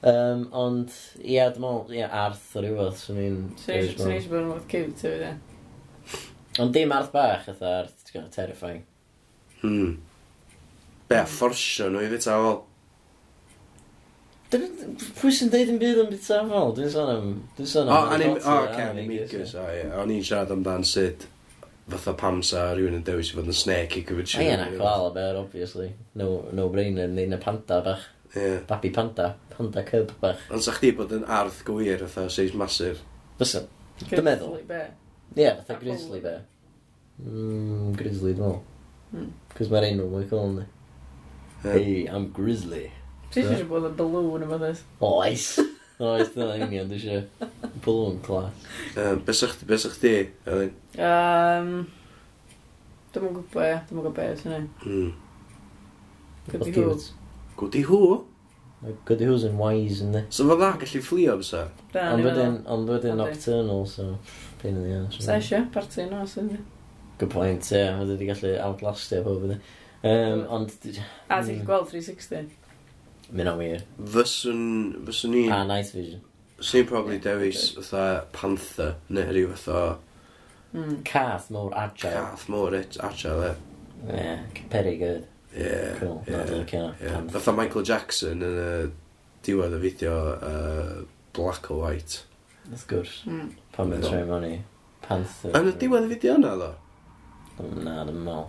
[0.00, 3.40] Um, ond, ia, dim ond, ia, arth o rhywbeth, swn i'n...
[3.60, 5.34] Swn i'n eisiau bod yn fath cute, hefyd, ia.
[6.62, 8.86] Ond dim arth bach, eitha arth, ti'n gwybod, terrifying.
[9.60, 9.90] Hmm.
[11.10, 12.60] Be, a fforsio nhw i fita o fel?
[15.20, 16.72] Pwy sy'n deud yn byd yn bita o fel?
[16.78, 17.28] Dwi'n sôn am...
[17.58, 18.14] Dwi'n son am...
[18.16, 19.84] O, o, oce, amigos, o, ie.
[20.00, 21.28] O'n i'n siarad amdan sut
[21.90, 24.46] fatha pam sa rhywun yn dewis i fod yn snake i gyfyd siw.
[24.46, 25.10] Ie, na, clal,
[25.42, 25.90] obviously.
[26.18, 28.08] No, no brainer, neu na panda bach.
[28.34, 28.60] Yeah.
[28.68, 29.34] Babi panda.
[29.50, 30.42] Panda cub bach.
[30.54, 33.02] Ond sa chdi bod yn arth gwir, fatha seis masif.
[33.40, 33.64] Fysa.
[34.04, 34.54] Dwi'n meddwl.
[34.54, 34.92] Grizzly bear.
[35.34, 36.44] Ie, yeah, fatha grizzly bear.
[37.24, 38.62] Mm, grizzly, dwi'n meddwl.
[39.10, 39.32] Mm.
[39.56, 40.66] Cos mae'r enw mwy cool, ni.
[41.64, 41.74] Yeah.
[41.74, 42.86] Hey, I'm grizzly.
[43.34, 44.84] Ti eisiau bod yn balloon yma ddes?
[45.06, 45.48] Oes.
[46.00, 47.48] Oes, dyna union, dwi eisiau
[47.84, 48.68] balloon class.
[48.94, 50.14] Um, besach, besach ti,
[50.46, 50.72] Elin?
[50.94, 51.72] Um,
[53.10, 54.68] dwi'n mwyn gwybod, dwi'n mwyn gwybod beth, sy'n ei.
[54.86, 55.10] Mm.
[56.50, 57.10] Could be good.
[57.60, 58.24] Goody Who?
[59.04, 60.22] Goody Who's yn wise yndi.
[60.32, 61.66] So fod na gallu fflio fysa?
[62.00, 64.14] Ond wedyn, ond wedyn nocturnal, so...
[64.62, 65.18] Pain in the ass.
[65.24, 66.60] Sa eisiau, party no, sy'n di.
[67.20, 67.76] Good point, ie.
[67.76, 68.00] Yeah.
[68.00, 69.58] Oedd wedi gallu outlastio e pob ydi.
[70.00, 70.72] Um, ond...
[71.28, 71.50] A mm.
[71.50, 72.48] ti'n gweld 360?
[73.36, 73.84] Mynd o'n wir.
[74.14, 74.62] Fyswn,
[75.10, 75.42] fyswn ni...
[75.50, 76.22] Ah, A night vision.
[76.56, 78.06] Fyswn i'n probably yeah, dewis fatha
[78.36, 79.98] panther, neu rhyw fatha...
[80.72, 81.02] Mm.
[81.04, 82.16] Cath mor agile.
[82.16, 84.08] Cath mor agile, ie.
[84.08, 85.28] Yeah, peri yd.
[85.54, 85.70] Ie.
[85.98, 86.18] Cool.
[86.28, 86.32] Ie.
[86.32, 87.22] Yeah, yeah.
[87.34, 88.68] Fatha Michael Jackson yn y
[89.46, 91.00] diwedd y fideo uh,
[91.36, 92.22] Black or White.
[92.70, 93.16] Wrth gwrs.
[93.26, 93.48] Mm.
[93.74, 94.52] Pan mae'n troi mewn i
[95.06, 95.56] Panther.
[95.58, 96.70] Yn y diwedd y fideo yna, ddo?
[97.82, 98.46] Na, dim mal.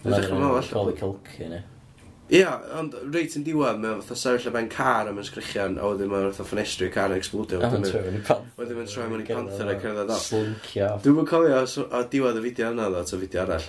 [0.00, 0.70] Ydych chi'n meddwl?
[0.72, 1.66] Colby Culkin, ie.
[2.30, 6.12] Ia, ond reit yn diwedd, mae'n fatha sefyll y ben car am sgrichian, a wedyn
[6.12, 7.58] mae'n fatha ffenestri y car yn explodio.
[7.58, 8.54] A mae'n troi mewn i panther.
[8.60, 10.28] Wedyn mae'n troi mewn i panther a cerdded off.
[10.28, 10.90] Slincio.
[11.04, 11.58] Dwi'n cofio
[11.90, 13.66] a diwedd y fideo yna, ddo, ta fideo arall.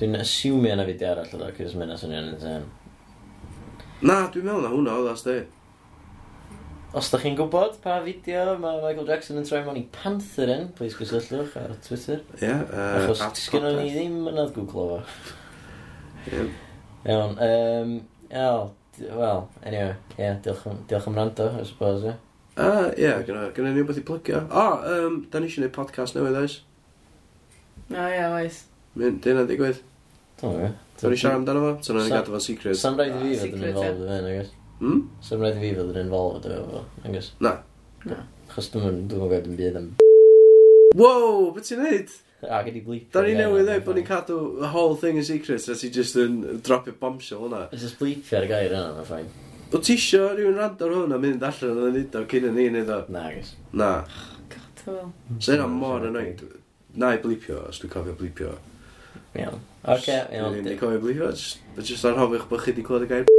[0.00, 2.64] Dwi'n asiwmio na fideo arall oedd o, cys mynd as yn insane.
[4.02, 5.36] Na, dwi'n meddwl na hwnna oedd as di.
[6.98, 10.66] Os da chi'n gwybod pa fideo mae Michael Jackson yn troi mewn i Panther yn,
[10.76, 12.20] please gysylltwch ar Twitter.
[12.36, 12.42] Ie.
[12.44, 14.98] Yeah, uh, Achos sgynno ni ddim yn adgw clofo.
[16.28, 16.46] Ie.
[17.08, 17.38] Iawn.
[17.48, 18.72] Um, iawn.
[19.00, 22.18] Wel, anyway, ie, yeah, diolch, diolch am rando, I suppose, ie.
[22.60, 24.42] Ah, ie, gyda gynna, gynna ni wbeth i plygio.
[24.50, 26.58] O, oh, um, da ni eisiau gwneud podcast newydd, oes?
[27.88, 28.58] O, oh, ie, yeah, oes
[28.98, 29.78] mynd dyna digwydd.
[30.40, 30.80] Dwi'n gwybod.
[31.02, 32.78] Dwi'n siarad amdano fo, so na'n gadw fo'n secret.
[32.78, 33.30] Sam rhaid ah, hmm?
[33.32, 34.50] i fi fod yn involved yn hyn, I guess.
[34.80, 34.98] Hmm?
[35.24, 37.30] Sam rhaid i fi fod yn involved efo hyn, I guess.
[37.42, 37.54] Na.
[38.08, 38.18] Na.
[38.52, 39.88] Chos dwi'n gwybod yn byd am...
[40.98, 42.12] Wow, beth ti'n neud?
[42.42, 43.06] A gyd i blip.
[43.14, 46.18] Da ni newydd dweud bod ni'n cadw the whole thing in secret, a ti just
[46.20, 47.68] yn dropio bombshell hwnna.
[47.72, 49.30] Ys ys blipio ar y gair yna, mae'n ffain.
[49.72, 52.58] O ti isio rhywun rand ar hwn a mynd allan o'n neud o cyn yn
[52.58, 52.98] ni neud o?
[53.14, 53.54] Na, gys.
[53.72, 53.92] Na.
[54.52, 55.14] God, Will.
[55.38, 56.44] So yna mor yn oed.
[56.98, 58.58] Na i blipio, os dwi'n cofio blipio.
[59.38, 59.60] Iawn.
[59.88, 60.58] Oce, iawn.
[60.60, 61.30] Dwi'n cofio blifio,
[61.74, 63.30] but just anhofiwch bod chi wedi clywed y gair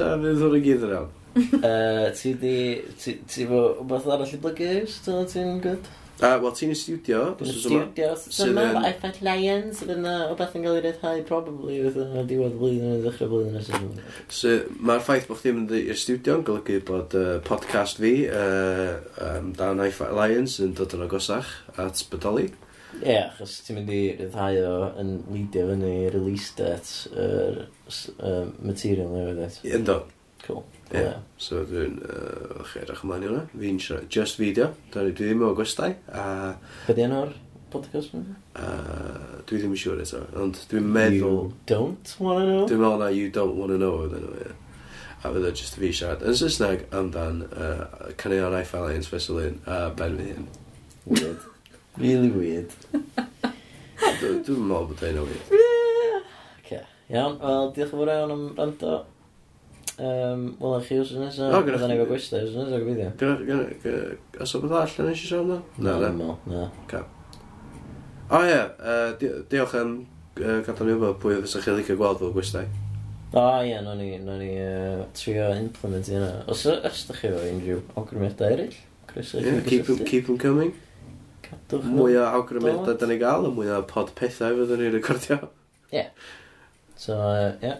[0.00, 1.16] a fydd hwn yn gyd yn iawn.
[2.18, 2.58] Ti di,
[3.00, 5.90] ti fo, beth arall i blygu, sydd ti'n gwyd?
[6.20, 7.84] Wel, ti'n studio, os oes yma.
[7.96, 8.08] Studio,
[8.50, 12.24] yma, I Fight Lions, fydd yna o beth yn cael ei ryddhau, probably, fydd yna
[12.28, 13.86] diwedd blwyddyn yn ddechrau blwyddyn nesaf.
[14.36, 18.98] So, mae'r ffaith bod chdi'n mynd i'r studio yn golygu bod uh, podcast fi, uh,
[19.30, 22.50] um, dan I Fight Lions, yn dod yn agosach at Bodoli.
[22.98, 28.48] Ie, yeah, achos ti'n mynd i ryddhau o yn leidio fyny release dates yr uh,
[28.58, 29.60] material newydd et.
[29.64, 30.00] Ie, ynddo.
[30.42, 30.64] Cool.
[30.90, 31.04] Ie, yeah.
[31.06, 31.20] yeah.
[31.38, 33.44] so dwi'n uh, chi edrych ymlaen i hwnna.
[33.52, 35.92] Fi'n siarad just video, dwi ddim o gwestai.
[36.10, 36.24] A...
[36.88, 37.36] Be di enw'r
[37.70, 38.38] podcast yma?
[38.58, 41.38] Uh, dwi ddim yn siŵr eto, ond dwi'n meddwl...
[41.52, 42.66] You don't wanna know?
[42.70, 44.56] Dwi'n meddwl na you don't want to know oedd enw, ie.
[45.20, 49.82] A fydda just fi siarad yn Saesneg amdan uh, caneuon iFi Lions fesul un a
[49.94, 50.50] ben fi hyn.
[51.06, 51.49] Weird.
[52.00, 52.72] Really weird.
[54.20, 55.54] Dwi'n meddwl bod hyn o weird.
[56.62, 56.82] Okay.
[57.12, 58.92] Iawn, wel, diolch yn fawr iawn am rando.
[60.00, 62.84] Um, wel, chi os yn nesaf, O, gyda byddai'n chdi- efo gwestiwn os yn nesaf
[62.84, 63.10] gobeithio.
[63.20, 65.58] Gynna- gynna- gy- Os o beth all yn eisiau siarad na?
[65.76, 66.36] Na, na.
[66.48, 67.02] na.
[68.30, 69.92] O ie, yy, di- diolch am
[70.40, 72.64] yy, gadael ni wybod pwy fysa chi licio gweld fel gwestai.
[73.36, 76.30] O ie, no ni, no ni uh, trio implement i hynna.
[76.48, 78.78] Os os ydych chi efo unrhyw awgrymiadau eraill,
[79.10, 80.72] Yeah, Ie, Keep 'em- keep them coming.
[81.70, 85.38] Mwy o awgrymiadau da ni gael, y mwy o pod pethau fyddwn ni'n recordio.
[85.94, 86.06] Ie.
[86.94, 87.20] So, ie.
[87.20, 87.78] Uh, yeah.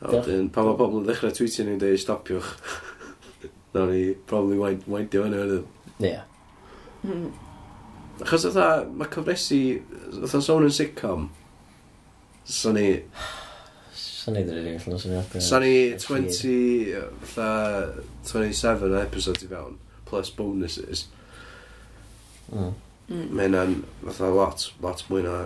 [0.00, 2.54] A wedyn, pan mae pobl yn dechrau tweetio ni'n dweud stopiwch.
[3.74, 5.60] Na ni, probably weindio hynny hynny.
[6.08, 6.16] Ie.
[7.02, 7.28] Hmm.
[8.20, 9.60] Achos oedd mae cyfresu,
[10.24, 11.28] ytha sôn yn sitcom.
[12.44, 12.88] So ni...
[14.20, 15.40] So ni ddryd i'n llnos yn iawn.
[15.40, 16.50] So ni 20,
[17.24, 17.46] ytha,
[18.28, 21.06] 27 episodes i fewn, plus bonuses.
[22.52, 22.74] Mm.
[23.10, 23.30] Mm.
[23.34, 25.36] Mae hynna'n fatha lot, lot mwy na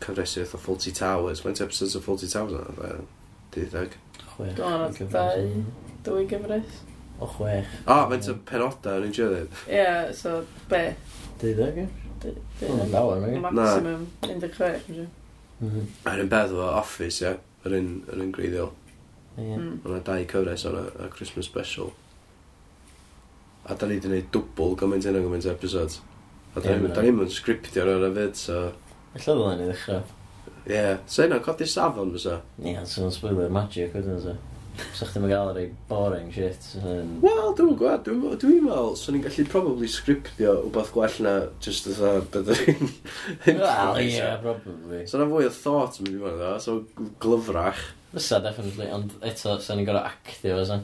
[0.00, 1.44] cyfresu fatha Fawlty Towers.
[1.44, 3.00] Mae'n episodes o Fawlty Towers yna, fatha,
[3.54, 3.98] dyddag.
[4.34, 4.54] Chwech.
[4.58, 5.50] Do, dau,
[6.06, 6.78] dwy gyfres.
[7.20, 7.68] O chwech.
[7.84, 9.60] O, oh, mae'n penodau yn un ddweud.
[9.68, 9.84] Ie,
[10.16, 10.38] so,
[10.70, 10.86] be?
[11.42, 11.90] Dyddag, ie?
[13.44, 15.04] Maximum 16,
[15.60, 16.30] A'r un mhm.
[16.32, 17.36] beth o Office, ie?
[17.64, 18.72] Yr un, yr un greiddiol.
[19.36, 19.52] Ie.
[19.52, 19.76] Mm.
[19.84, 21.92] Mae yna dau cyfres o'n a Christmas special.
[23.64, 26.00] A da ni wedi gwneud dwbl gymaint yna gymaint episodes.
[26.54, 28.58] A da ni'n mynd sgriptio ar hwnna fyd, so...
[29.14, 30.02] Alla ddod yn ei ddechrau.
[30.64, 30.98] Ie, yeah.
[31.10, 32.40] so yna, codi safon fysa.
[32.62, 34.36] Ie, yeah, so'n spoiler magic wedyn, so.
[34.94, 36.68] Sa chdi'n gael rei boring shit.
[36.80, 37.18] And...
[37.22, 41.34] Wel, dwi'n gwybod, dwi'n dwi, dwi meddwl, so ni'n gallu probably sgriptio wbeth gwell na
[41.62, 42.94] just as a beth yw'n...
[43.46, 45.02] Wel, ie, probably.
[45.10, 47.82] So na fwy o thought yn mynd i fod, dda, so glyfrach.
[48.14, 50.80] Fysa, definitely, ond eto, sa'n ni'n gorau actio, fysa.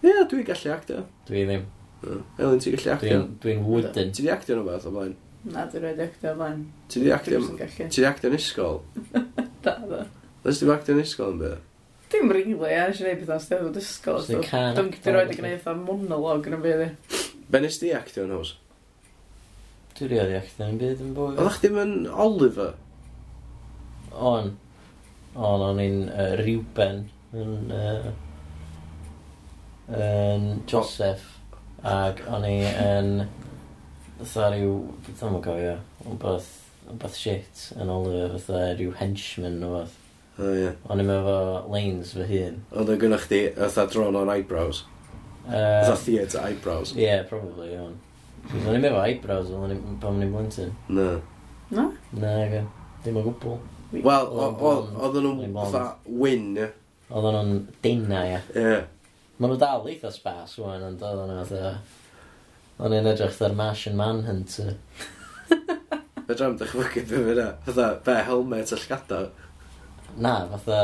[0.00, 1.04] Ie, yeah, dwi'n gallu actio.
[1.30, 1.68] Dwi ddim.
[2.00, 3.24] Elin, ti'n gallu actio?
[3.42, 4.12] Dwi'n wooden.
[4.16, 5.16] Ti di actio nhw beth o blaen?
[5.44, 6.62] Na, dwi'n rhaid actio o blaen.
[6.88, 7.40] Ti di actio?
[7.60, 8.80] Ti di actio yn ysgol?
[9.60, 10.06] Da, da.
[10.46, 11.66] Nes ti'n actio yn ysgol yn beth?
[12.10, 14.22] Dim rili, a nes i wneud beth o'n steddfod ysgol.
[14.24, 17.18] Dwi'n gyda'i rhaid i gwneud eitha monolog yn y byd.
[17.52, 18.54] Be nes di actio yn hws?
[19.98, 21.36] Dwi'n rhaid i actio yn byd yn bwyd.
[21.36, 21.94] Oeddach chdi'n yn
[22.24, 22.72] Oliver?
[24.16, 24.54] On.
[25.36, 27.04] On, o'n i'n uh, Reuben.
[27.36, 27.68] Yn...
[27.68, 28.10] Uh,
[30.00, 31.39] yn Joseph.
[31.86, 33.14] Ac o'n i yn...
[34.20, 34.74] Fytha rhyw...
[35.06, 35.78] Fytha ma'n gofio.
[36.04, 36.50] Wbeth...
[36.90, 39.96] Wbeth shit yn ôl y fytha rhyw henchman o fath.
[40.40, 40.70] O oh, ie.
[40.88, 41.38] O'n i'n efo
[41.72, 42.60] lanes fy hun.
[42.76, 44.84] Ond yn gynnwch chi ytha dron o'n eyebrows?
[45.46, 46.94] Uh, ytha theatre eyebrows?
[46.96, 47.96] Ie, yeah, probably, iawn.
[48.50, 50.72] O'n i'n efo eyebrows pan o'n i'n blentyn.
[50.92, 51.10] Na.
[51.72, 51.88] Na?
[52.12, 52.64] Na, aga.
[53.04, 53.58] Dim o gwbl.
[54.04, 56.70] Wel, oedden nhw'n fatha win, ie?
[57.10, 58.40] Oedden nhw'n dena, e.
[58.52, 58.64] ie.
[58.64, 58.80] Ie.
[59.40, 61.68] Maen nhw dal eitha spas rwan, ond oedd yna fatha...
[62.80, 64.74] O'n i'n edrych fatha'r Martian Manhunter.
[66.26, 67.46] Fedra am dychmygu beth fyna.
[67.46, 67.62] E.
[67.68, 69.20] Fatha, be, helmet a llgada.
[70.20, 70.82] Na, fatha...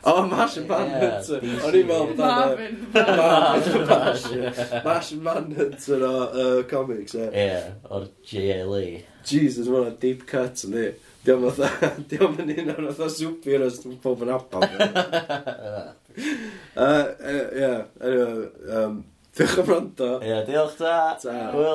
[0.00, 1.46] O, oh, Martian Manhunter!
[1.46, 2.82] Yeah, O'n i'n meddwl Marvin.
[3.22, 4.50] Marvin!
[4.88, 7.30] Martian Manhunter o uh, comics, e.
[7.30, 8.84] Ie, o'r JLE.
[9.30, 10.90] Jesus, mae'n deep cut yn di.
[11.22, 14.70] Diolch yn un o'r fatha superheroes dwi'n pob yn abal.
[16.76, 19.04] uh, uh, yeah, anyway, um,
[19.36, 20.08] diolch am rando.
[20.22, 21.16] Ie, yeah, diolch ta.
[21.22, 21.34] Ta.
[21.54, 21.68] Hwyl.